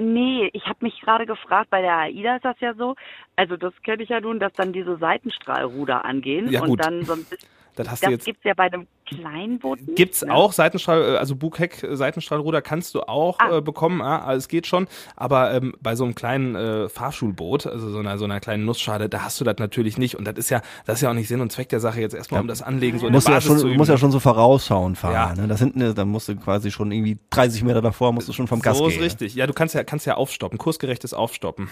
Nee, 0.00 0.50
ich 0.52 0.64
habe 0.66 0.78
mich 0.80 1.00
gerade 1.00 1.26
gefragt, 1.26 1.70
bei 1.70 1.80
der 1.82 1.96
AIDA 1.96 2.36
ist 2.36 2.44
das 2.44 2.56
ja 2.60 2.74
so, 2.74 2.94
also 3.36 3.56
das 3.56 3.72
kenne 3.82 4.02
ich 4.02 4.08
ja 4.08 4.20
nun, 4.20 4.38
dass 4.38 4.52
dann 4.52 4.72
diese 4.72 4.96
Seitenstrahlruder 4.96 6.04
angehen 6.04 6.48
Ja, 6.50 6.62
und 6.62 6.68
gut. 6.68 6.80
dann 6.84 7.04
so 7.04 7.14
ein 7.14 7.24
bisschen, 7.24 7.48
Das 7.76 7.88
hast 7.90 8.02
das 8.02 8.10
jetzt. 8.10 8.24
gibt's 8.24 8.42
ja 8.44 8.54
bei 8.54 8.64
einem 8.64 8.88
kleinen 9.08 9.58
Boot 9.58 9.80
nicht, 9.80 9.96
Gibt's 9.96 10.22
ne? 10.22 10.32
auch 10.34 10.52
Seitenstrahl, 10.52 11.14
äh, 11.14 11.16
also 11.16 11.34
Bugheck, 11.36 11.82
äh, 11.82 11.96
Seitenstrahlruder 11.96 12.62
kannst 12.62 12.94
du 12.94 13.00
auch 13.02 13.38
Ah. 13.40 13.58
äh, 13.58 13.60
bekommen, 13.60 14.00
ja, 14.00 14.20
also 14.22 14.38
es 14.38 14.48
geht 14.48 14.66
schon, 14.66 14.86
aber 15.16 15.52
ähm, 15.54 15.74
bei 15.80 15.94
so 15.96 16.04
einem 16.04 16.14
kleinen 16.14 16.54
äh, 16.54 16.88
Fahrschulboot, 16.88 17.66
also 17.66 17.90
so 17.90 17.98
einer 17.98 18.18
so 18.18 18.24
einer 18.24 18.40
kleinen 18.40 18.64
Nussschale, 18.64 19.08
da 19.08 19.22
hast 19.22 19.40
du 19.40 19.44
das 19.44 19.56
natürlich 19.58 19.98
nicht 19.98 20.14
und 20.16 20.26
das 20.26 20.36
ist 20.36 20.50
ja, 20.50 20.60
das 20.86 20.96
ist 20.96 21.02
ja 21.02 21.10
auch 21.10 21.14
nicht 21.14 21.28
Sinn 21.28 21.40
und 21.40 21.50
Zweck 21.52 21.68
der 21.68 21.80
Sache 21.80 22.00
jetzt 22.00 22.14
erstmal 22.14 22.40
um 22.40 22.48
das 22.48 22.62
Anlegen 22.62 22.98
so 22.98 23.06
in 23.06 23.12
der 23.12 23.16
Musst 23.16 23.28
du 23.28 23.32
ja 23.32 23.36
Basis 23.36 23.48
schon, 23.48 23.58
zu 23.58 23.66
üben. 23.68 23.76
musst 23.78 23.90
ja 23.90 23.98
schon 23.98 24.10
so 24.12 24.20
vorausschauen 24.20 24.96
fahren. 24.96 25.12
Ja. 25.12 25.34
Ne? 25.34 25.48
Das 25.48 25.58
hinten, 25.60 25.80
ist- 25.80 25.98
da 25.98 26.04
musst 26.04 26.28
du 26.28 26.36
quasi 26.36 26.70
schon 26.70 26.90
irgendwie 26.92 27.18
30 27.30 27.62
Meter 27.64 27.82
davor, 27.82 28.12
musst 28.12 28.28
du 28.28 28.32
schon 28.32 28.46
vom 28.46 28.60
Gas 28.60 28.78
so 28.78 28.84
gehen. 28.86 28.96
ist 28.98 29.00
richtig. 29.04 29.34
Ja, 29.34 29.46
du 29.46 29.52
kannst 29.52 29.74
ja 29.74 29.84
kannst 29.84 30.06
ja 30.06 30.14
aufstoppen, 30.14 30.58
kursgerechtes 30.58 31.14
Aufstoppen. 31.14 31.68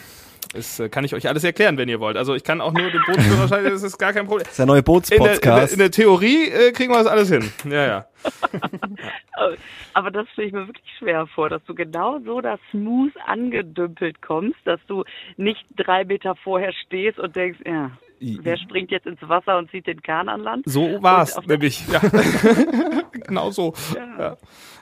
Das 0.55 0.79
äh, 0.79 0.89
kann 0.89 1.05
ich 1.05 1.13
euch 1.15 1.29
alles 1.29 1.43
erklären, 1.45 1.77
wenn 1.77 1.89
ihr 1.89 1.99
wollt. 2.01 2.17
Also 2.17 2.35
ich 2.35 2.45
kann 2.45 2.61
auch 2.61 2.73
nur 2.73 2.91
den 2.91 3.01
Bootsführerschein, 3.07 3.65
das 3.71 3.83
ist 3.83 3.99
gar 3.99 4.13
kein 4.13 4.27
Problem. 4.27 4.45
Das 4.45 4.53
ist 4.53 4.59
der 4.59 4.67
neue 4.67 4.79
In 4.79 4.85
der, 4.85 4.95
in, 4.95 5.09
der, 5.09 5.17
Bootspodcast. 5.31 5.73
in 5.73 5.79
der 5.81 5.91
Theorie 5.91 6.49
äh, 6.49 6.73
kriegen 6.73 6.93
wir 6.93 6.99
das 6.99 7.07
alles 7.09 7.26
hin. 7.29 7.51
Ja, 7.71 7.87
ja. 7.87 8.07
Aber 9.95 10.11
das 10.11 10.29
stelle 10.31 10.49
ich 10.49 10.53
mir 10.53 10.67
wirklich 10.67 10.87
schwer 10.99 11.27
vor, 11.27 11.49
dass 11.49 11.63
du 11.65 11.75
genau 11.75 12.19
so 12.21 12.41
da 12.41 12.59
smooth 12.71 13.13
angedümpelt 13.27 14.21
kommst, 14.23 14.59
dass 14.65 14.81
du 14.87 15.05
nicht 15.37 15.65
drei 15.77 16.05
Meter 16.05 16.35
vorher 16.37 16.73
stehst 16.73 17.19
und 17.19 17.35
denkst, 17.37 17.61
ja, 17.65 17.91
wer 18.21 18.57
springt 18.57 18.91
jetzt 18.91 19.07
ins 19.07 19.21
Wasser 19.23 19.59
und 19.59 19.71
zieht 19.71 19.87
den 19.87 20.03
Kahn 20.03 20.29
an 20.29 20.41
Land? 20.41 20.65
So 20.67 20.97
auf 20.97 21.03
der- 21.03 21.43
nämlich. 21.47 21.85
Ja. 21.93 22.01
genau 23.27 23.51
so. 23.51 23.75
Ja, 23.95 24.19
ja, 24.19 24.37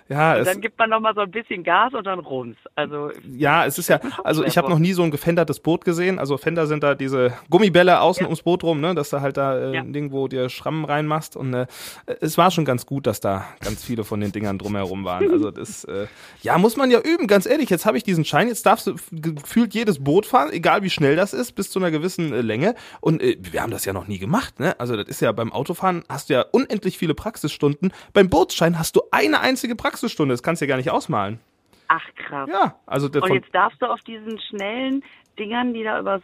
es, 0.09 0.47
Dann 0.47 0.61
gibt 0.61 0.79
man 0.79 0.91
noch 0.91 1.01
mal 1.01 1.15
so 1.15 1.23
ein 1.23 1.31
bisschen 1.31 1.65
Gas 1.65 1.95
und 1.95 2.05
dann 2.07 2.19
rums. 2.19 2.57
Also 2.75 3.11
ja, 3.33 3.65
es 3.65 3.79
ist 3.79 3.89
ja, 3.89 4.01
also 4.23 4.45
ich 4.45 4.59
habe 4.59 4.69
noch 4.69 4.79
nie 4.79 4.93
so 4.93 5.03
ein 5.03 5.11
gefendertes 5.11 5.61
Boot 5.61 5.85
gesehen. 5.85 6.19
Also 6.19 6.37
Fender 6.37 6.67
sind 6.67 6.83
da 6.83 6.95
diese 6.95 7.33
Gummibälle 7.49 8.01
außen 8.01 8.23
Ja. 8.23 8.27
ums 8.29 8.43
Boot 8.43 8.63
rum, 8.65 8.81
ne, 8.81 8.95
dass 8.95 9.11
du 9.11 9.21
halt 9.21 9.37
da 9.37 9.57
äh, 9.59 9.75
Ja. 9.75 9.81
ein 9.81 9.93
Ding, 9.93 10.13
wo 10.13 10.29
dir 10.29 10.49
Schrammen 10.51 10.85
reinmachst. 10.85 11.37
Und 11.37 11.55
äh, 11.55 11.67
es 12.21 12.37
war 12.37 12.51
schon 12.51 12.65
ganz 12.65 12.85
gut, 12.87 13.07
dass 13.07 13.21
da 13.21 13.47
ganz 13.61 13.83
viele 13.85 14.05
von 14.05 14.21
den 14.21 14.33
Dingern 14.33 14.59
drumherum 14.59 15.05
waren. 15.05 15.31
Also 15.31 15.51
das, 15.51 15.85
äh, 15.85 16.07
ja, 16.43 16.59
muss 16.59 16.77
man 16.77 16.91
ja 16.91 17.01
üben, 17.01 17.27
ganz 17.27 17.47
ehrlich. 17.47 17.71
Jetzt 17.71 17.87
habe 17.87 17.97
ich 17.97 18.03
diesen 18.05 18.25
Schein, 18.25 18.49
jetzt 18.49 18.67
darfst 18.67 18.87
du 18.87 18.97
gefühlt 19.11 19.73
jedes 19.75 20.03
Boot 20.05 20.27
fahren, 20.27 20.51
egal 20.53 20.83
wie 20.83 20.91
schnell 20.91 21.17
das 21.17 21.33
ist, 21.33 21.53
bis 21.53 21.71
zu 21.71 21.79
einer 21.79 21.91
gewissen 21.91 22.33
äh, 22.33 22.43
Länge. 22.43 22.75
Und 23.01 23.23
äh, 23.23 23.37
wir 23.41 23.63
haben 23.63 23.71
das 23.71 23.85
ja 23.87 23.93
noch 23.93 24.07
nie 24.07 24.19
gemacht, 24.19 24.61
ne? 24.61 24.79
Also 24.79 24.97
das 24.97 25.07
ist 25.09 25.21
ja 25.21 25.33
beim 25.33 25.53
Autofahren 25.53 26.05
hast 26.09 26.29
du 26.29 26.35
ja 26.35 26.45
unendlich 26.53 26.99
viele 26.99 27.15
Praxisstunden. 27.15 27.93
Beim 28.13 28.29
Bootsschein 28.29 28.79
hast 28.79 28.97
du 28.97 29.03
eine 29.11 29.41
einzige 29.41 29.75
Praxisstunde. 29.95 30.33
Das 30.35 30.43
kannst 30.43 30.61
du 30.61 30.67
ja 30.67 30.69
gar 30.69 30.77
nicht 30.77 30.91
ausmalen. 30.91 31.39
ach 31.89 32.05
krass. 32.17 32.49
Ja, 32.53 32.75
also 32.87 33.09
der 33.09 33.23
Und 33.23 33.33
jetzt 33.33 33.55
darfst 33.55 33.81
du 33.81 33.87
auf 33.87 34.01
diesen 34.03 34.39
schnellen 34.49 35.03
Dingern, 35.39 35.75
die 35.75 35.83
da 35.83 36.01
übers 36.01 36.23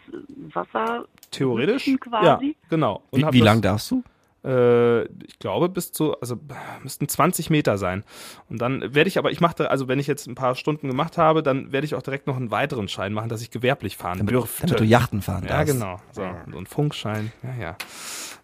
Wasser 0.53 1.07
theoretisch. 1.31 1.91
quasi. 2.01 2.27
Ja, 2.27 2.69
genau. 2.69 3.03
Und 3.11 3.21
Wie, 3.29 3.33
wie 3.33 3.41
lang 3.41 3.61
darfst 3.63 3.91
du? 3.91 4.03
Äh, 4.43 5.03
ich 5.27 5.39
glaube 5.39 5.69
bis 5.69 5.93
zu, 5.93 6.19
also 6.21 6.39
müssten 6.83 7.07
20 7.09 7.51
Meter 7.51 7.77
sein. 7.77 8.05
Und 8.49 8.63
dann 8.63 8.95
werde 8.95 9.09
ich 9.09 9.19
aber, 9.19 9.31
ich 9.31 9.41
mache, 9.41 9.71
also 9.71 9.87
wenn 9.87 9.99
ich 9.99 10.07
jetzt 10.07 10.27
ein 10.27 10.35
paar 10.35 10.55
Stunden 10.55 10.89
gemacht 10.89 11.19
habe, 11.19 11.43
dann 11.43 11.73
werde 11.73 11.85
ich 11.85 11.95
auch 11.95 12.03
direkt 12.03 12.27
noch 12.27 12.37
einen 12.37 12.51
weiteren 12.51 12.89
Schein 12.89 13.13
machen, 13.13 13.29
dass 13.29 13.43
ich 13.43 13.51
gewerblich 13.51 13.99
fahren 13.99 14.17
Damit, 14.19 14.33
dürfte. 14.33 14.67
damit 14.67 14.81
du 14.81 14.85
Yachten 14.85 15.21
fahren 15.21 15.43
ja, 15.45 15.59
darfst. 15.59 15.75
genau. 15.75 16.01
So, 16.13 16.23
so 16.53 16.59
ein 16.59 16.67
Funkschein. 16.67 17.33
Ja, 17.43 17.63
ja. 17.63 17.77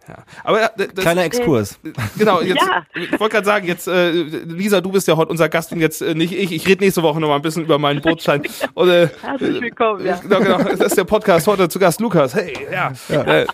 Ja. 0.09 0.17
Aber 0.45 0.61
ja, 0.61 0.71
das, 0.77 0.89
Kleiner 0.95 1.25
Exkurs. 1.25 1.79
Genau, 2.19 2.41
jetzt, 2.41 2.63
Ja. 2.63 2.85
ich 2.95 3.11
wollte 3.21 3.35
gerade 3.35 3.45
sagen, 3.47 3.67
jetzt, 3.67 3.89
äh, 3.89 4.11
Lisa, 4.11 4.81
du 4.81 4.91
bist 4.93 5.07
ja 5.09 5.17
heute 5.17 5.31
unser 5.31 5.49
Gast 5.49 5.73
und 5.73 5.81
jetzt 5.81 6.01
äh, 6.03 6.15
nicht 6.15 6.33
ich. 6.33 6.53
Ich 6.53 6.67
rede 6.67 6.85
nächste 6.85 7.03
Woche 7.03 7.21
noch 7.21 7.29
mal 7.29 7.37
ein 7.37 7.43
bisschen 7.43 7.65
über 7.65 7.79
meinen 7.79 8.01
Bootsschein. 8.01 8.43
Und, 8.75 8.89
äh, 8.89 9.09
Herzlich 9.23 9.61
willkommen, 9.61 10.05
ja. 10.05 10.17
Genau, 10.17 10.39
genau. 10.41 10.59
Das 10.63 10.81
ist 10.81 10.97
der 10.97 11.05
Podcast 11.05 11.47
heute 11.47 11.69
zu 11.69 11.79
Gast 11.79 12.01
Lukas. 12.01 12.35
Hey, 12.35 12.55
ja. 12.73 12.93
Äh, 13.09 13.47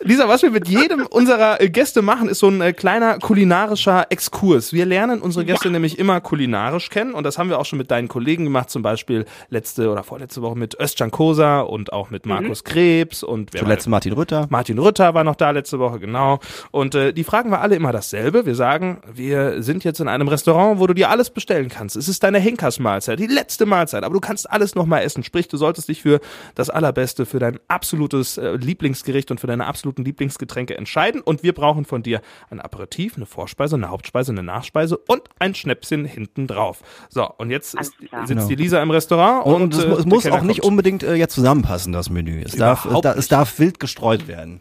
Lisa, 0.00 0.28
was 0.28 0.42
wir 0.42 0.50
mit 0.50 0.68
jedem 0.68 1.06
unserer 1.06 1.60
äh, 1.60 1.68
Gäste 1.68 2.02
machen, 2.02 2.28
ist 2.28 2.38
so 2.38 2.48
ein 2.48 2.60
äh, 2.60 2.72
kleiner 2.72 3.18
kulinarischer 3.18 4.06
Exkurs. 4.10 4.72
Wir 4.72 4.86
lernen 4.86 5.20
unsere 5.20 5.44
Gäste 5.44 5.70
nämlich 5.70 5.98
immer 5.98 6.20
kulinarisch 6.20 6.90
kennen 6.90 7.14
und 7.14 7.24
das 7.24 7.38
haben 7.38 7.50
wir 7.50 7.58
auch 7.58 7.64
schon 7.66 7.78
mit 7.78 7.90
deinen 7.90 8.08
Kollegen 8.08 8.44
gemacht, 8.44 8.70
zum 8.70 8.82
Beispiel 8.82 9.24
letzte 9.48 9.90
oder 9.90 10.02
vorletzte 10.02 10.42
Woche 10.42 10.56
mit 10.56 10.78
Özcan 10.80 11.10
Kosa 11.10 11.60
und 11.60 11.92
auch 11.92 12.10
mit 12.10 12.26
Markus 12.26 12.64
Krebs 12.64 13.22
und 13.22 13.52
wer 13.52 13.60
war 13.62 13.66
Zuletzt 13.66 13.88
Martin 13.88 14.12
Rütter. 14.12 14.46
Martin 14.50 14.78
Rütter 14.78 15.14
war 15.14 15.24
noch 15.24 15.36
da 15.36 15.50
letzte 15.50 15.78
Woche, 15.90 16.00
genau. 16.00 16.38
Und 16.70 16.94
äh, 16.94 17.12
die 17.12 17.24
fragen 17.24 17.50
wir 17.50 17.60
alle 17.60 17.74
immer 17.76 17.92
dasselbe. 17.92 18.46
Wir 18.46 18.54
sagen, 18.54 19.00
wir 19.12 19.62
sind 19.62 19.84
jetzt 19.84 20.00
in 20.00 20.08
einem 20.08 20.28
Restaurant, 20.28 20.78
wo 20.80 20.86
du 20.86 20.94
dir 20.94 21.10
alles 21.10 21.30
bestellen 21.30 21.68
kannst. 21.68 21.96
Es 21.96 22.08
ist 22.08 22.22
deine 22.22 22.38
Henkersmahlzeit, 22.38 23.18
die 23.18 23.26
letzte 23.26 23.66
Mahlzeit, 23.66 24.04
aber 24.04 24.14
du 24.14 24.20
kannst 24.20 24.50
alles 24.50 24.74
nochmal 24.74 25.02
essen. 25.02 25.22
Sprich, 25.24 25.48
du 25.48 25.56
solltest 25.56 25.88
dich 25.88 26.02
für 26.02 26.20
das 26.54 26.70
Allerbeste, 26.70 27.26
für 27.26 27.38
dein 27.38 27.58
absolutes 27.68 28.38
äh, 28.38 28.52
Lieblingsgericht 28.56 29.30
und 29.30 29.40
für 29.40 29.46
deine 29.46 29.66
absoluten 29.66 30.04
Lieblingsgetränke 30.04 30.76
entscheiden. 30.76 31.20
Und 31.20 31.42
wir 31.42 31.52
brauchen 31.54 31.84
von 31.84 32.02
dir 32.02 32.20
ein 32.50 32.60
Aperitif, 32.60 33.16
eine 33.16 33.26
Vorspeise, 33.26 33.76
eine 33.76 33.90
Hauptspeise, 33.90 34.32
eine 34.32 34.42
Nachspeise 34.42 34.96
und 34.96 35.22
ein 35.38 35.54
Schnäpschen 35.54 36.04
hinten 36.04 36.46
drauf. 36.46 36.82
So, 37.08 37.28
und 37.38 37.50
jetzt 37.50 37.74
ist, 37.74 37.94
sitzt 37.98 38.28
Genau. 38.28 38.46
die 38.46 38.54
Lisa 38.54 38.82
im 38.82 38.90
Restaurant 38.90 39.46
und, 39.46 39.54
Und, 39.62 39.74
es, 39.74 39.84
äh, 39.84 39.88
es 39.88 40.04
muss 40.06 40.26
auch 40.26 40.42
nicht 40.42 40.60
kommt. 40.62 40.70
unbedingt 40.72 41.02
äh, 41.02 41.14
jetzt 41.14 41.34
zusammenpassen, 41.34 41.92
das 41.92 42.10
Menü. 42.10 42.42
Es 42.44 42.56
darf, 42.56 42.84
es, 42.84 43.00
da, 43.00 43.14
es 43.14 43.28
darf 43.28 43.58
wild 43.58 43.80
gestreut 43.80 44.28
werden. 44.28 44.60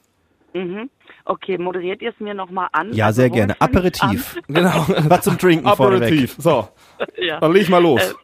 Mhm. 0.53 0.89
Okay, 1.29 1.59
moderiert 1.59 2.01
ihr 2.01 2.09
es 2.09 2.19
mir 2.19 2.33
nochmal 2.33 2.69
an? 2.71 2.91
Ja, 2.91 3.05
Also, 3.07 3.21
sehr 3.21 3.29
gerne. 3.29 3.55
Aperitif. 3.61 4.35
Genau. 4.47 4.85
Was 5.09 5.21
zum 5.21 5.37
Trinken 5.37 5.67
Aperitif. 5.67 6.35
So? 6.39 6.67
Ja. 7.17 7.39
dann 7.39 7.53
leg 7.53 7.61
ich 7.61 7.69
mal 7.69 7.81
los. 7.83 8.15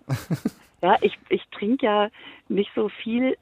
Ja, 0.82 0.98
ich, 1.02 1.18
ich 1.30 1.42
trinke 1.52 1.86
ja 1.86 2.10
nicht 2.50 2.72
so 2.76 2.90
viel 3.04 3.38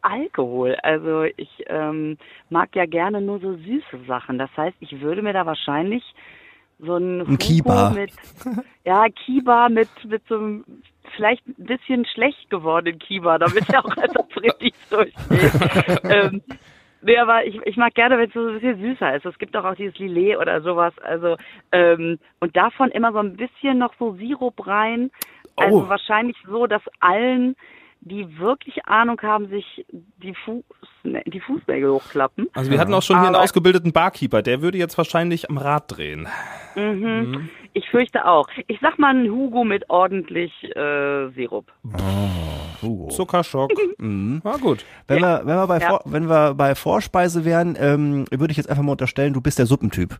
Alkohol. 0.00 0.76
Also 0.82 1.24
ich 1.36 1.50
ähm, 1.66 2.16
mag 2.48 2.74
ja 2.74 2.86
gerne 2.86 3.20
nur 3.20 3.38
so 3.40 3.54
süße 3.56 4.06
Sachen. 4.08 4.38
Das 4.38 4.50
heißt, 4.56 4.76
ich 4.80 5.00
würde 5.00 5.20
mir 5.22 5.32
da 5.34 5.44
wahrscheinlich 5.44 6.02
so 6.78 6.96
ein, 6.96 7.20
Hugo 7.22 7.36
Kiba. 7.36 7.90
mit 7.90 8.10
ja 8.84 9.06
Kiba 9.08 9.68
mit 9.68 9.88
mit 10.06 10.22
so 10.28 10.36
einem 10.36 10.64
vielleicht 11.16 11.46
ein 11.46 11.54
bisschen 11.66 12.06
schlecht 12.06 12.50
gewordenen 12.50 12.98
Kiba, 12.98 13.38
damit 13.38 13.68
er 13.72 13.84
auch 13.84 13.96
als 13.96 14.16
Aperitif 14.16 14.74
durchgeht. 14.90 16.00
ähm, 16.04 16.42
Nee, 17.06 17.18
aber 17.18 17.44
ich, 17.46 17.56
ich 17.64 17.76
mag 17.76 17.94
gerne, 17.94 18.18
wenn 18.18 18.26
es 18.28 18.34
so 18.34 18.40
ein 18.48 18.54
bisschen 18.60 18.80
süßer 18.80 19.14
ist. 19.16 19.24
Es 19.24 19.38
gibt 19.38 19.54
doch 19.54 19.64
auch 19.64 19.76
dieses 19.76 19.96
Lillet 19.98 20.36
oder 20.38 20.60
sowas. 20.60 20.92
Also, 21.04 21.36
ähm, 21.70 22.18
und 22.40 22.56
davon 22.56 22.90
immer 22.90 23.12
so 23.12 23.18
ein 23.18 23.36
bisschen 23.36 23.78
noch 23.78 23.94
so 23.98 24.14
Sirup 24.16 24.66
rein. 24.66 25.10
Also 25.54 25.84
Oh. 25.84 25.88
wahrscheinlich 25.88 26.36
so, 26.46 26.66
dass 26.66 26.82
allen, 26.98 27.54
die 28.00 28.38
wirklich 28.38 28.84
Ahnung 28.86 29.20
haben, 29.22 29.48
sich 29.48 29.86
die, 29.90 30.34
Fuß, 30.34 30.62
die 31.04 31.40
Fußnägel 31.40 31.90
hochklappen. 31.92 32.48
Also 32.54 32.70
wir 32.70 32.78
hatten 32.78 32.92
auch 32.92 33.02
schon 33.02 33.16
hier 33.18 33.26
einen 33.26 33.36
Aber- 33.36 33.44
ausgebildeten 33.44 33.92
Barkeeper, 33.92 34.42
der 34.42 34.60
würde 34.60 34.76
jetzt 34.78 34.98
wahrscheinlich 34.98 35.48
am 35.48 35.58
Rad 35.58 35.96
drehen. 35.96 36.26
Mhm. 36.74 37.48
Ich 37.76 37.90
fürchte 37.90 38.24
auch. 38.24 38.48
Ich 38.68 38.78
sag 38.80 38.98
mal 38.98 39.10
einen 39.10 39.30
Hugo 39.30 39.62
mit 39.62 39.90
ordentlich 39.90 40.50
äh, 40.74 41.28
Sirup. 41.34 41.70
Hugo. 42.80 43.08
Zuckerschock. 43.08 43.70
Mhm. 43.98 44.40
Na 44.44 44.56
gut. 44.56 44.84
Wenn, 45.08 45.20
wir, 45.20 45.42
wenn, 45.44 45.56
wir 45.56 45.66
bei 45.66 45.78
Ja. 45.78 45.88
Vor, 45.88 46.00
wenn 46.06 46.28
wir 46.28 46.54
bei 46.54 46.74
Vorspeise 46.74 47.44
wären, 47.44 47.76
ähm, 47.78 48.24
würde 48.30 48.50
ich 48.50 48.56
jetzt 48.56 48.68
einfach 48.68 48.82
mal 48.82 48.92
unterstellen, 48.92 49.32
du 49.34 49.40
bist 49.42 49.58
der 49.58 49.66
Suppentyp. 49.66 50.18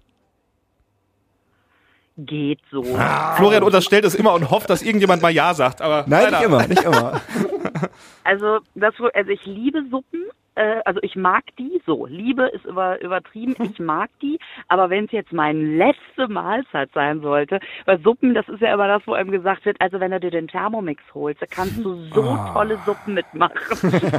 Geht 2.18 2.60
so. 2.70 2.82
Florian 2.82 3.62
unterstellt 3.62 4.04
es 4.04 4.14
immer 4.14 4.34
und 4.34 4.50
hofft, 4.50 4.68
dass 4.70 4.82
irgendjemand 4.82 5.22
mal 5.22 5.30
Ja 5.30 5.52
sagt, 5.54 5.80
aber 5.82 6.04
Nein, 6.06 6.30
leider. 6.30 6.38
nicht 6.38 6.46
immer, 6.46 6.66
nicht 6.66 6.82
immer. 6.84 7.20
Also, 8.24 8.58
das, 8.74 8.92
also 9.14 9.30
ich 9.30 9.46
liebe 9.46 9.84
Suppen, 9.88 10.24
äh, 10.56 10.80
also 10.84 11.00
ich 11.02 11.14
mag 11.16 11.44
die 11.58 11.80
so. 11.86 12.06
Liebe 12.06 12.46
ist 12.48 12.64
über, 12.64 13.00
übertrieben, 13.00 13.54
ich 13.72 13.78
mag 13.78 14.10
die, 14.20 14.38
aber 14.68 14.90
wenn 14.90 15.04
es 15.06 15.12
jetzt 15.12 15.32
meine 15.32 15.60
letzte 15.60 16.28
Mahlzeit 16.28 16.90
sein 16.94 17.20
sollte, 17.20 17.60
weil 17.84 18.00
Suppen, 18.02 18.34
das 18.34 18.48
ist 18.48 18.60
ja 18.60 18.74
immer 18.74 18.88
das, 18.88 19.02
wo 19.06 19.12
einem 19.14 19.30
gesagt 19.30 19.64
wird, 19.64 19.80
also 19.80 20.00
wenn 20.00 20.10
du 20.10 20.20
dir 20.20 20.30
den 20.30 20.48
Thermomix 20.48 21.02
holst, 21.14 21.40
da 21.40 21.46
kannst 21.46 21.78
du 21.78 21.94
so 22.12 22.22
Ah. 22.22 22.50
tolle 22.54 22.78
Suppen 22.84 23.14
mitmachen. 23.14 23.54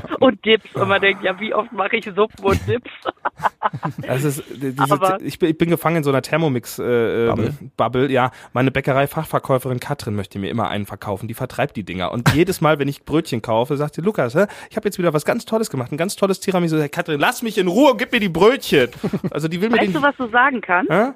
und 0.19 0.43
Dips. 0.45 0.73
Und 0.76 0.88
man 0.88 1.02
denkt, 1.02 1.23
ja, 1.23 1.39
wie 1.39 1.54
oft 1.54 1.71
mache 1.73 1.97
ich 1.97 2.06
Suppen 2.06 2.43
und 2.45 2.67
Dips? 2.67 2.91
Das 4.02 4.23
ist, 4.23 4.43
diese, 4.62 4.82
Aber- 4.93 5.19
ich, 5.21 5.38
bin, 5.39 5.50
ich 5.50 5.58
bin 5.58 5.69
gefangen 5.69 5.97
in 5.97 6.04
so 6.04 6.10
einer 6.10 6.21
Thermomix-Bubble. 6.21 7.26
Äh, 7.26 7.28
Bubble. 7.28 7.45
Bubble. 7.52 7.69
Bubble. 7.76 8.12
Ja, 8.12 8.32
meine 8.54 8.71
Bäckerei-Fachverkäuferin 8.71 9.80
Katrin 9.80 10.15
möchte 10.15 10.39
mir 10.39 10.50
immer 10.50 10.69
einen 10.69 10.86
verkaufen. 10.86 11.28
Die 11.28 11.34
vertreibt 11.34 11.76
die 11.76 11.84
Dinger. 11.84 12.12
Und 12.12 12.34
jedes 12.34 12.62
Mal, 12.62 12.80
wenn 12.80 12.88
ich 12.88 13.04
Brötchen 13.04 13.41
kaufe, 13.41 13.76
sagt 13.78 13.95
sie, 13.95 14.02
Lukas, 14.02 14.36
hä, 14.36 14.45
ich 14.69 14.78
habe 14.78 14.88
jetzt 14.88 14.97
wieder 14.97 15.13
was 15.13 15.26
ganz 15.26 15.45
Tolles 15.45 15.69
gemacht, 15.69 15.91
ein 15.91 15.97
ganz 15.97 16.15
tolles 16.15 16.27
Tiramisu. 16.40 16.78
Hey, 16.80 16.90
Katrin, 16.90 17.20
lass 17.20 17.42
mich 17.42 17.58
in 17.58 17.68
Ruhe, 17.68 17.96
gib 17.98 18.12
mir 18.12 18.20
die 18.20 18.30
Brötchen. 18.30 18.90
Also 19.32 19.48
die 19.48 19.62
will 19.62 19.70
mir 19.70 19.78
Weißt 19.78 19.88
den... 19.88 19.94
du, 19.94 20.02
was 20.02 20.16
du 20.18 20.28
sagen 20.30 20.62
kannst? 20.62 20.92
Hä? 20.92 21.12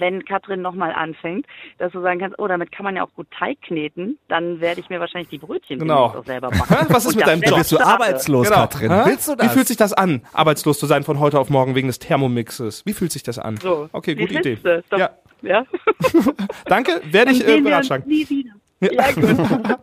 wenn 0.00 0.24
Katrin 0.24 0.62
nochmal 0.62 0.92
anfängt, 0.92 1.44
dass 1.78 1.90
du 1.90 2.00
sagen 2.00 2.20
kannst, 2.20 2.38
oh, 2.38 2.46
damit 2.46 2.70
kann 2.70 2.84
man 2.84 2.94
ja 2.94 3.02
auch 3.02 3.12
gut 3.14 3.26
Teig 3.36 3.60
kneten, 3.62 4.16
dann 4.28 4.60
werde 4.60 4.80
ich 4.80 4.88
mir 4.90 5.00
wahrscheinlich 5.00 5.28
die 5.28 5.38
Brötchen 5.38 5.80
Genau. 5.80 6.04
auch 6.06 6.24
selber 6.24 6.50
machen. 6.56 6.86
Was 6.88 7.04
ist 7.04 7.14
Und 7.14 7.16
mit 7.16 7.26
deinem 7.26 7.42
Job? 7.42 7.58
Bist 7.58 7.72
du 7.72 7.78
arbeitslos, 7.80 8.48
Katrin? 8.48 8.92
Hä? 8.92 9.02
Willst 9.06 9.26
du 9.26 9.34
das? 9.34 9.46
Wie 9.46 9.50
fühlt 9.50 9.66
sich 9.66 9.76
das 9.76 9.92
an, 9.92 10.22
arbeitslos 10.32 10.78
zu 10.78 10.86
sein 10.86 11.02
von 11.02 11.18
heute 11.18 11.38
auf 11.40 11.50
morgen 11.50 11.74
wegen 11.74 11.88
des 11.88 11.98
Thermomixes? 11.98 12.86
Wie 12.86 12.92
fühlt 12.92 13.10
sich 13.10 13.24
das 13.24 13.40
an? 13.40 13.56
So, 13.56 13.88
okay, 13.92 14.14
gute 14.14 14.34
Idee. 14.34 14.58
Ja, 14.96 15.10
Ja? 15.42 15.64
danke, 16.66 17.00
werde 17.10 17.32
ich 17.32 17.44
äh, 17.44 17.60
beratschlagen. 17.60 18.06
nie 18.08 18.28
wieder. 18.28 18.50
Ja, 18.80 19.10
gut. 19.10 19.78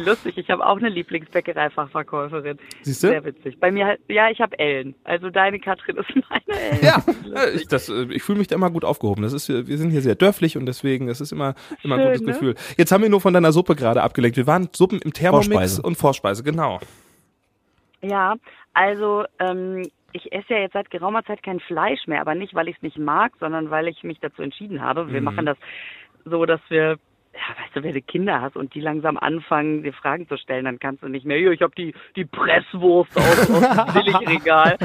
Wie 0.00 0.08
lustig, 0.08 0.38
ich 0.38 0.50
habe 0.50 0.64
auch 0.66 0.76
eine 0.78 0.88
Lieblingsbäckerei-Fachverkäuferin. 0.88 2.58
Siehst 2.82 3.02
du? 3.02 3.08
Sehr 3.08 3.24
witzig. 3.24 3.58
Bei 3.60 3.70
mir, 3.70 3.86
halt- 3.86 4.00
ja, 4.08 4.30
ich 4.30 4.40
habe 4.40 4.58
Ellen. 4.58 4.94
Also 5.04 5.30
deine 5.30 5.58
Katrin 5.60 5.96
ist 5.98 6.08
meine 6.28 6.60
Ellen. 6.60 6.78
Ja, 6.82 7.02
äh, 7.34 7.50
ich, 7.56 7.68
das, 7.68 7.88
äh, 7.88 8.06
ich 8.10 8.22
fühle 8.22 8.38
mich 8.38 8.48
da 8.48 8.56
immer 8.56 8.70
gut 8.70 8.84
aufgehoben. 8.84 9.22
Das 9.22 9.32
ist, 9.32 9.48
äh, 9.48 9.66
wir 9.66 9.76
sind 9.78 9.90
hier 9.90 10.00
sehr 10.02 10.14
dörflich 10.14 10.56
und 10.56 10.66
deswegen, 10.66 11.06
das 11.06 11.20
ist 11.20 11.32
immer, 11.32 11.54
immer 11.82 11.96
ein 11.96 12.00
Schön, 12.00 12.08
gutes 12.12 12.20
ne? 12.22 12.32
Gefühl. 12.32 12.54
Jetzt 12.76 12.92
haben 12.92 13.02
wir 13.02 13.10
nur 13.10 13.20
von 13.20 13.34
deiner 13.34 13.52
Suppe 13.52 13.76
gerade 13.76 14.02
abgelenkt. 14.02 14.36
Wir 14.36 14.46
waren 14.46 14.68
Suppen 14.72 15.00
im 15.02 15.12
Thermomix 15.12 15.48
Vorspeise. 15.48 15.82
und 15.82 15.96
Vorspeise, 15.96 16.42
genau. 16.42 16.80
Ja, 18.02 18.36
also 18.72 19.24
ähm, 19.38 19.82
ich 20.12 20.32
esse 20.32 20.54
ja 20.54 20.58
jetzt 20.60 20.72
seit 20.72 20.90
geraumer 20.90 21.24
Zeit 21.24 21.42
kein 21.42 21.60
Fleisch 21.60 22.06
mehr, 22.06 22.20
aber 22.20 22.34
nicht, 22.34 22.54
weil 22.54 22.68
ich 22.68 22.76
es 22.76 22.82
nicht 22.82 22.98
mag, 22.98 23.32
sondern 23.38 23.70
weil 23.70 23.88
ich 23.88 24.02
mich 24.02 24.18
dazu 24.20 24.42
entschieden 24.42 24.80
habe. 24.80 25.12
Wir 25.12 25.20
machen 25.20 25.46
das 25.46 25.58
so, 26.24 26.46
dass 26.46 26.60
wir, 26.68 26.98
ja, 27.32 27.62
weißt 27.62 27.76
du, 27.76 27.82
wenn 27.82 27.94
du 27.94 28.02
Kinder 28.02 28.40
hast 28.40 28.56
und 28.56 28.74
die 28.74 28.80
langsam 28.80 29.16
anfangen, 29.16 29.82
dir 29.82 29.92
Fragen 29.92 30.28
zu 30.28 30.36
stellen, 30.36 30.64
dann 30.64 30.78
kannst 30.78 31.02
du 31.02 31.08
nicht 31.08 31.24
mehr, 31.24 31.38
ich 31.38 31.62
habe 31.62 31.74
die, 31.76 31.94
die 32.16 32.24
Presswurst 32.24 33.16
aus, 33.16 33.50
aus 33.50 33.86
dem 33.86 33.94
Billigregal. 33.94 34.76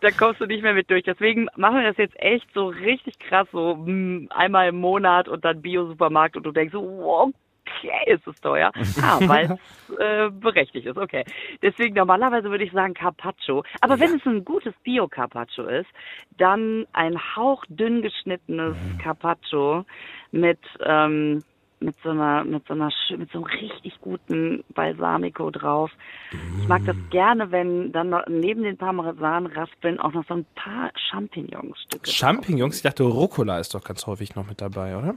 Da 0.00 0.10
kommst 0.10 0.40
du 0.40 0.46
nicht 0.46 0.62
mehr 0.62 0.74
mit 0.74 0.90
durch. 0.90 1.04
Deswegen 1.04 1.48
machen 1.56 1.76
wir 1.76 1.84
das 1.84 1.98
jetzt 1.98 2.18
echt 2.18 2.48
so 2.54 2.68
richtig 2.68 3.18
krass, 3.18 3.46
so 3.52 3.76
mh, 3.76 4.34
einmal 4.34 4.68
im 4.68 4.76
Monat 4.76 5.28
und 5.28 5.44
dann 5.44 5.60
Bio-Supermarkt 5.60 6.36
und 6.36 6.44
du 6.44 6.52
denkst 6.52 6.72
so, 6.72 6.82
wow, 6.82 7.30
okay, 7.66 8.12
ist 8.12 8.26
es 8.26 8.40
teuer. 8.40 8.72
Ah, 9.02 9.18
weil 9.26 9.58
es 9.88 9.98
äh, 9.98 10.30
berechtigt 10.30 10.86
ist, 10.86 10.96
okay. 10.96 11.24
Deswegen 11.62 11.94
normalerweise 11.94 12.50
würde 12.50 12.64
ich 12.64 12.72
sagen 12.72 12.94
Carpaccio. 12.94 13.64
Aber 13.80 14.00
wenn 14.00 14.16
es 14.16 14.26
ein 14.26 14.44
gutes 14.44 14.74
Bio-Carpaccio 14.82 15.66
ist, 15.66 15.90
dann 16.38 16.86
ein 16.92 17.18
hauchdünn 17.36 18.02
geschnittenes 18.02 18.76
Carpaccio 19.02 19.84
mit 20.30 20.58
ähm, 20.84 21.42
mit 21.82 21.96
so 22.02 22.10
einer 22.10 22.44
mit 22.44 22.66
so 22.66 22.74
einer 22.74 22.90
mit 23.16 23.30
so 23.30 23.38
einem 23.38 23.46
richtig 23.46 24.00
guten 24.00 24.64
Balsamico 24.74 25.50
drauf. 25.50 25.90
Ich 26.60 26.68
mag 26.68 26.84
das 26.86 26.96
gerne, 27.10 27.50
wenn 27.50 27.92
dann 27.92 28.10
noch 28.10 28.26
neben 28.28 28.62
den 28.62 28.76
Parmesanraspeln 28.76 29.98
auch 30.00 30.12
noch 30.12 30.26
so 30.26 30.34
ein 30.34 30.46
paar 30.54 30.90
Champignonsstücke. 31.10 32.10
Champignons, 32.10 32.76
ich 32.76 32.82
dachte, 32.82 33.02
Rucola 33.02 33.58
ist 33.58 33.74
doch 33.74 33.84
ganz 33.84 34.06
häufig 34.06 34.34
noch 34.34 34.46
mit 34.46 34.60
dabei, 34.60 34.96
oder? 34.96 35.14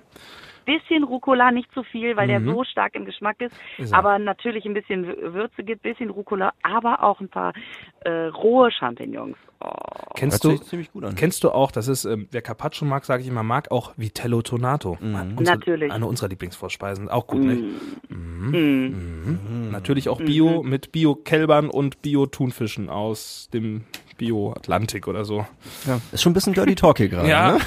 Bisschen 0.65 1.03
Rucola, 1.03 1.51
nicht 1.51 1.71
zu 1.73 1.83
viel, 1.83 2.17
weil 2.17 2.27
der 2.27 2.41
so 2.41 2.63
stark 2.63 2.95
im 2.95 3.05
Geschmack 3.05 3.39
ist, 3.41 3.55
Mhm. 3.77 3.83
Ist 3.85 3.91
er. 3.91 3.97
aber 3.99 4.19
natürlich 4.19 4.65
ein 4.65 4.73
bisschen 4.73 5.05
Würze 5.07 5.63
gibt, 5.63 5.83
bisschen 5.83 6.09
Rucola, 6.09 6.53
aber 6.63 7.03
auch 7.03 7.19
ein 7.19 7.29
paar 7.29 7.53
äh, 8.01 8.09
rohe 8.27 8.71
Champignons. 8.71 9.37
Oh. 9.61 9.69
Kennst 10.15 10.43
du, 10.43 10.51
sich 10.51 10.63
ziemlich 10.63 10.91
gut 10.91 11.05
an. 11.05 11.15
kennst 11.15 11.43
du 11.43 11.49
auch, 11.49 11.71
das 11.71 11.87
ist, 11.87 12.05
ähm, 12.05 12.27
wer 12.31 12.41
Carpaccio 12.41 12.85
mag, 12.85 13.05
sage 13.05 13.23
ich 13.23 13.29
immer, 13.29 13.41
mag 13.43 13.71
auch 13.71 13.93
Vitello 13.97 14.41
Tonato. 14.41 14.97
Unsere, 15.01 15.43
Natürlich. 15.43 15.91
Eine 15.91 16.05
unserer 16.05 16.27
Lieblingsvorspeisen, 16.29 17.09
auch 17.09 17.25
gut, 17.27 17.41
ne? 17.41 17.63
Mm. 18.09 19.71
Natürlich 19.71 20.09
auch 20.09 20.19
Bio 20.19 20.61
mit 20.63 20.91
Bio-Kälbern 20.91 21.69
und 21.69 22.01
Bio-Thunfischen 22.01 22.89
aus 22.89 23.49
dem 23.53 23.85
Bio-Atlantik 24.17 25.07
oder 25.07 25.25
so. 25.25 25.45
Ja. 25.85 25.99
Ist 26.11 26.21
schon 26.21 26.31
ein 26.31 26.33
bisschen 26.33 26.53
Dirty 26.53 26.75
Talk 26.75 26.97
hier 26.97 27.09
gerade. 27.09 27.29
Ja, 27.29 27.45
Ne? 27.45 27.59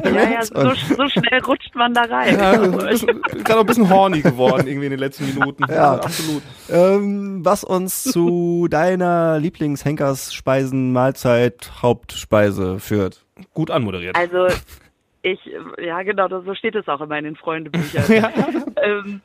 Ja, 0.04 0.30
ja, 0.30 0.42
so, 0.44 0.74
so 0.94 1.08
schnell 1.08 1.40
rutscht 1.46 1.74
man 1.74 1.94
da 1.94 2.02
rein. 2.02 2.38
ja 2.38 2.56
bisschen, 2.56 3.22
gerade 3.44 3.60
ein 3.60 3.66
bisschen 3.66 3.90
horny 3.90 4.20
geworden 4.20 4.66
irgendwie 4.66 4.86
in 4.86 4.90
den 4.92 5.00
letzten 5.00 5.26
Minuten. 5.26 5.64
Ja. 5.68 5.92
Also 5.92 6.02
absolut. 6.02 6.42
Ähm, 6.70 7.44
was 7.44 7.64
uns 7.64 8.04
zu 8.04 8.68
deiner 8.68 9.38
Lieblings-Henkersspeisen, 9.38 10.92
Mahlzeit, 10.92 11.70
Hauptspeise 11.82 12.78
führt. 12.78 13.24
Gut 13.52 13.70
anmoderiert. 13.70 14.16
Also 14.16 14.46
ich, 15.22 15.40
ja 15.82 16.02
genau, 16.02 16.28
so 16.28 16.54
steht 16.54 16.74
es 16.76 16.88
auch 16.88 17.00
immer 17.00 17.18
in 17.18 17.24
den 17.24 17.36
Freundebüchern. 17.36 18.04
ähm, 18.82 19.20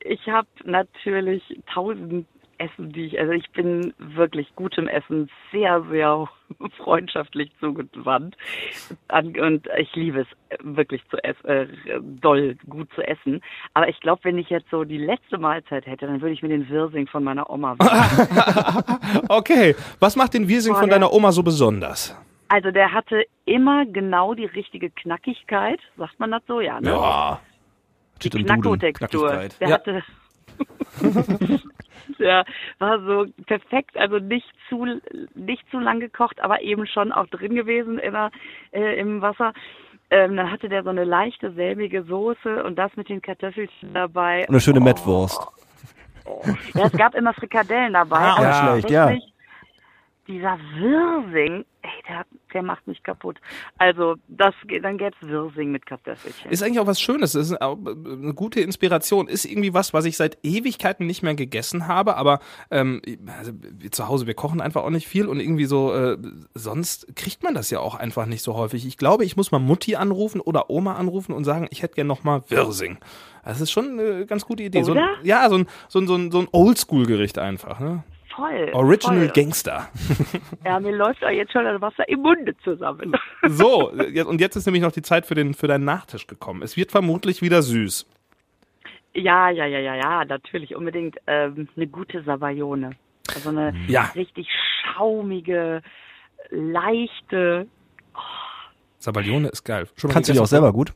ich 0.00 0.26
habe 0.28 0.48
natürlich 0.64 1.42
tausend 1.72 2.26
Essen, 2.62 2.92
die 2.92 3.06
ich, 3.06 3.18
also 3.18 3.32
ich 3.32 3.50
bin 3.50 3.92
wirklich 3.98 4.54
gutem 4.54 4.86
Essen 4.88 5.28
sehr, 5.50 5.82
sehr 5.90 6.28
freundschaftlich 6.78 7.50
zugewandt 7.60 8.36
An, 9.08 9.36
und 9.38 9.68
ich 9.78 9.94
liebe 9.94 10.20
es 10.20 10.26
wirklich 10.62 11.02
zu 11.08 11.16
essen, 11.24 11.46
äh, 11.46 11.66
doll 12.00 12.56
gut 12.68 12.88
zu 12.94 13.02
essen. 13.02 13.40
Aber 13.74 13.88
ich 13.88 13.98
glaube, 14.00 14.20
wenn 14.24 14.38
ich 14.38 14.48
jetzt 14.50 14.70
so 14.70 14.84
die 14.84 14.98
letzte 14.98 15.38
Mahlzeit 15.38 15.86
hätte, 15.86 16.06
dann 16.06 16.20
würde 16.20 16.34
ich 16.34 16.42
mir 16.42 16.48
den 16.48 16.68
Wirsing 16.68 17.06
von 17.08 17.24
meiner 17.24 17.50
Oma 17.50 17.76
wünschen. 17.78 19.24
Okay, 19.28 19.74
was 19.98 20.16
macht 20.16 20.34
den 20.34 20.48
Wirsing 20.48 20.74
von 20.74 20.88
deiner 20.88 21.12
Oma 21.12 21.32
so 21.32 21.42
besonders? 21.42 22.16
Also 22.48 22.70
der 22.70 22.92
hatte 22.92 23.24
immer 23.46 23.86
genau 23.86 24.34
die 24.34 24.44
richtige 24.44 24.90
Knackigkeit, 24.90 25.80
sagt 25.96 26.20
man 26.20 26.30
das 26.30 26.42
so, 26.46 26.60
ja, 26.60 26.80
ne? 26.80 26.90
Ja. 26.90 27.40
die 28.22 28.28
Knacko-Textur. 28.28 29.48
Der 29.58 29.68
Ja. 29.68 29.74
hatte, 29.76 29.92
der 29.92 30.02
war 32.78 33.00
so 33.00 33.26
perfekt, 33.46 33.96
also 33.96 34.18
nicht 34.18 34.46
zu, 34.68 34.86
nicht 35.34 35.62
zu 35.70 35.78
lang 35.78 36.00
gekocht, 36.00 36.40
aber 36.40 36.62
eben 36.62 36.86
schon 36.86 37.12
auch 37.12 37.26
drin 37.28 37.54
gewesen 37.54 37.98
in 37.98 38.12
der, 38.12 38.30
äh, 38.72 38.98
im 38.98 39.20
Wasser. 39.20 39.52
Ähm, 40.10 40.36
dann 40.36 40.50
hatte 40.50 40.68
der 40.68 40.82
so 40.82 40.90
eine 40.90 41.04
leichte 41.04 41.52
selbige 41.52 42.02
Soße 42.02 42.62
und 42.64 42.76
das 42.76 42.94
mit 42.96 43.08
den 43.08 43.22
Kartoffelchen 43.22 43.94
dabei. 43.94 44.40
Und 44.40 44.50
eine 44.50 44.60
schöne 44.60 44.80
Oh, 44.80 44.84
Mettwurst. 44.84 45.46
Ja, 46.74 46.86
es 46.86 46.92
gab 46.92 47.14
immer 47.14 47.32
Frikadellen 47.34 47.94
dabei. 47.94 48.18
Ah, 48.18 48.34
auch 48.34 48.72
schlecht, 48.72 48.90
ja. 48.90 49.06
tatsächlich 49.06 49.31
Dieser 50.28 50.56
Wirsing, 50.76 51.64
ey, 51.82 51.90
der, 52.08 52.24
der 52.54 52.62
macht 52.62 52.86
mich 52.86 53.02
kaputt. 53.02 53.38
Also, 53.78 54.14
das, 54.28 54.54
dann 54.82 54.96
gäb's 54.96 55.16
Wirsing 55.20 55.72
mit 55.72 55.84
Kartoffelchen. 55.84 56.48
Ist 56.48 56.62
eigentlich 56.62 56.78
auch 56.78 56.86
was 56.86 57.00
Schönes. 57.00 57.34
Ist 57.34 57.60
auch 57.60 57.76
eine 57.76 58.32
gute 58.32 58.60
Inspiration. 58.60 59.26
Ist 59.26 59.44
irgendwie 59.44 59.74
was, 59.74 59.92
was 59.92 60.04
ich 60.04 60.16
seit 60.16 60.38
Ewigkeiten 60.44 61.06
nicht 61.06 61.24
mehr 61.24 61.34
gegessen 61.34 61.88
habe. 61.88 62.16
Aber 62.16 62.38
ähm, 62.70 63.02
also 63.36 63.52
wir 63.60 63.90
zu 63.90 64.06
Hause, 64.06 64.28
wir 64.28 64.34
kochen 64.34 64.60
einfach 64.60 64.84
auch 64.84 64.90
nicht 64.90 65.08
viel 65.08 65.26
und 65.26 65.40
irgendwie 65.40 65.64
so. 65.64 65.92
Äh, 65.92 66.18
sonst 66.54 67.16
kriegt 67.16 67.42
man 67.42 67.54
das 67.54 67.70
ja 67.70 67.80
auch 67.80 67.96
einfach 67.96 68.26
nicht 68.26 68.42
so 68.42 68.54
häufig. 68.54 68.86
Ich 68.86 68.98
glaube, 68.98 69.24
ich 69.24 69.36
muss 69.36 69.50
mal 69.50 69.58
Mutti 69.58 69.96
anrufen 69.96 70.40
oder 70.40 70.70
Oma 70.70 70.94
anrufen 70.94 71.32
und 71.32 71.42
sagen, 71.42 71.66
ich 71.70 71.82
hätte 71.82 71.96
gern 71.96 72.06
noch 72.06 72.22
mal 72.22 72.42
Wirsing. 72.48 72.98
Das 73.44 73.60
ist 73.60 73.72
schon 73.72 73.98
eine 73.98 74.24
ganz 74.26 74.44
gute 74.44 74.62
Idee. 74.62 74.84
So 74.84 74.92
ein, 74.92 74.98
Oder? 74.98 75.08
ja, 75.24 75.48
so 75.48 75.56
ein, 75.56 75.66
so 75.88 75.98
ein, 75.98 76.06
so 76.06 76.14
ein, 76.14 76.30
so 76.30 76.38
ein 76.38 76.48
Oldschool-Gericht 76.52 77.38
einfach. 77.38 77.80
Ne? 77.80 78.04
Voll. 78.34 78.70
Original 78.72 79.26
voll. 79.26 79.32
Gangster. 79.34 79.88
Ja, 80.64 80.78
mir 80.80 80.92
läuft 80.94 81.24
auch 81.24 81.30
jetzt 81.30 81.52
schon 81.52 81.64
das 81.64 81.80
Wasser 81.80 82.08
im 82.08 82.20
Munde 82.20 82.54
zusammen. 82.64 83.12
So, 83.48 83.92
jetzt- 84.12 84.26
und 84.28 84.40
jetzt 84.40 84.56
ist 84.56 84.66
nämlich 84.66 84.82
noch 84.82 84.92
die 84.92 85.02
Zeit 85.02 85.26
für, 85.26 85.34
den, 85.34 85.54
für 85.54 85.66
deinen 85.66 85.84
Nachtisch 85.84 86.26
gekommen. 86.26 86.62
Es 86.62 86.76
wird 86.76 86.90
vermutlich 86.92 87.42
wieder 87.42 87.62
süß. 87.62 88.06
Ja, 89.14 89.50
ja, 89.50 89.66
ja, 89.66 89.78
ja, 89.80 89.94
ja, 89.96 90.24
natürlich 90.24 90.74
unbedingt 90.74 91.18
ähm, 91.26 91.68
eine 91.76 91.86
gute 91.86 92.22
Savaglione. 92.22 92.90
Also 93.34 93.50
eine 93.50 93.74
Ja. 93.88 94.10
richtig 94.14 94.48
schaumige, 94.94 95.82
leichte, 96.50 97.66
Sabaglione 98.98 99.48
ist 99.48 99.64
geil. 99.64 99.88
Schon 99.96 100.10
Kannst 100.10 100.28
du 100.28 100.32
die 100.32 100.38
auch 100.40 100.46
selber 100.46 100.72
gut? 100.72 100.92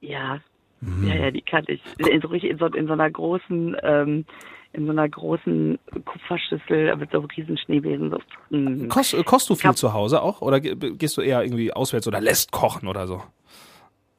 ja, 0.00 0.40
ja, 1.04 1.14
ja, 1.14 1.30
die 1.32 1.42
kann 1.42 1.64
ich. 1.66 1.80
In 1.98 2.20
so, 2.20 2.28
in 2.32 2.58
so, 2.58 2.66
in 2.66 2.86
so 2.86 2.92
einer 2.92 3.10
großen, 3.10 3.76
ähm, 3.82 4.24
in 4.78 4.86
so 4.86 4.92
einer 4.92 5.08
großen 5.08 5.78
Kupferschüssel 6.04 6.94
mit 6.96 7.10
so 7.10 7.18
einem 7.18 7.26
riesen 7.36 7.58
Schneebesen. 7.58 8.10
So. 8.10 8.18
Mm. 8.56 8.88
Kost, 8.88 9.16
kochst 9.26 9.50
du 9.50 9.54
viel 9.56 9.74
zu 9.74 9.92
Hause 9.92 10.22
auch? 10.22 10.40
Oder 10.40 10.60
ge- 10.60 10.76
gehst 10.96 11.16
du 11.16 11.20
eher 11.20 11.42
irgendwie 11.42 11.72
auswärts 11.72 12.06
oder 12.06 12.20
lässt 12.20 12.52
kochen 12.52 12.88
oder 12.88 13.06
so? 13.06 13.22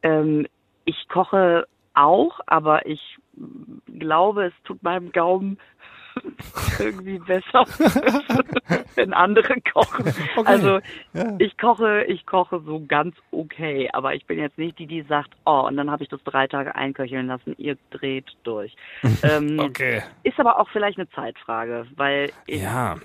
Ähm, 0.04 0.46
ich 0.86 1.08
koche 1.08 1.66
auch, 1.94 2.40
aber 2.46 2.86
ich 2.86 3.02
glaube, 3.98 4.48
es 4.48 4.54
tut 4.66 4.84
meinem 4.84 5.12
Gaumen 5.12 5.58
irgendwie 6.80 7.20
besser, 7.20 7.66
wenn 8.96 9.14
andere 9.14 9.56
kochen. 9.74 10.06
Also 10.46 10.80
ich 11.40 11.58
koche, 11.58 12.04
ich 12.06 12.26
koche 12.26 12.62
so 12.66 12.84
ganz 12.88 13.16
okay, 13.32 13.90
aber 13.94 14.14
ich 14.16 14.26
bin 14.26 14.40
jetzt 14.40 14.58
nicht 14.58 14.78
die, 14.80 14.88
die 14.88 15.02
sagt, 15.04 15.32
oh, 15.46 15.66
und 15.68 15.78
dann 15.78 15.90
habe 15.92 16.04
ich 16.04 16.10
das 16.10 16.24
drei 16.24 16.48
Tage 16.48 16.76
einköcheln 16.76 17.28
lassen, 17.28 17.56
ihr 17.58 17.78
dreht 17.92 18.26
durch. 18.44 18.76
ähm, 19.24 19.60
Okay. 19.60 20.02
Ist 20.24 20.40
aber 20.40 20.60
auch 20.60 20.70
vielleicht 20.70 20.98
eine 20.98 21.10
Zeitfrage, 21.12 21.86
weil 21.96 22.32
ich 22.48 22.62
Ja. 22.62 22.98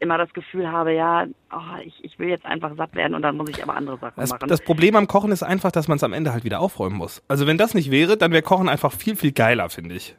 immer 0.00 0.18
das 0.18 0.32
Gefühl 0.34 0.70
habe, 0.70 0.92
ja, 0.92 1.26
oh, 1.52 1.78
ich, 1.84 1.94
ich 2.04 2.18
will 2.18 2.28
jetzt 2.28 2.44
einfach 2.44 2.74
satt 2.76 2.94
werden 2.94 3.14
und 3.14 3.22
dann 3.22 3.36
muss 3.36 3.48
ich 3.48 3.62
aber 3.62 3.74
andere 3.74 3.98
Sachen 3.98 4.14
Das, 4.20 4.30
machen. 4.30 4.48
das 4.48 4.60
Problem 4.62 4.96
am 4.96 5.06
Kochen 5.06 5.32
ist 5.32 5.42
einfach, 5.42 5.72
dass 5.72 5.88
man 5.88 5.96
es 5.96 6.04
am 6.04 6.12
Ende 6.12 6.32
halt 6.32 6.44
wieder 6.44 6.60
aufräumen 6.60 6.96
muss. 6.96 7.22
Also 7.28 7.46
wenn 7.46 7.56
das 7.58 7.74
nicht 7.74 7.90
wäre, 7.90 8.16
dann 8.16 8.32
wäre 8.32 8.42
Kochen 8.42 8.68
einfach 8.68 8.92
viel, 8.92 9.16
viel 9.16 9.32
geiler, 9.32 9.70
finde 9.70 9.94
ich. 9.94 10.14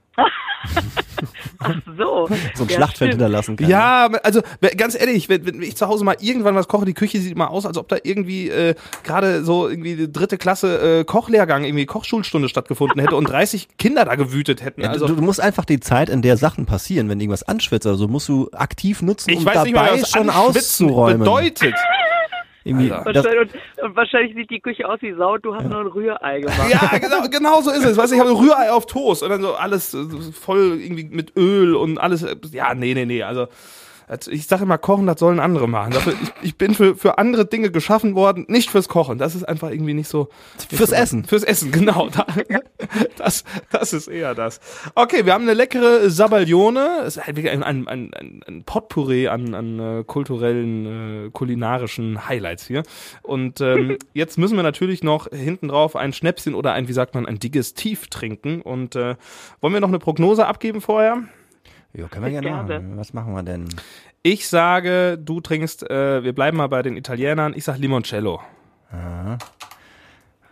So. 1.97 2.28
So 2.56 2.63
ein 2.63 2.69
ja, 2.69 2.75
Schlachtfeld 2.75 2.93
stimmt. 2.95 3.12
hinterlassen 3.13 3.56
kann. 3.56 3.69
Ja, 3.69 4.10
also 4.23 4.41
w- 4.62 4.75
ganz 4.75 4.99
ehrlich, 4.99 5.30
wenn, 5.30 5.45
wenn 5.45 5.62
ich 5.62 5.75
zu 5.75 5.88
Hause 5.88 6.04
mal 6.04 6.15
irgendwann 6.19 6.56
was 6.56 6.67
koche, 6.67 6.86
die 6.86 6.93
Küche 6.93 7.19
sieht 7.19 7.32
immer 7.32 7.49
aus, 7.49 7.65
als 7.65 7.78
ob 7.78 7.88
da 7.88 7.97
irgendwie 8.04 8.49
äh, 8.49 8.75
gerade 9.04 9.43
so 9.43 9.67
irgendwie 9.69 9.95
die 9.95 10.12
dritte 10.12 10.38
Klasse 10.38 10.99
äh, 10.99 11.04
Kochlehrgang, 11.06 11.63
irgendwie 11.63 11.86
Kochschulstunde 11.86 12.49
stattgefunden 12.49 12.99
hätte 13.01 13.15
und 13.15 13.25
30 13.30 13.67
Kinder 13.78 14.06
da 14.06 14.15
gewütet 14.15 14.63
hätten. 14.63 14.82
Ja, 14.82 14.89
also 14.89 15.08
du, 15.08 15.15
du 15.15 15.21
musst 15.21 15.39
einfach 15.41 15.65
die 15.65 15.80
Zeit, 15.80 16.10
in 16.10 16.21
der 16.21 16.38
Sachen 16.38 16.65
passieren, 16.65 17.10
wenn 17.10 17.19
irgendwas 17.19 17.43
anschwitzt, 17.43 17.88
also 17.88 18.08
musst 18.08 18.28
du 18.30 18.49
aktiv 18.54 19.01
nutzen, 19.01 19.30
ich 19.32 19.39
um 19.39 19.45
weiß 19.45 19.63
nicht 19.63 19.75
mal, 19.75 19.86
dabei 19.88 20.01
was 20.01 20.10
schon 20.12 20.30
auszuräumen. 20.30 21.19
bedeutet. 21.19 21.75
Irgendwie, 22.67 22.89
das, 22.89 23.06
Und, 23.06 23.84
und 23.84 23.95
wahrscheinlich 23.95 24.36
sieht 24.36 24.49
die 24.49 24.60
Küche 24.60 24.89
aus 24.89 24.99
wie 25.01 25.13
Sau, 25.13 25.38
du 25.38 25.54
hast 25.54 25.69
nur 25.69 25.82
ein 25.82 25.86
Rührei 25.88 26.39
gemacht. 26.39 26.67
Ja, 26.67 26.97
genau, 26.97 27.21
genau 27.30 27.62
so 27.62 27.69
ist 27.69 27.86
es. 27.86 27.95
Weißt 27.95 28.12
du, 28.12 28.15
ich 28.15 28.21
habe 28.21 28.32
Rührei 28.32 28.71
auf 28.71 28.88
Toast 28.88 29.21
und 29.21 29.30
dann 29.30 29.41
so 29.41 29.54
alles 29.54 29.95
voll 30.34 30.80
irgendwie 30.82 31.04
mit 31.04 31.38
Öl 31.38 31.75
und 31.75 31.99
alles. 31.99 32.25
Ja, 32.51 32.73
nee, 32.73 32.95
nee, 32.95 33.06
nee. 33.06 33.21
Also 33.21 33.47
also 34.08 34.32
ich 34.32 34.48
sage 34.48 34.63
immer, 34.63 34.78
Kochen, 34.78 35.08
das 35.08 35.20
sollen 35.20 35.39
andere 35.39 35.68
machen. 35.68 35.91
Dafür, 35.91 36.13
ich, 36.22 36.34
ich 36.41 36.58
bin 36.58 36.74
für, 36.76 36.96
für 36.96 37.18
andere 37.18 37.46
Dinge 37.46 37.72
geschaffen 37.72 38.15
worden, 38.15 38.46
nicht 38.48 38.70
fürs 38.70 38.88
Kochen. 38.88 39.18
Das 39.18 39.34
ist 39.36 39.44
einfach 39.44 39.72
irgendwie 39.72 39.94
nicht 39.94 40.08
so. 40.08 40.30
nicht 40.58 40.74
Fürs 40.76 40.91
so- 40.91 40.96
Essen. 40.96 41.24
Fürs 41.26 41.44
Essen, 41.44 41.72
genau. 41.72 42.10
Da, 42.15 42.26
das, 43.18 43.44
das 43.72 43.94
ist 43.94 44.08
eher 44.08 44.36
das. 44.36 44.60
Okay, 44.94 45.26
wir 45.26 45.34
haben 45.34 45.44
eine 45.44 45.54
leckere 45.54 46.10
Sabaglione. 46.10 47.00
Es 47.06 47.18
ist 47.18 47.26
halt 47.26 47.38
ein, 47.48 47.63
ein, 47.63 47.88
ein, 47.88 48.41
ein 48.48 48.63
Potpourri 48.63 49.28
an, 49.28 49.54
an 49.56 49.80
äh, 49.80 50.04
kulturellen, 50.04 51.28
äh, 51.28 51.30
kulinarischen 51.32 52.28
Highlights 52.28 52.68
hier. 52.68 52.84
Und 53.24 53.62
ähm, 53.62 53.98
jetzt 54.13 54.38
müssen 54.38 54.56
wir 54.56 54.63
natürlich 54.63 55.04
noch 55.04 55.28
hinten 55.32 55.70
drauf 55.70 55.96
ein 55.96 56.13
Schnäpschen 56.13 56.54
oder 56.54 56.74
ein, 56.74 56.88
wie 56.88 56.94
sagt 56.94 57.15
man, 57.15 57.26
ein 57.26 57.39
Digestiv 57.39 58.08
trinken. 58.08 58.62
Und 58.62 58.96
äh, 58.96 59.15
wollen 59.62 59.74
wir 59.74 59.82
noch 59.82 59.89
eine 59.89 60.00
Prognose 60.00 60.46
abgeben 60.46 60.82
vorher? 60.82 61.24
Ja, 61.96 62.08
können 62.08 62.26
wir 62.26 62.32
gerne 62.32 62.50
machen. 62.50 62.98
Was 62.98 63.14
machen 63.14 63.34
wir 63.34 63.44
denn? 63.44 63.68
Ich 64.24 64.48
sage, 64.48 65.18
du 65.18 65.40
trinkst, 65.40 65.90
äh, 65.90 66.24
wir 66.24 66.34
bleiben 66.34 66.58
mal 66.58 66.68
bei 66.68 66.82
den 66.82 66.98
Italienern, 66.98 67.54
ich 67.56 67.64
sag 67.64 67.78
Limoncello. 67.78 68.42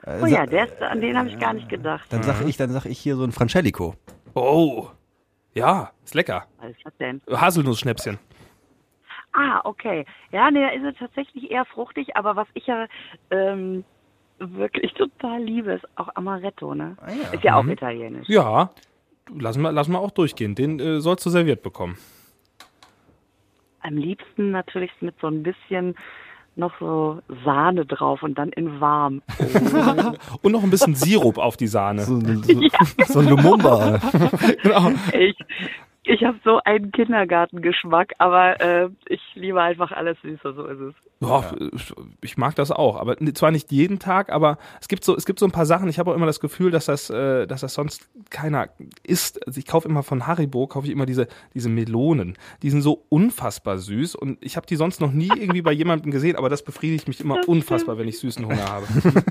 Oh 0.05 0.25
ja, 0.25 0.45
der 0.45 0.65
ist, 0.65 0.81
an 0.81 0.99
den 0.99 1.17
habe 1.17 1.29
ich 1.29 1.39
gar 1.39 1.53
nicht 1.53 1.69
gedacht. 1.69 2.11
Dann 2.11 2.23
sage 2.23 2.45
ich, 2.45 2.57
dann 2.57 2.69
sag 2.71 2.85
ich 2.85 2.99
hier 2.99 3.15
so 3.15 3.23
ein 3.23 3.31
Francelico. 3.31 3.95
Oh, 4.35 4.87
ja, 5.53 5.91
ist 6.03 6.13
lecker. 6.13 6.45
Was 6.59 6.71
ist 6.71 6.79
das 6.83 6.93
denn? 6.97 7.21
Haselnussschnäpschen. 7.31 8.19
Ah, 9.31 9.61
okay. 9.63 10.05
Ja, 10.31 10.51
nee, 10.51 10.61
da 10.61 10.69
ist 10.69 10.83
er 10.83 10.93
tatsächlich 10.93 11.49
eher 11.49 11.65
fruchtig, 11.65 12.15
aber 12.15 12.35
was 12.35 12.47
ich 12.53 12.67
ja 12.67 12.87
ähm, 13.31 13.83
wirklich 14.39 14.93
total 14.93 15.41
liebe, 15.41 15.73
ist 15.73 15.87
auch 15.95 16.09
Amaretto, 16.15 16.75
ne? 16.75 16.97
Ah, 17.01 17.11
ja. 17.11 17.29
Ist 17.31 17.43
ja 17.43 17.55
auch 17.55 17.65
italienisch. 17.65 18.27
Ja, 18.27 18.71
du, 19.25 19.39
lass 19.39 19.57
mal, 19.57 19.71
lass 19.71 19.87
mal 19.87 19.99
auch 19.99 20.11
durchgehen. 20.11 20.55
Den 20.55 20.79
äh, 20.79 20.99
sollst 20.99 21.25
du 21.25 21.29
serviert 21.29 21.61
bekommen. 21.61 21.97
Am 23.81 23.97
liebsten 23.97 24.51
natürlich 24.51 24.91
mit 25.01 25.15
so 25.19 25.27
ein 25.27 25.43
bisschen 25.43 25.95
noch 26.55 26.71
so 26.79 27.19
Sahne 27.43 27.85
drauf 27.85 28.21
und 28.23 28.35
dann 28.37 28.49
in 28.49 28.79
warm. 28.79 29.21
Und 30.41 30.51
noch 30.51 30.63
ein 30.63 30.69
bisschen 30.69 30.95
Sirup 30.95 31.37
auf 31.37 31.57
die 31.57 31.67
Sahne. 31.67 32.03
So, 32.03 32.19
so, 32.19 32.61
so 33.07 33.19
ein 33.19 33.29
Lumumba. 33.29 33.99
Genau. 34.61 34.91
ich 35.13 35.35
ich 36.05 36.23
habe 36.23 36.37
so 36.43 36.59
einen 36.65 36.91
Kindergartengeschmack, 36.91 38.13
aber 38.17 38.59
äh, 38.59 38.89
ich 39.07 39.21
liebe 39.35 39.61
einfach 39.61 39.91
alles 39.91 40.17
Süße, 40.21 40.53
so 40.53 40.65
ist 40.65 40.79
es. 40.79 40.93
Ja, 41.21 41.55
ich 42.21 42.37
mag 42.37 42.55
das 42.55 42.71
auch, 42.71 42.99
aber 42.99 43.15
zwar 43.33 43.51
nicht 43.51 43.71
jeden 43.71 43.99
Tag, 43.99 44.29
aber 44.29 44.57
es 44.81 44.89
gibt 44.89 45.05
so, 45.05 45.15
es 45.15 45.25
gibt 45.25 45.39
so 45.39 45.45
ein 45.45 45.51
paar 45.51 45.65
Sachen. 45.65 45.87
Ich 45.87 45.99
habe 45.99 46.11
auch 46.11 46.15
immer 46.15 46.25
das 46.25 46.41
Gefühl, 46.41 46.71
dass 46.71 46.85
das, 46.85 47.09
äh, 47.09 47.47
dass 47.47 47.61
das 47.61 47.73
sonst 47.73 48.09
keiner 48.29 48.67
isst. 49.03 49.45
Also 49.47 49.57
ich 49.57 49.65
kaufe 49.65 49.87
immer 49.87 50.03
von 50.03 50.27
Haribo, 50.27 50.67
kaufe 50.67 50.87
ich 50.87 50.91
immer 50.91 51.05
diese, 51.05 51.27
diese 51.53 51.69
Melonen. 51.69 52.37
Die 52.61 52.69
sind 52.69 52.81
so 52.81 53.05
unfassbar 53.07 53.77
süß 53.77 54.15
und 54.15 54.43
ich 54.43 54.57
habe 54.57 54.67
die 54.67 54.75
sonst 54.75 54.99
noch 54.99 55.13
nie 55.13 55.29
irgendwie 55.33 55.61
bei 55.61 55.71
jemandem 55.71 56.11
gesehen, 56.11 56.35
aber 56.35 56.49
das 56.49 56.63
befriedigt 56.63 57.07
mich 57.07 57.21
immer 57.21 57.47
unfassbar, 57.47 57.97
wenn 57.97 58.09
ich 58.09 58.19
süßen 58.19 58.45
Hunger 58.45 58.69
habe. 58.69 58.87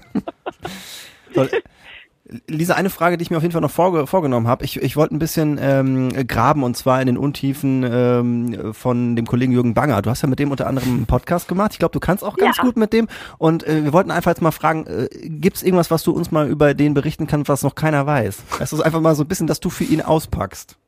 Lisa, 2.46 2.74
eine 2.74 2.88
Frage, 2.88 3.16
die 3.18 3.22
ich 3.22 3.30
mir 3.30 3.36
auf 3.36 3.42
jeden 3.42 3.52
Fall 3.52 3.60
noch 3.60 3.70
vorge 3.70 4.06
vorgenommen 4.06 4.46
habe. 4.46 4.64
Ich, 4.64 4.80
ich 4.80 4.96
wollte 4.96 5.14
ein 5.14 5.18
bisschen 5.18 5.58
ähm, 5.60 6.10
graben 6.28 6.62
und 6.62 6.76
zwar 6.76 7.00
in 7.00 7.06
den 7.06 7.16
Untiefen 7.18 7.84
ähm, 7.84 8.72
von 8.72 9.16
dem 9.16 9.26
Kollegen 9.26 9.52
Jürgen 9.52 9.74
Banger. 9.74 10.02
Du 10.02 10.10
hast 10.10 10.22
ja 10.22 10.28
mit 10.28 10.38
dem 10.38 10.52
unter 10.52 10.68
anderem 10.68 10.88
einen 10.88 11.06
Podcast 11.06 11.48
gemacht. 11.48 11.72
Ich 11.72 11.80
glaube, 11.80 11.92
du 11.92 11.98
kannst 12.00 12.22
auch 12.22 12.36
ganz 12.36 12.58
Ja. 12.58 12.62
gut 12.62 12.76
mit 12.76 12.92
dem. 12.92 13.08
Und 13.38 13.66
äh, 13.66 13.82
wir 13.84 13.92
wollten 13.92 14.12
einfach 14.12 14.30
jetzt 14.30 14.40
mal 14.40 14.52
fragen, 14.52 14.86
äh, 14.86 15.08
gibt 15.28 15.56
es 15.56 15.62
irgendwas, 15.64 15.90
was 15.90 16.04
du 16.04 16.12
uns 16.12 16.30
mal 16.30 16.48
über 16.48 16.74
den 16.74 16.94
berichten 16.94 17.26
kannst, 17.26 17.48
was 17.48 17.64
noch 17.64 17.74
keiner 17.74 18.06
weiß? 18.06 18.44
Weißt 18.60 18.72
du, 18.72 18.82
einfach 18.82 19.00
mal 19.00 19.16
so 19.16 19.24
ein 19.24 19.28
bisschen, 19.28 19.48
dass 19.48 19.58
du 19.58 19.68
für 19.68 19.84
ihn 19.84 20.00
auspackst. 20.00 20.78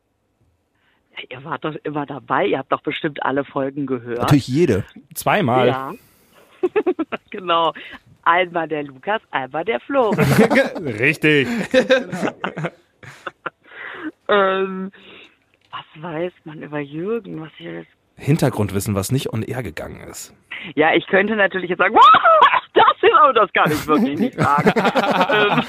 Ihr 1.31 1.43
wart 1.45 1.65
doch 1.65 1.75
immer 1.85 2.07
dabei, 2.07 2.47
ihr 2.47 2.59
habt 2.59 2.71
doch 2.71 2.83
bestimmt 2.83 3.23
alle 3.25 3.45
Folgen 3.45 3.87
gehört. 3.87 4.19
Natürlich 4.19 4.47
jede. 4.49 4.85
Zweimal. 5.15 5.69
Ja. 5.69 5.93
genau. 7.31 7.73
Einmal 8.25 8.69
der 8.69 8.85
Lukas, 8.85 9.21
einmal 9.31 9.65
der 9.65 9.81
Flo. 9.81 10.11
Richtig. 10.81 11.47
ähm, 14.29 14.91
was 15.71 16.03
weiß 16.03 16.33
man 16.45 16.63
über 16.63 16.79
Jürgen? 16.79 17.41
Was 17.41 17.53
hier 17.57 17.81
ist? 17.81 17.89
Hintergrundwissen, 18.17 18.95
was 18.95 19.13
nicht 19.13 19.33
on 19.33 19.43
air 19.43 19.63
gegangen 19.63 20.01
ist. 20.09 20.35
Ja, 20.75 20.95
ich 20.95 21.07
könnte 21.09 21.37
natürlich 21.37 21.69
jetzt 21.69 21.79
sagen, 21.79 21.95
das 22.75 22.85
ist 23.03 23.15
aber 23.21 23.33
das 23.33 23.53
kann 23.53 23.71
ich 23.71 23.87
wirklich 23.87 24.19
nicht 24.19 24.41
sagen. 24.41 24.73
Ähm, 25.31 25.63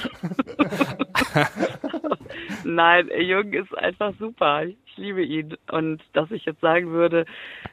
Nein, 2.63 3.09
Jürgen 3.19 3.53
ist 3.53 3.77
einfach 3.77 4.13
super. 4.19 4.63
Ich 4.63 4.97
liebe 4.97 5.23
ihn. 5.23 5.57
Und 5.71 6.01
dass 6.13 6.31
ich 6.31 6.45
jetzt 6.45 6.61
sagen 6.61 6.91
würde, 6.91 7.25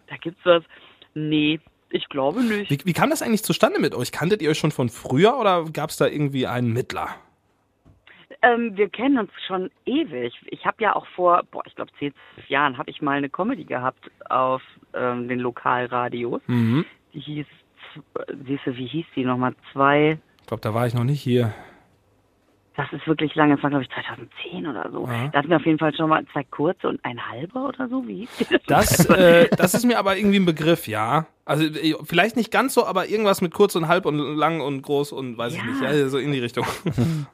da 0.08 0.16
gibt's 0.16 0.44
was. 0.44 0.62
Nee, 1.14 1.60
ich 1.92 2.08
glaube 2.08 2.42
nicht. 2.42 2.70
Wie, 2.70 2.78
wie 2.84 2.92
kam 2.92 3.10
das 3.10 3.22
eigentlich 3.22 3.42
zustande 3.44 3.78
mit 3.78 3.94
euch? 3.94 4.12
Kanntet 4.12 4.42
ihr 4.42 4.50
euch 4.50 4.58
schon 4.58 4.72
von 4.72 4.88
früher 4.88 5.38
oder 5.38 5.64
gab 5.72 5.90
es 5.90 5.96
da 5.96 6.06
irgendwie 6.06 6.46
einen 6.46 6.72
Mittler? 6.72 7.08
Ähm, 8.42 8.76
wir 8.76 8.88
kennen 8.88 9.18
uns 9.18 9.30
schon 9.46 9.70
ewig. 9.86 10.34
Ich 10.46 10.64
habe 10.66 10.82
ja 10.82 10.96
auch 10.96 11.06
vor, 11.14 11.42
boah, 11.50 11.62
ich 11.66 11.74
glaube 11.76 11.92
zehn, 11.98 12.12
zwölf 12.34 12.48
Jahren 12.48 12.76
habe 12.76 12.90
ich 12.90 13.00
mal 13.00 13.16
eine 13.16 13.28
Comedy 13.28 13.64
gehabt 13.64 14.10
auf 14.28 14.62
ähm, 14.94 15.28
den 15.28 15.38
Lokalradios. 15.38 16.40
Mhm. 16.46 16.84
Die 17.14 17.20
hieß, 17.20 17.46
äh, 18.14 18.32
siehst 18.46 18.66
du, 18.66 18.76
wie 18.76 18.86
hieß 18.86 19.06
die 19.14 19.24
nochmal? 19.24 19.54
Zwei, 19.72 20.18
Ich 20.40 20.46
glaube, 20.46 20.62
da 20.62 20.74
war 20.74 20.86
ich 20.86 20.94
noch 20.94 21.04
nicht 21.04 21.20
hier. 21.20 21.54
Das 22.76 22.92
ist 22.92 23.06
wirklich 23.06 23.34
lange, 23.34 23.54
das 23.54 23.62
war 23.62 23.70
glaube 23.70 23.84
ich 23.84 23.90
2010 23.90 24.66
oder 24.66 24.90
so. 24.90 25.06
Ja. 25.06 25.28
Da 25.28 25.38
hatten 25.38 25.50
wir 25.50 25.56
auf 25.56 25.66
jeden 25.66 25.78
Fall 25.78 25.94
schon 25.94 26.08
mal 26.08 26.24
zwei 26.32 26.42
kurze 26.44 26.88
und 26.88 27.04
ein 27.04 27.18
halber 27.30 27.68
oder 27.68 27.88
so. 27.88 28.06
Wie 28.06 28.26
hieß 28.26 28.36
die? 28.48 28.58
Das, 28.66 29.04
äh, 29.06 29.48
das 29.56 29.74
ist 29.74 29.84
mir 29.84 29.98
aber 29.98 30.16
irgendwie 30.16 30.38
ein 30.38 30.46
Begriff, 30.46 30.88
ja. 30.88 31.26
Also 31.44 31.64
äh, 31.64 31.94
vielleicht 32.04 32.36
nicht 32.36 32.50
ganz 32.50 32.74
so, 32.74 32.86
aber 32.86 33.08
irgendwas 33.08 33.40
mit 33.40 33.52
kurz 33.54 33.76
und 33.76 33.88
halb 33.88 34.06
und 34.06 34.18
lang 34.18 34.60
und 34.60 34.82
groß 34.82 35.12
und 35.12 35.36
weiß 35.38 35.52
ich 35.54 35.58
Ja. 35.60 35.66
nicht. 35.66 35.82
Ja, 35.82 36.08
so 36.08 36.18
in 36.18 36.32
die 36.32 36.38
Richtung. 36.40 36.64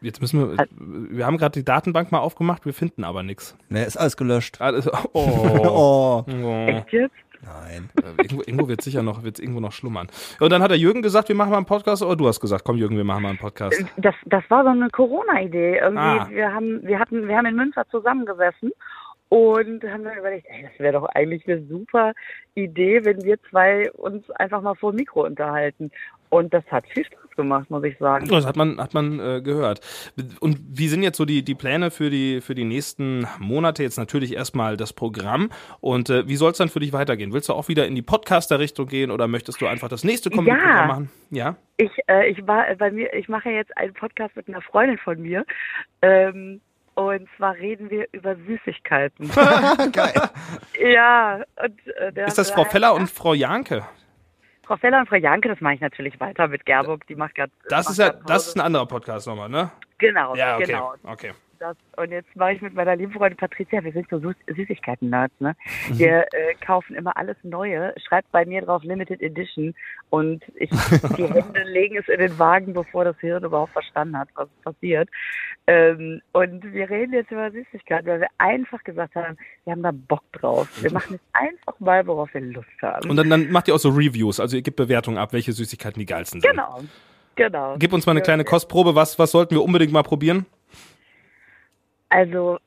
Jetzt 0.00 0.20
müssen 0.20 0.56
wir, 0.56 0.66
wir 0.78 1.26
haben 1.26 1.38
gerade 1.38 1.52
die 1.58 1.64
Datenbank 1.64 2.10
mal 2.10 2.18
aufgemacht, 2.18 2.66
wir 2.66 2.74
finden 2.74 3.04
aber 3.04 3.22
nichts. 3.22 3.56
Ne, 3.68 3.84
ist 3.84 3.96
alles 3.96 4.16
gelöscht. 4.16 4.60
Alles, 4.60 4.88
oh, 4.92 5.08
Oh. 5.14 6.24
oh. 6.28 6.66
Echt 6.66 6.92
jetzt? 6.92 7.14
Nein. 7.44 7.90
Äh, 8.02 8.22
irgendwo, 8.22 8.40
irgendwo 8.42 8.68
wird 8.68 8.82
sicher 8.82 9.02
noch, 9.02 9.24
wird 9.24 9.38
irgendwo 9.40 9.60
noch 9.60 9.72
schlummern. 9.72 10.08
Und 10.40 10.50
dann 10.52 10.62
hat 10.62 10.70
der 10.70 10.78
Jürgen 10.78 11.02
gesagt, 11.02 11.28
wir 11.28 11.34
machen 11.36 11.50
mal 11.50 11.56
einen 11.56 11.66
Podcast, 11.66 12.02
oder 12.02 12.16
du 12.16 12.28
hast 12.28 12.40
gesagt, 12.40 12.64
komm 12.64 12.76
Jürgen, 12.76 12.96
wir 12.96 13.04
machen 13.04 13.22
mal 13.22 13.30
einen 13.30 13.38
Podcast. 13.38 13.84
Das, 13.96 14.14
das 14.26 14.44
war 14.48 14.62
so 14.62 14.70
eine 14.70 14.88
Corona-Idee. 14.90 15.78
Irgendwie, 15.78 15.98
Ah. 16.00 16.28
wir 16.30 16.52
haben, 16.54 16.82
wir 16.86 16.98
hatten, 16.98 17.26
wir 17.26 17.36
haben 17.36 17.46
in 17.46 17.56
Münster 17.56 17.84
zusammengesessen 17.90 18.70
und 19.28 19.82
haben 19.84 20.04
dann 20.04 20.18
überlegt, 20.18 20.46
ey, 20.50 20.62
das 20.62 20.78
wäre 20.78 20.92
doch 20.92 21.06
eigentlich 21.06 21.48
eine 21.48 21.62
super 21.66 22.12
Idee, 22.54 23.04
wenn 23.04 23.22
wir 23.24 23.38
zwei 23.50 23.90
uns 23.92 24.30
einfach 24.32 24.60
mal 24.60 24.74
vor 24.74 24.92
dem 24.92 24.96
Mikro 24.96 25.24
unterhalten. 25.24 25.90
Und 26.32 26.54
das 26.54 26.64
hat 26.70 26.86
viel 26.88 27.04
Spaß 27.04 27.36
gemacht, 27.36 27.68
muss 27.70 27.84
ich 27.84 27.98
sagen. 27.98 28.26
Das 28.28 28.46
hat 28.46 28.56
man, 28.56 28.80
hat 28.80 28.94
man 28.94 29.20
äh, 29.20 29.42
gehört. 29.42 29.80
Und 30.40 30.58
wie 30.66 30.88
sind 30.88 31.02
jetzt 31.02 31.18
so 31.18 31.26
die, 31.26 31.44
die 31.44 31.54
Pläne 31.54 31.90
für 31.90 32.08
die, 32.08 32.40
für 32.40 32.54
die 32.54 32.64
nächsten 32.64 33.26
Monate? 33.38 33.82
Jetzt 33.82 33.98
natürlich 33.98 34.34
erstmal 34.34 34.78
das 34.78 34.94
Programm. 34.94 35.50
Und 35.80 36.08
äh, 36.08 36.26
wie 36.26 36.36
soll 36.36 36.52
es 36.52 36.56
dann 36.56 36.70
für 36.70 36.80
dich 36.80 36.94
weitergehen? 36.94 37.34
Willst 37.34 37.50
du 37.50 37.52
auch 37.52 37.68
wieder 37.68 37.86
in 37.86 37.94
die 37.94 38.00
Podcaster-Richtung 38.00 38.86
gehen 38.86 39.10
oder 39.10 39.28
möchtest 39.28 39.60
du 39.60 39.66
einfach 39.66 39.88
das 39.88 40.04
nächste 40.04 40.30
Comedy-Programm 40.30 40.76
Ja. 40.78 40.86
machen? 40.86 41.10
Ja. 41.30 41.56
Ich, 41.76 41.90
äh, 42.06 42.28
ich 42.30 42.46
war 42.46 42.66
äh, 42.66 42.76
bei 42.76 42.90
mir, 42.90 43.12
ich 43.12 43.28
mache 43.28 43.50
jetzt 43.50 43.76
einen 43.76 43.92
Podcast 43.92 44.34
mit 44.34 44.48
einer 44.48 44.62
Freundin 44.62 44.96
von 44.96 45.20
mir. 45.20 45.44
Ähm, 46.00 46.62
Und 46.94 47.28
zwar 47.36 47.54
reden 47.56 47.90
wir 47.90 48.06
über 48.12 48.36
Süßigkeiten. 48.36 49.30
Geil. 49.92 50.14
ja, 50.82 51.42
und 51.62 51.86
äh, 51.96 52.12
der 52.12 52.26
Ist 52.26 52.38
das 52.38 52.50
Frau 52.50 52.64
Feller 52.64 52.94
und 52.94 53.10
Frau 53.10 53.34
Janke? 53.34 53.84
Frau 54.72 54.78
Feller 54.78 55.00
und 55.00 55.08
Frau 55.10 55.16
Janke, 55.16 55.50
das 55.50 55.60
mache 55.60 55.74
ich 55.74 55.80
natürlich 55.82 56.18
weiter 56.18 56.48
mit 56.48 56.64
Gerburg, 56.64 57.06
die 57.06 57.14
macht 57.14 57.34
gerade. 57.34 57.52
Das 57.68 57.90
ist 57.90 57.98
ja, 57.98 58.10
das 58.10 58.46
ist 58.46 58.56
ein 58.56 58.62
anderer 58.62 58.86
Podcast 58.86 59.26
nochmal, 59.26 59.50
ne? 59.50 59.70
Genau, 59.98 60.34
Ja, 60.34 60.56
okay. 60.56 60.64
genau. 60.64 60.94
Okay. 61.04 61.32
Das, 61.62 61.76
und 61.96 62.10
jetzt 62.10 62.34
mache 62.34 62.54
ich 62.54 62.60
mit 62.60 62.74
meiner 62.74 62.96
lieben 62.96 63.12
Freundin 63.12 63.36
Patricia, 63.36 63.84
wir 63.84 63.92
sind 63.92 64.08
so 64.10 64.18
Süß 64.18 64.34
Süßigkeiten-Nerds, 64.48 65.32
ne? 65.38 65.54
Mhm. 65.88 65.98
Wir 66.00 66.26
äh, 66.32 66.54
kaufen 66.60 66.96
immer 66.96 67.16
alles 67.16 67.36
Neue, 67.44 67.94
schreibt 68.04 68.32
bei 68.32 68.44
mir 68.44 68.62
drauf 68.62 68.82
Limited 68.82 69.22
Edition 69.22 69.72
und 70.10 70.42
ich, 70.56 70.70
die 71.16 71.24
Hände 71.24 71.62
legen 71.62 71.96
es 71.96 72.08
in 72.08 72.18
den 72.18 72.36
Wagen, 72.36 72.72
bevor 72.72 73.04
das 73.04 73.16
Hirn 73.20 73.44
überhaupt 73.44 73.74
verstanden 73.74 74.18
hat, 74.18 74.28
was 74.34 74.48
passiert. 74.64 75.08
Ähm, 75.68 76.20
und 76.32 76.64
wir 76.72 76.90
reden 76.90 77.12
jetzt 77.12 77.30
über 77.30 77.48
Süßigkeiten, 77.52 78.08
weil 78.08 78.22
wir 78.22 78.28
einfach 78.38 78.82
gesagt 78.82 79.14
haben, 79.14 79.36
wir 79.62 79.72
haben 79.72 79.84
da 79.84 79.92
Bock 79.92 80.24
drauf. 80.32 80.68
Wir 80.82 80.90
machen 80.90 81.12
jetzt 81.12 81.26
einfach 81.32 81.78
mal, 81.78 82.04
worauf 82.08 82.34
wir 82.34 82.40
Lust 82.40 82.66
haben. 82.82 83.08
Und 83.08 83.16
dann, 83.16 83.30
dann 83.30 83.52
macht 83.52 83.68
ihr 83.68 83.76
auch 83.76 83.78
so 83.78 83.90
Reviews, 83.90 84.40
also 84.40 84.56
ihr 84.56 84.62
gebt 84.62 84.78
Bewertungen 84.78 85.18
ab, 85.18 85.32
welche 85.32 85.52
Süßigkeiten 85.52 86.00
die 86.00 86.06
geilsten 86.06 86.40
sind. 86.40 86.50
genau, 86.50 86.80
genau. 87.36 87.76
Gib 87.78 87.92
uns 87.92 88.04
mal 88.04 88.14
eine 88.14 88.22
kleine 88.22 88.42
Kostprobe, 88.42 88.96
was, 88.96 89.16
was 89.20 89.30
sollten 89.30 89.54
wir 89.54 89.62
unbedingt 89.62 89.92
mal 89.92 90.02
probieren? 90.02 90.44
Also 92.12 92.58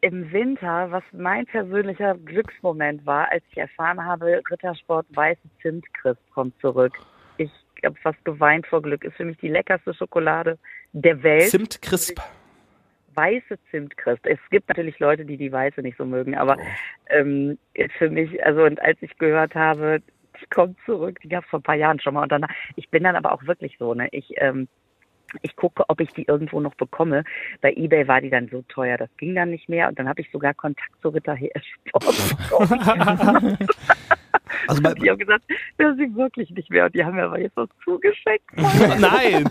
im 0.00 0.32
Winter, 0.32 0.90
was 0.90 1.04
mein 1.12 1.46
persönlicher 1.46 2.16
Glücksmoment 2.16 3.06
war, 3.06 3.30
als 3.30 3.44
ich 3.52 3.58
erfahren 3.58 4.04
habe, 4.04 4.42
Rittersport 4.50 5.06
Weiße 5.14 5.40
Zimtcrisp 5.62 6.20
kommt 6.34 6.60
zurück. 6.60 6.98
Ich 7.36 7.50
habe 7.84 7.94
fast 8.02 8.24
geweint 8.24 8.66
vor 8.66 8.82
Glück. 8.82 9.04
Ist 9.04 9.16
für 9.16 9.24
mich 9.24 9.38
die 9.38 9.48
leckerste 9.50 9.94
Schokolade 9.94 10.58
der 10.92 11.22
Welt. 11.22 11.48
Zimt 11.48 11.80
Crisp. 11.80 12.18
Weiße 13.14 13.56
Zimtcrisp. 13.70 14.26
Es 14.26 14.40
gibt 14.50 14.68
natürlich 14.68 14.98
Leute, 14.98 15.24
die 15.24 15.36
die 15.36 15.52
weiße 15.52 15.80
nicht 15.80 15.96
so 15.96 16.04
mögen, 16.04 16.36
aber 16.36 16.56
ähm, 17.08 17.56
ist 17.74 17.92
für 17.98 18.10
mich, 18.10 18.44
also 18.44 18.64
und 18.64 18.80
als 18.82 19.00
ich 19.00 19.16
gehört 19.18 19.54
habe, 19.54 20.02
die 20.40 20.46
kommt 20.46 20.76
zurück, 20.86 21.20
die 21.22 21.28
gab 21.28 21.44
es 21.44 21.50
vor 21.50 21.60
ein 21.60 21.64
paar 21.64 21.76
Jahren 21.76 22.00
schon 22.00 22.14
mal 22.14 22.22
und 22.22 22.32
dann, 22.32 22.46
ich 22.74 22.88
bin 22.90 23.04
dann 23.04 23.14
aber 23.14 23.32
auch 23.32 23.44
wirklich 23.46 23.76
so, 23.78 23.94
ne, 23.94 24.08
ich 24.10 24.34
ähm, 24.38 24.66
ich 25.42 25.56
gucke, 25.56 25.84
ob 25.88 26.00
ich 26.00 26.12
die 26.12 26.24
irgendwo 26.24 26.60
noch 26.60 26.74
bekomme. 26.74 27.24
Bei 27.60 27.72
eBay 27.72 28.08
war 28.08 28.20
die 28.20 28.30
dann 28.30 28.48
so 28.48 28.62
teuer, 28.68 28.96
das 28.96 29.10
ging 29.16 29.34
dann 29.34 29.50
nicht 29.50 29.68
mehr. 29.68 29.88
Und 29.88 29.98
dann 29.98 30.08
habe 30.08 30.20
ich 30.20 30.30
sogar 30.30 30.54
Kontakt 30.54 30.92
zu 31.02 31.08
Ritter 31.08 31.36
Sport. 31.86 33.58
Also 34.66 34.82
bei, 34.82 34.94
die 34.94 35.10
haben 35.10 35.18
gesagt, 35.18 35.44
das 35.76 35.96
sie 35.96 36.14
wirklich 36.14 36.50
nicht 36.50 36.70
mehr. 36.70 36.86
Und 36.86 36.94
die 36.94 37.04
haben 37.04 37.16
mir 37.16 37.24
aber 37.24 37.38
jetzt 37.38 37.56
was 37.56 37.68
zugeschickt. 37.84 38.44
Nein. 38.56 39.48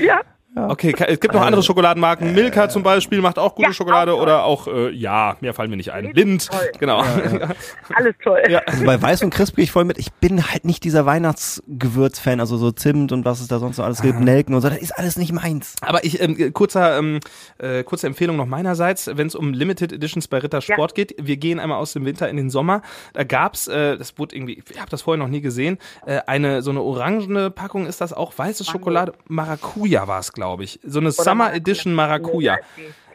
ja, 0.00 0.20
Okay, 0.54 0.92
ke- 0.92 1.08
es 1.08 1.18
gibt 1.18 1.32
noch 1.32 1.40
andere 1.40 1.62
Schokoladenmarken. 1.62 2.34
Milka 2.34 2.68
zum 2.68 2.82
Beispiel 2.82 3.22
macht 3.22 3.38
auch 3.38 3.54
gute 3.54 3.68
Ja, 3.68 3.72
Schokolade 3.74 4.12
auch 4.12 4.20
oder 4.20 4.44
auch, 4.44 4.66
äh, 4.68 4.90
ja, 4.90 5.36
mehr 5.40 5.54
fallen 5.54 5.70
mir 5.70 5.78
nicht 5.78 5.92
ein. 5.92 6.12
Lind, 6.12 6.48
Toll. 6.50 6.70
genau. 6.78 6.98
alles 7.94 8.14
toll. 8.22 8.42
Ja. 8.50 8.60
also 8.66 8.84
bei 8.84 9.00
Weiß 9.00 9.22
und 9.22 9.30
Crisp 9.32 9.56
gehe 9.56 9.64
ich 9.64 9.72
voll 9.72 9.84
mit. 9.84 9.96
Ich 9.98 10.12
bin 10.12 10.50
halt 10.50 10.66
nicht 10.66 10.84
dieser 10.84 11.06
Weihnachtsgewürz-Fan, 11.06 12.38
also 12.38 12.58
so 12.58 12.70
Zimt 12.70 13.12
und 13.12 13.24
was 13.24 13.40
es 13.40 13.48
da 13.48 13.58
sonst 13.58 13.78
noch 13.78 13.86
alles 13.86 14.02
gibt, 14.02 14.20
Nelken 14.20 14.54
und 14.54 14.60
so. 14.60 14.68
Das 14.68 14.76
ist 14.78 14.92
alles 14.92 15.16
nicht 15.16 15.32
meins. 15.32 15.74
Aber 15.80 16.04
ich, 16.04 16.20
ähm, 16.20 16.52
kurzer, 16.52 16.98
ähm, 16.98 17.20
äh, 17.56 17.82
kurze 17.82 18.06
Empfehlung 18.06 18.36
noch 18.36 18.44
meinerseits, 18.46 19.10
wenn 19.14 19.28
es 19.28 19.34
um 19.34 19.54
Limited 19.54 19.90
Editions 19.92 20.28
bei 20.28 20.36
Ritter 20.38 20.60
Sport 20.60 20.94
geht. 20.94 21.14
Wir 21.18 21.38
gehen 21.38 21.60
einmal 21.60 21.78
aus 21.78 21.94
dem 21.94 22.04
Winter 22.04 22.28
in 22.28 22.36
den 22.36 22.50
Sommer. 22.50 22.82
Da 23.14 23.24
gab's, 23.24 23.68
äh, 23.68 23.96
das 23.96 24.18
wurde 24.18 24.36
irgendwie, 24.36 24.62
ich 24.70 24.78
habe 24.78 24.90
das 24.90 25.00
vorher 25.00 25.18
noch 25.22 25.30
nie 25.30 25.40
gesehen, 25.40 25.78
äh, 26.04 26.20
eine 26.26 26.60
so 26.60 26.70
eine 26.70 26.82
orangene 26.82 27.50
Packung 27.50 27.86
ist 27.86 28.02
das 28.02 28.12
auch, 28.12 28.36
weiße 28.36 28.64
Schokolade, 28.64 29.14
Maracuja 29.28 30.06
war 30.08 30.18
es, 30.20 30.30
glaube 30.32 30.41
ich. 30.64 30.80
So 30.82 31.00
eine 31.00 31.12
Summer 31.12 31.34
Maracuja. 31.34 31.56
Edition 31.56 31.94
Maracuja. 31.94 32.58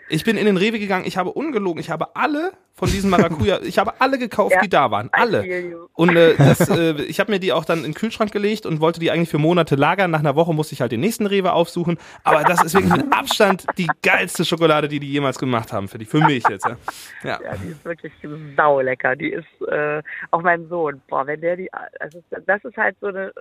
Ich 0.10 0.24
bin 0.24 0.38
in 0.38 0.46
den 0.46 0.58
Rewe 0.58 0.80
gegangen, 0.80 1.06
ich 1.06 1.18
habe 1.18 1.32
ungelogen, 1.32 1.82
ich 1.82 1.90
habe 1.90 2.16
alle 2.16 2.54
von 2.74 2.90
diesen 2.90 3.10
Maracuja, 3.10 3.60
ich 3.64 3.78
habe 3.78 4.00
alle 4.00 4.18
gekauft, 4.18 4.54
Ja, 4.54 4.62
die 4.62 4.70
da 4.70 4.90
waren. 4.92 5.10
Alle. 5.12 5.76
Und 5.94 6.16
äh, 6.16 6.36
das, 6.38 6.70
äh, 6.70 6.94
ich 7.04 7.20
habe 7.20 7.32
mir 7.32 7.40
die 7.40 7.52
auch 7.52 7.66
dann 7.66 7.80
in 7.80 7.86
den 7.86 7.94
Kühlschrank 7.94 8.32
gelegt 8.32 8.66
und 8.66 8.80
wollte 8.80 9.00
die 9.00 9.12
eigentlich 9.12 9.30
für 9.30 9.40
Monate 9.40 9.76
lagern. 9.76 10.12
Nach 10.12 10.20
einer 10.20 10.36
Woche 10.36 10.54
musste 10.54 10.74
ich 10.74 10.82
halt 10.82 10.92
den 10.92 11.02
nächsten 11.02 11.26
Rewe 11.26 11.52
aufsuchen. 11.52 11.98
Aber 12.24 12.44
das 12.44 12.64
ist 12.64 12.74
wirklich 12.74 12.96
mit 12.96 13.12
Abstand 13.12 13.66
die 13.78 13.88
geilste 14.02 14.46
Schokolade, 14.46 14.88
die 14.88 15.00
die 15.00 15.12
jemals 15.12 15.40
gemacht 15.40 15.74
haben. 15.74 15.88
Für, 15.88 15.98
die, 15.98 16.06
für 16.06 16.22
mich 16.22 16.48
jetzt. 16.48 16.66
Ja. 16.66 16.78
Ja. 17.24 17.40
Ja, 17.44 17.56
die 17.58 17.70
ist 17.70 17.84
wirklich 17.84 18.14
saulecker. 18.56 19.16
Die 19.16 19.32
ist 19.32 19.68
äh, 19.68 20.02
auch 20.32 20.42
mein 20.42 20.70
Sohn. 20.70 21.02
Boah, 21.10 21.26
wenn 21.26 21.42
der 21.42 21.58
die, 21.58 21.70
also 22.00 22.24
das 22.46 22.64
ist 22.64 22.78
halt 22.78 22.96
so 23.02 23.08
eine 23.08 23.34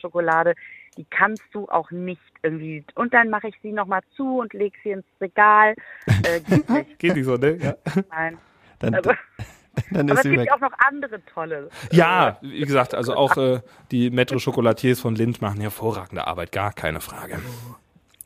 Schokolade, 0.00 0.54
die 0.96 1.04
kannst 1.04 1.42
du 1.52 1.68
auch 1.68 1.90
nicht 1.90 2.20
irgendwie. 2.42 2.84
Und 2.94 3.14
dann 3.14 3.30
mache 3.30 3.48
ich 3.48 3.54
sie 3.62 3.72
nochmal 3.72 4.00
zu 4.16 4.38
und 4.40 4.52
leg 4.52 4.74
sie 4.82 4.90
ins 4.90 5.06
Regal. 5.20 5.74
Äh, 6.06 6.40
geht 6.40 6.68
nicht. 6.68 6.98
Geht 6.98 7.14
nicht 7.16 7.24
so, 7.24 7.36
ne? 7.36 7.56
Ja, 7.56 7.74
Nein. 8.10 8.38
Dann, 8.78 8.94
Also, 8.94 9.12
dann 9.90 10.10
aber 10.10 10.18
es 10.20 10.24
gibt 10.24 10.38
weg. 10.38 10.52
auch 10.52 10.60
noch 10.60 10.72
andere 10.86 11.24
tolle. 11.26 11.70
ja 11.92 12.38
wie 12.42 12.60
gesagt, 12.60 12.94
also 12.94 13.14
auch 13.14 13.36
äh, 13.36 13.60
die 13.90 14.10
Metro 14.10 14.38
Chocolatiers 14.38 15.00
von 15.00 15.14
Lind 15.14 15.40
machen 15.40 15.60
hervorragende 15.60 16.26
Arbeit, 16.26 16.52
gar 16.52 16.72
keine 16.72 17.00
Frage. 17.00 17.38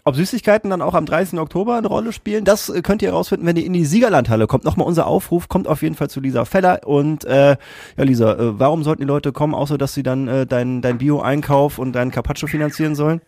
Ob 0.06 0.14
Süßigkeiten 0.14 0.70
dann 0.70 0.82
auch 0.82 0.94
am 0.94 1.04
30. 1.04 1.40
Oktober 1.40 1.74
eine 1.74 1.88
Rolle 1.88 2.12
spielen, 2.12 2.44
das 2.44 2.68
äh, 2.68 2.80
könnt 2.80 3.02
ihr 3.02 3.08
herausfinden, 3.08 3.44
wenn 3.44 3.56
ihr 3.56 3.66
in 3.66 3.72
die 3.72 3.84
Siegerlandhalle 3.84 4.46
kommt. 4.46 4.62
Nochmal 4.62 4.86
unser 4.86 5.08
Aufruf, 5.08 5.48
kommt 5.48 5.66
auf 5.66 5.82
jeden 5.82 5.96
Fall 5.96 6.08
zu 6.08 6.20
Lisa 6.20 6.44
Feller. 6.44 6.86
Und 6.86 7.24
äh, 7.24 7.56
ja, 7.96 8.04
Lisa, 8.04 8.34
äh, 8.34 8.56
warum 8.60 8.84
sollten 8.84 9.02
die 9.02 9.08
Leute 9.08 9.32
kommen, 9.32 9.52
außer 9.52 9.78
dass 9.78 9.94
sie 9.94 10.04
dann 10.04 10.28
äh, 10.28 10.46
dein, 10.46 10.80
dein 10.80 10.98
Bio-Einkauf 10.98 11.80
und 11.80 11.92
deinen 11.92 12.12
Carpaccio 12.12 12.46
finanzieren 12.46 12.94
sollen? 12.94 13.20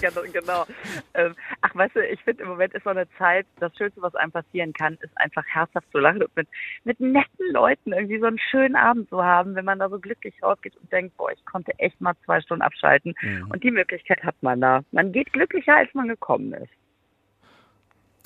Ja, 0.00 0.10
genau. 0.32 0.66
Ähm, 1.14 1.34
ach, 1.60 1.74
weißt 1.74 1.96
du, 1.96 2.06
ich 2.06 2.20
finde 2.22 2.42
im 2.42 2.48
Moment 2.50 2.74
ist 2.74 2.84
so 2.84 2.90
eine 2.90 3.08
Zeit, 3.16 3.46
das 3.60 3.76
Schönste, 3.76 4.02
was 4.02 4.14
einem 4.14 4.32
passieren 4.32 4.72
kann, 4.72 4.94
ist 5.00 5.16
einfach 5.16 5.44
herzhaft 5.46 5.90
zu 5.92 5.98
lachen 5.98 6.22
und 6.22 6.36
mit, 6.36 6.48
mit 6.84 7.00
netten 7.00 7.52
Leuten 7.52 7.92
irgendwie 7.92 8.18
so 8.18 8.26
einen 8.26 8.38
schönen 8.50 8.76
Abend 8.76 9.08
zu 9.08 9.22
haben, 9.22 9.54
wenn 9.54 9.64
man 9.64 9.78
da 9.78 9.88
so 9.88 9.98
glücklich 9.98 10.34
rausgeht 10.42 10.76
und 10.76 10.90
denkt, 10.92 11.16
boah, 11.16 11.30
ich 11.30 11.44
konnte 11.44 11.72
echt 11.78 12.00
mal 12.00 12.14
zwei 12.24 12.40
Stunden 12.40 12.62
abschalten. 12.62 13.14
Und 13.50 13.62
die 13.62 13.70
Möglichkeit 13.70 14.22
hat 14.24 14.36
man 14.40 14.60
da. 14.60 14.82
Man 14.92 15.12
geht 15.12 15.32
glücklicher, 15.32 15.76
als 15.76 15.92
man 15.94 16.08
gekommen 16.08 16.52
ist. 16.54 16.72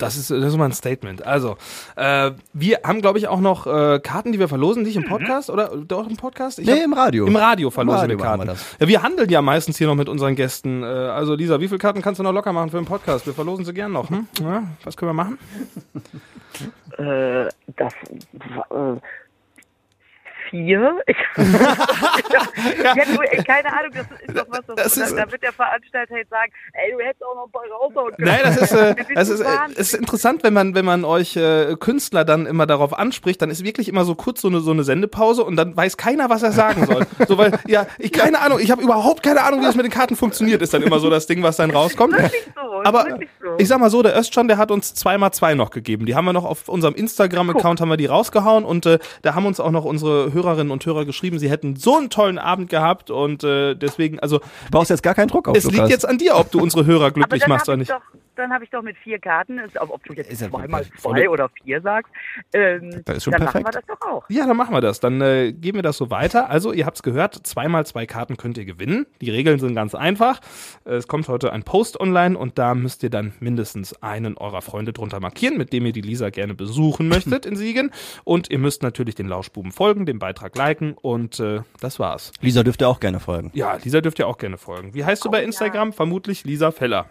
Das 0.03 0.17
ist, 0.17 0.29
das 0.31 0.43
ist 0.45 0.57
mal 0.57 0.65
ein 0.65 0.73
Statement. 0.73 1.25
Also, 1.25 1.57
äh, 1.95 2.31
wir 2.53 2.79
haben, 2.83 3.01
glaube 3.01 3.17
ich, 3.19 3.27
auch 3.27 3.39
noch 3.39 3.65
äh, 3.67 3.99
Karten, 3.99 4.31
die 4.31 4.39
wir 4.39 4.47
verlosen, 4.47 4.83
nicht 4.83 4.95
im 4.95 5.05
Podcast, 5.05 5.49
oder? 5.49 5.71
Doch 5.77 6.07
im 6.09 6.17
Podcast? 6.17 6.59
Ich 6.59 6.65
Nee, 6.67 6.73
hab- 6.73 6.83
im 6.85 6.93
Radio. 6.93 7.25
Im 7.27 7.35
Radio 7.35 7.69
verlosen 7.69 8.01
Radio 8.01 8.17
wir 8.17 8.23
Karten. 8.23 8.41
wir 8.41 8.45
das. 8.47 8.75
Ja, 8.79 8.87
wir 8.87 9.01
handeln 9.03 9.29
ja 9.29 9.41
meistens 9.41 9.77
hier 9.77 9.87
noch 9.87 9.95
mit 9.95 10.09
unseren 10.09 10.35
Gästen. 10.35 10.83
Äh, 10.83 10.85
also 10.85 11.35
Lisa, 11.35 11.59
wie 11.59 11.67
viele 11.67 11.79
Karten 11.79 12.01
kannst 12.01 12.19
du 12.19 12.23
noch 12.23 12.33
locker 12.33 12.53
machen 12.53 12.69
für 12.69 12.77
den 12.77 12.85
Podcast? 12.85 13.25
Wir 13.25 13.33
verlosen 13.33 13.65
sie 13.65 13.73
gern 13.73 13.91
noch. 13.91 14.09
Hm? 14.09 14.27
Ja, 14.41 14.63
was 14.83 14.97
können 14.97 15.09
wir 15.09 15.13
machen? 15.13 15.37
Äh, 16.97 17.49
das 17.77 17.93
äh, 20.57 20.57
vier? 20.57 20.97
Ich, 21.07 21.17
ja, 22.33 22.93
du, 23.05 23.21
ey, 23.21 23.43
keine 23.43 23.67
Ahnung, 23.71 23.91
das 23.93 24.05
ist 24.27 24.37
doch 24.37 24.45
was, 24.49 24.59
das, 24.67 24.75
Das 24.75 24.97
ist- 24.97 25.17
da, 25.17 25.25
da 25.25 25.31
wird 25.31 25.43
der 25.43 25.51
Veranstalter 25.53 26.17
jetzt 26.17 26.29
sagen, 26.29 26.51
ey, 26.73 26.91
du 26.91 26.99
hättest 26.99 27.23
auch 27.25 27.35
noch 27.35 27.45
ein 27.45 27.51
paar 27.51 27.63
raushauen 27.81 28.15
können. 28.15 28.27
Nein, 28.27 28.39
das 28.43 28.57
ist, 28.57 28.71
äh, 28.71 28.95
das 29.15 29.29
ist, 29.29 29.39
äh, 29.41 29.47
ist 29.75 29.93
interessant, 29.93 30.43
wenn 30.43 30.53
man, 30.53 30.75
wenn 30.75 30.85
man 30.85 31.05
euch 31.05 31.35
äh, 31.35 31.75
Künstler 31.79 32.25
dann 32.25 32.45
immer 32.45 32.65
darauf 32.65 32.97
anspricht, 32.97 33.41
dann 33.41 33.49
ist 33.49 33.63
wirklich 33.63 33.87
immer 33.89 34.05
so 34.05 34.15
kurz 34.15 34.41
so 34.41 34.47
eine, 34.47 34.59
so 34.59 34.71
eine 34.71 34.83
Sendepause 34.83 35.43
und 35.43 35.55
dann 35.55 35.75
weiß 35.75 35.97
keiner, 35.97 36.29
was 36.29 36.43
er 36.43 36.51
sagen 36.51 36.85
soll. 36.85 37.05
so, 37.27 37.37
weil, 37.37 37.57
ja, 37.67 37.87
ich 37.97 38.11
keine 38.11 38.39
Ahnung, 38.41 38.59
ich 38.59 38.71
habe 38.71 38.81
überhaupt 38.81 39.23
keine 39.23 39.43
Ahnung, 39.43 39.61
wie 39.61 39.65
das 39.65 39.75
mit 39.75 39.85
den 39.85 39.91
Karten 39.91 40.15
funktioniert, 40.15 40.61
ist 40.61 40.73
dann 40.73 40.81
immer 40.83 40.99
so 40.99 41.09
das 41.09 41.27
Ding, 41.27 41.43
was 41.43 41.57
dann 41.57 41.71
rauskommt. 41.71 42.15
So, 42.55 42.81
Aber 42.83 43.07
so. 43.09 43.55
ich 43.57 43.67
sag 43.67 43.79
mal 43.79 43.89
so, 43.89 44.01
der 44.03 44.15
Östschan, 44.15 44.47
der 44.47 44.57
hat 44.57 44.71
uns 44.71 44.93
zweimal 44.93 45.31
zwei 45.33 45.53
noch 45.55 45.71
gegeben. 45.71 46.05
Die 46.05 46.15
haben 46.15 46.25
wir 46.25 46.33
noch 46.33 46.45
auf 46.45 46.69
unserem 46.69 46.95
Instagram-Account 46.95 47.81
haben 47.81 47.89
wir 47.89 47.97
die 47.97 48.05
rausgehauen 48.05 48.65
und 48.65 48.85
äh, 48.85 48.99
da 49.21 49.35
haben 49.35 49.45
uns 49.45 49.59
auch 49.59 49.71
noch 49.71 49.85
unsere 49.85 50.33
Hörerinnen 50.43 50.71
und 50.71 50.85
Hörer 50.85 51.05
geschrieben, 51.05 51.39
sie 51.39 51.49
hätten 51.49 51.75
so 51.75 51.97
einen 51.97 52.09
tollen 52.09 52.37
Abend 52.37 52.69
gehabt 52.69 53.09
und 53.09 53.43
äh, 53.43 53.75
deswegen, 53.75 54.19
also 54.19 54.39
Du 54.39 54.45
brauchst 54.71 54.89
jetzt 54.89 55.03
gar 55.03 55.15
keinen 55.15 55.29
Druck 55.29 55.47
auf, 55.47 55.57
es 55.57 55.63
liegt 55.65 55.77
Lukas. 55.77 55.89
jetzt 55.89 56.07
an 56.07 56.17
dir, 56.17 56.35
ob 56.35 56.51
du 56.51 56.59
unsere 56.59 56.85
Hörer 56.85 57.11
glücklich 57.11 57.47
machst 57.47 57.67
oder 57.69 57.75
ich 57.75 57.79
nicht. 57.79 57.91
doch, 57.91 58.01
dann 58.35 58.51
habe 58.53 58.63
ich 58.63 58.69
doch 58.69 58.81
mit 58.81 58.97
vier 58.97 59.19
Karten, 59.19 59.59
ist, 59.59 59.79
ob, 59.79 59.91
ob 59.91 60.03
du 60.03 60.13
jetzt 60.13 60.31
Ist 60.31 60.41
ja 60.41 60.49
zweimal 60.49 60.85
zwei 60.97 61.29
oder 61.29 61.49
vier 61.63 61.81
sagst, 61.81 62.11
ähm, 62.53 63.01
Das 63.05 63.17
ist 63.17 63.23
schon 63.23 63.31
dann 63.31 63.41
perfekt. 63.43 63.65
machen 63.65 63.75
wir 63.75 63.81
das 63.81 63.99
doch 63.99 64.07
auch. 64.07 64.23
Ja, 64.29 64.45
dann 64.47 64.57
machen 64.57 64.73
wir 64.73 64.81
das. 64.81 64.99
Dann 64.99 65.21
äh, 65.21 65.51
geben 65.53 65.77
wir 65.77 65.83
das 65.83 65.97
so 65.97 66.09
weiter. 66.09 66.49
Also, 66.49 66.71
ihr 66.73 66.85
habt's 66.85 67.03
gehört, 67.03 67.35
zweimal 67.45 67.85
zwei 67.85 68.05
Karten 68.05 68.37
könnt 68.37 68.57
ihr 68.57 68.65
gewinnen. 68.65 69.05
Die 69.21 69.29
Regeln 69.29 69.59
sind 69.59 69.75
ganz 69.75 69.95
einfach. 69.95 70.39
Es 70.85 71.07
kommt 71.07 71.27
heute 71.27 71.53
ein 71.53 71.63
Post 71.63 71.99
online 71.99 72.37
und 72.37 72.57
da 72.57 72.75
müsst 72.75 73.03
ihr 73.03 73.09
dann 73.09 73.33
mindestens 73.39 74.01
einen 74.01 74.37
eurer 74.37 74.61
Freunde 74.61 74.93
drunter 74.93 75.19
markieren, 75.19 75.57
mit 75.57 75.73
dem 75.73 75.85
ihr 75.85 75.93
die 75.93 76.01
Lisa 76.01 76.29
gerne 76.29 76.53
besuchen 76.53 77.07
möchtet 77.07 77.45
in 77.45 77.55
Siegen. 77.55 77.91
Und 78.23 78.49
ihr 78.51 78.59
müsst 78.59 78.83
natürlich 78.83 79.15
den 79.15 79.27
Lauschbuben 79.27 79.71
folgen, 79.71 80.05
den 80.05 80.19
Beitrag 80.19 80.55
liken 80.57 80.93
und 81.01 81.39
äh, 81.39 81.61
das 81.79 81.99
war's. 81.99 82.31
Lisa 82.41 82.63
dürfte 82.63 82.87
auch 82.87 82.99
gerne 82.99 83.19
folgen. 83.19 83.51
Ja, 83.53 83.77
Lisa 83.83 84.01
dürft 84.01 84.19
ihr 84.19 84.27
auch 84.27 84.37
gerne 84.37 84.57
folgen. 84.57 84.93
Wie 84.93 85.05
heißt 85.05 85.23
du 85.23 85.31
bei 85.31 85.43
Instagram? 85.43 85.93
Vermutlich 85.93 86.43
Lisa 86.43 86.71
Feller. 86.71 87.07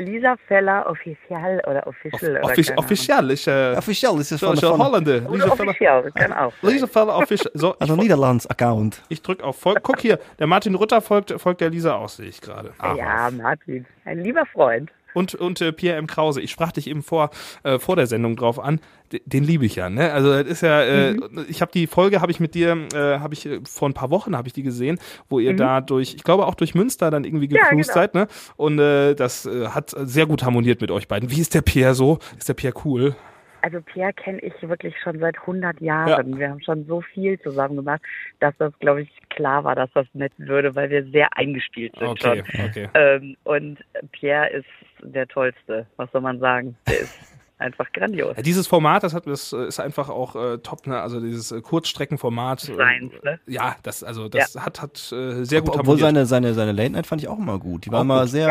Lisa 0.00 0.36
Feller 0.48 0.86
Official 0.88 1.62
oder 1.66 1.86
Official 1.86 2.32
oder 2.32 2.44
Offic 2.44 2.72
official. 2.76 3.30
Äh, 3.30 3.76
Officiell 3.76 4.18
ist 4.18 4.32
es 4.32 4.40
so, 4.40 4.46
von, 4.46 4.54
ich, 4.56 4.60
von 4.64 4.82
Hollande. 4.82 5.18
Ahnung. 5.18 5.32
Lisa 5.34 5.44
Oder 5.46 5.56
Feller. 5.56 5.70
Official, 5.70 6.12
kann 6.12 6.32
auch. 6.32 6.52
Lisa 6.62 6.86
Feller 6.86 7.16
official. 7.16 7.50
So, 7.54 7.74
ich 7.74 7.80
also 7.80 7.96
Niederlands-Account. 7.96 9.02
Ich 9.08 9.22
drück 9.22 9.42
auf 9.42 9.58
Folg. 9.58 9.82
Guck 9.82 10.00
hier, 10.00 10.18
der 10.38 10.46
Martin 10.46 10.74
Rütter 10.74 11.00
folgt, 11.00 11.32
folgt 11.40 11.60
der 11.60 11.70
Lisa 11.70 11.94
auch, 11.96 12.08
sehe 12.08 12.28
ich 12.28 12.40
gerade. 12.40 12.72
Ja, 12.80 13.30
Martin, 13.30 13.86
ein 14.04 14.20
lieber 14.20 14.46
Freund. 14.46 14.90
Und, 15.14 15.34
und 15.34 15.60
äh, 15.60 15.72
Pierre 15.72 15.96
M. 15.98 16.06
Krause, 16.06 16.40
ich 16.40 16.50
sprach 16.50 16.72
dich 16.72 16.86
eben 16.88 17.02
vor, 17.02 17.30
äh, 17.62 17.78
vor 17.78 17.96
der 17.96 18.06
Sendung 18.06 18.36
drauf 18.36 18.58
an, 18.58 18.80
D 19.12 19.20
den 19.26 19.42
liebe 19.42 19.66
ich 19.66 19.74
ja, 19.74 19.90
ne? 19.90 20.12
Also 20.12 20.30
das 20.32 20.46
ist 20.46 20.60
ja, 20.62 20.82
äh, 20.82 21.14
Mhm. 21.14 21.46
ich 21.48 21.60
habe 21.62 21.72
die 21.72 21.86
Folge, 21.88 22.20
habe 22.20 22.30
ich 22.30 22.38
mit 22.38 22.54
dir, 22.54 22.76
äh, 22.94 23.18
habe 23.18 23.34
ich 23.34 23.44
äh, 23.46 23.58
vor 23.68 23.88
ein 23.88 23.92
paar 23.94 24.10
Wochen 24.10 24.36
habe 24.36 24.46
ich 24.46 24.54
die 24.54 24.62
gesehen, 24.62 24.98
wo 25.28 25.40
ihr 25.40 25.56
da 25.56 25.80
durch, 25.80 26.14
ich 26.14 26.22
glaube 26.22 26.46
auch 26.46 26.54
durch 26.54 26.74
Münster 26.76 27.10
dann 27.10 27.24
irgendwie 27.24 27.48
Mhm. 27.48 27.56
Ja, 27.56 27.62
gecruised 27.64 27.88
genau. 27.90 28.00
seid, 28.02 28.14
ne? 28.14 28.28
Und 28.56 28.78
äh, 28.78 29.14
das 29.14 29.46
äh, 29.46 29.66
hat 29.68 29.94
sehr 30.04 30.26
gut 30.26 30.44
harmoniert 30.44 30.80
mit 30.80 30.90
euch 30.92 31.08
beiden. 31.08 31.30
Wie 31.30 31.40
ist 31.40 31.54
der 31.54 31.62
Pierre 31.62 31.94
so? 31.94 32.18
Ist 32.38 32.48
der 32.48 32.54
Pierre 32.54 32.74
cool? 32.84 33.16
Also 33.62 33.80
Pierre 33.82 34.12
kenne 34.12 34.38
ich 34.40 34.52
wirklich 34.62 34.94
schon 35.02 35.18
seit 35.18 35.38
100 35.38 35.80
Jahren. 35.80 36.38
Wir 36.38 36.50
haben 36.50 36.60
schon 36.62 36.86
so 36.86 37.00
viel 37.00 37.38
zusammen 37.40 37.76
gemacht, 37.76 38.00
dass 38.40 38.54
das, 38.58 38.72
glaube 38.80 39.02
ich, 39.02 39.10
klar 39.30 39.64
war, 39.64 39.74
dass 39.74 39.90
das 39.94 40.06
nett 40.14 40.32
würde, 40.38 40.74
weil 40.74 40.90
wir 40.90 41.04
sehr 41.10 41.28
eingespielt 41.36 41.94
sind 41.98 42.08
Okay, 42.08 42.42
schon. 42.54 42.64
okay. 42.64 42.88
Ähm, 42.94 43.36
und 43.44 43.78
Pierre 44.12 44.48
ist 44.50 44.66
der 45.02 45.26
Tollste, 45.28 45.86
was 45.96 46.10
soll 46.12 46.20
man 46.20 46.38
sagen? 46.38 46.76
Der 46.88 47.00
ist 47.00 47.18
einfach 47.58 47.92
grandios. 47.92 48.34
Ja, 48.36 48.42
dieses 48.42 48.66
Format, 48.66 49.02
das 49.02 49.12
hat 49.12 49.26
das 49.26 49.52
äh, 49.52 49.66
ist 49.66 49.80
einfach 49.80 50.08
auch 50.08 50.34
äh, 50.36 50.58
top, 50.58 50.86
ne? 50.86 51.00
Also 51.00 51.20
dieses 51.20 51.52
äh, 51.52 51.60
Kurzstreckenformat. 51.60 52.68
äh, 52.68 52.74
Seins, 52.74 53.12
ne? 53.22 53.38
Ja, 53.46 53.76
das 53.82 54.02
also 54.02 54.28
das 54.28 54.56
hat 54.56 54.80
hat 54.80 55.12
äh, 55.12 55.44
sehr 55.44 55.60
gut 55.60 55.78
Obwohl 55.78 55.98
seine, 55.98 56.24
seine, 56.24 56.54
seine 56.54 56.72
Late 56.72 56.92
Night 56.92 57.06
fand 57.06 57.20
ich 57.20 57.28
auch 57.28 57.38
immer 57.38 57.58
gut. 57.58 57.84
Die 57.84 57.92
war 57.92 58.00
Auch 58.00 58.04
mal 58.04 58.22
gut. 58.22 58.30
sehr 58.30 58.46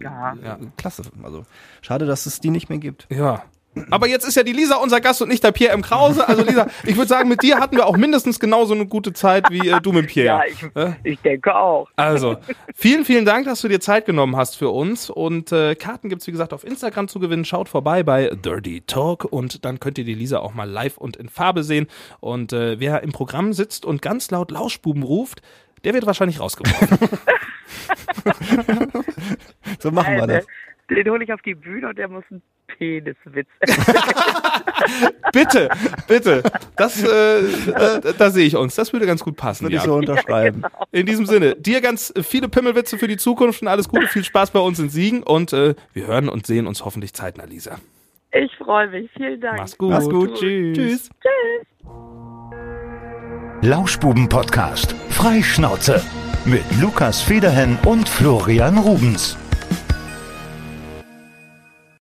Ja, 0.00 0.32
äh, 0.34 0.44
ja, 0.44 0.58
klasse. 0.76 1.02
Also 1.24 1.44
schade, 1.80 2.06
dass 2.06 2.26
es 2.26 2.38
die 2.40 2.50
nicht 2.50 2.68
mehr 2.68 2.78
gibt. 2.78 3.08
Ja. 3.10 3.42
Aber 3.90 4.06
jetzt 4.06 4.26
ist 4.26 4.36
ja 4.36 4.42
die 4.42 4.52
Lisa 4.52 4.76
unser 4.76 5.00
Gast 5.00 5.22
und 5.22 5.28
nicht 5.28 5.42
der 5.42 5.52
Pierre 5.52 5.72
M. 5.72 5.82
Krause. 5.82 6.26
Also 6.28 6.42
Lisa, 6.44 6.66
ich 6.84 6.96
würde 6.96 7.08
sagen, 7.08 7.28
mit 7.28 7.42
dir 7.42 7.58
hatten 7.58 7.76
wir 7.76 7.86
auch 7.86 7.96
mindestens 7.96 8.38
genauso 8.38 8.74
eine 8.74 8.86
gute 8.86 9.12
Zeit 9.12 9.50
wie 9.50 9.68
äh, 9.68 9.80
du 9.80 9.92
mit 9.92 10.08
Pierre. 10.08 10.26
Ja, 10.26 10.42
ich, 10.46 10.62
Äh? 10.76 10.92
ich 11.04 11.18
denke 11.20 11.54
auch. 11.54 11.88
Also, 11.96 12.36
vielen, 12.74 13.04
vielen 13.04 13.24
Dank, 13.24 13.46
dass 13.46 13.60
du 13.62 13.68
dir 13.68 13.80
Zeit 13.80 14.04
genommen 14.04 14.36
hast 14.36 14.56
für 14.56 14.70
uns. 14.70 15.08
Und 15.08 15.52
äh, 15.52 15.74
Karten 15.74 16.08
gibt's 16.08 16.26
wie 16.26 16.32
gesagt, 16.32 16.52
auf 16.52 16.64
Instagram 16.64 17.08
zu 17.08 17.18
gewinnen. 17.18 17.44
Schaut 17.44 17.68
vorbei 17.68 18.02
bei 18.02 18.30
Dirty 18.34 18.82
Talk 18.86 19.24
und 19.24 19.64
dann 19.64 19.80
könnt 19.80 19.98
ihr 19.98 20.04
die 20.04 20.14
Lisa 20.14 20.38
auch 20.40 20.54
mal 20.54 20.68
live 20.68 20.98
und 20.98 21.16
in 21.16 21.28
Farbe 21.28 21.62
sehen. 21.64 21.86
Und 22.20 22.52
äh, 22.52 22.78
wer 22.78 23.02
im 23.02 23.12
Programm 23.12 23.52
sitzt 23.52 23.84
und 23.86 24.02
ganz 24.02 24.30
laut 24.30 24.50
Lauschbuben 24.50 25.02
ruft, 25.02 25.40
der 25.84 25.94
wird 25.94 26.06
wahrscheinlich 26.06 26.40
rausgeworfen. 26.40 26.98
So 29.80 29.90
machen 29.90 30.16
wir 30.16 30.26
das. 30.26 30.46
Den, 30.94 31.08
hole 31.10 31.24
ich 31.24 31.32
auf 31.32 31.42
die 31.42 31.54
Bühne 31.54 31.88
und 31.88 31.98
der 31.98 32.08
muss 32.08 32.24
einen 32.30 32.42
Peniswitz. 32.66 33.48
bitte, 35.32 35.68
bitte. 36.08 36.42
Das, 36.76 37.02
äh, 37.02 37.42
da, 37.72 38.00
da 38.12 38.30
sehe 38.30 38.46
ich 38.46 38.56
uns. 38.56 38.74
Das 38.74 38.92
würde 38.92 39.06
ganz 39.06 39.22
gut 39.22 39.36
passen. 39.36 39.64
Würde 39.64 39.76
Ja. 39.76 39.80
ich 39.82 39.86
so 39.86 39.94
unterschreiben. 39.94 40.62
In 40.92 41.06
diesem 41.06 41.26
Sinne, 41.26 41.54
dir 41.56 41.80
ganz 41.80 42.12
viele 42.22 42.48
Pimmelwitze 42.48 42.98
für 42.98 43.08
die 43.08 43.16
Zukunft 43.16 43.62
und 43.62 43.68
alles 43.68 43.88
Gute, 43.88 44.06
viel 44.08 44.24
Spaß 44.24 44.50
bei 44.50 44.60
uns 44.60 44.78
in 44.78 44.88
Siegen 44.90 45.22
und 45.22 45.52
äh, 45.52 45.74
wir 45.92 46.06
hören 46.06 46.28
und 46.28 46.46
sehen 46.46 46.66
uns 46.66 46.84
hoffentlich 46.84 47.12
zeitnah, 47.14 47.44
Lisa. 47.44 47.76
Ich 48.32 48.54
freue 48.56 48.88
mich. 48.88 49.10
Vielen 49.16 49.40
Dank. 49.40 49.58
Mach's 49.58 49.76
gut. 49.76 49.90
Mach's 49.90 50.08
gut. 50.08 50.34
Tschüss. 50.38 50.74
Tschüss. 50.74 51.10
Lauschbuben-Podcast. 53.62 54.94
Freischnauze. 55.10 56.02
Mit 56.44 56.64
Lukas 56.80 57.22
Federhen 57.22 57.78
und 57.84 58.08
Florian 58.08 58.76
Rubens. 58.78 59.36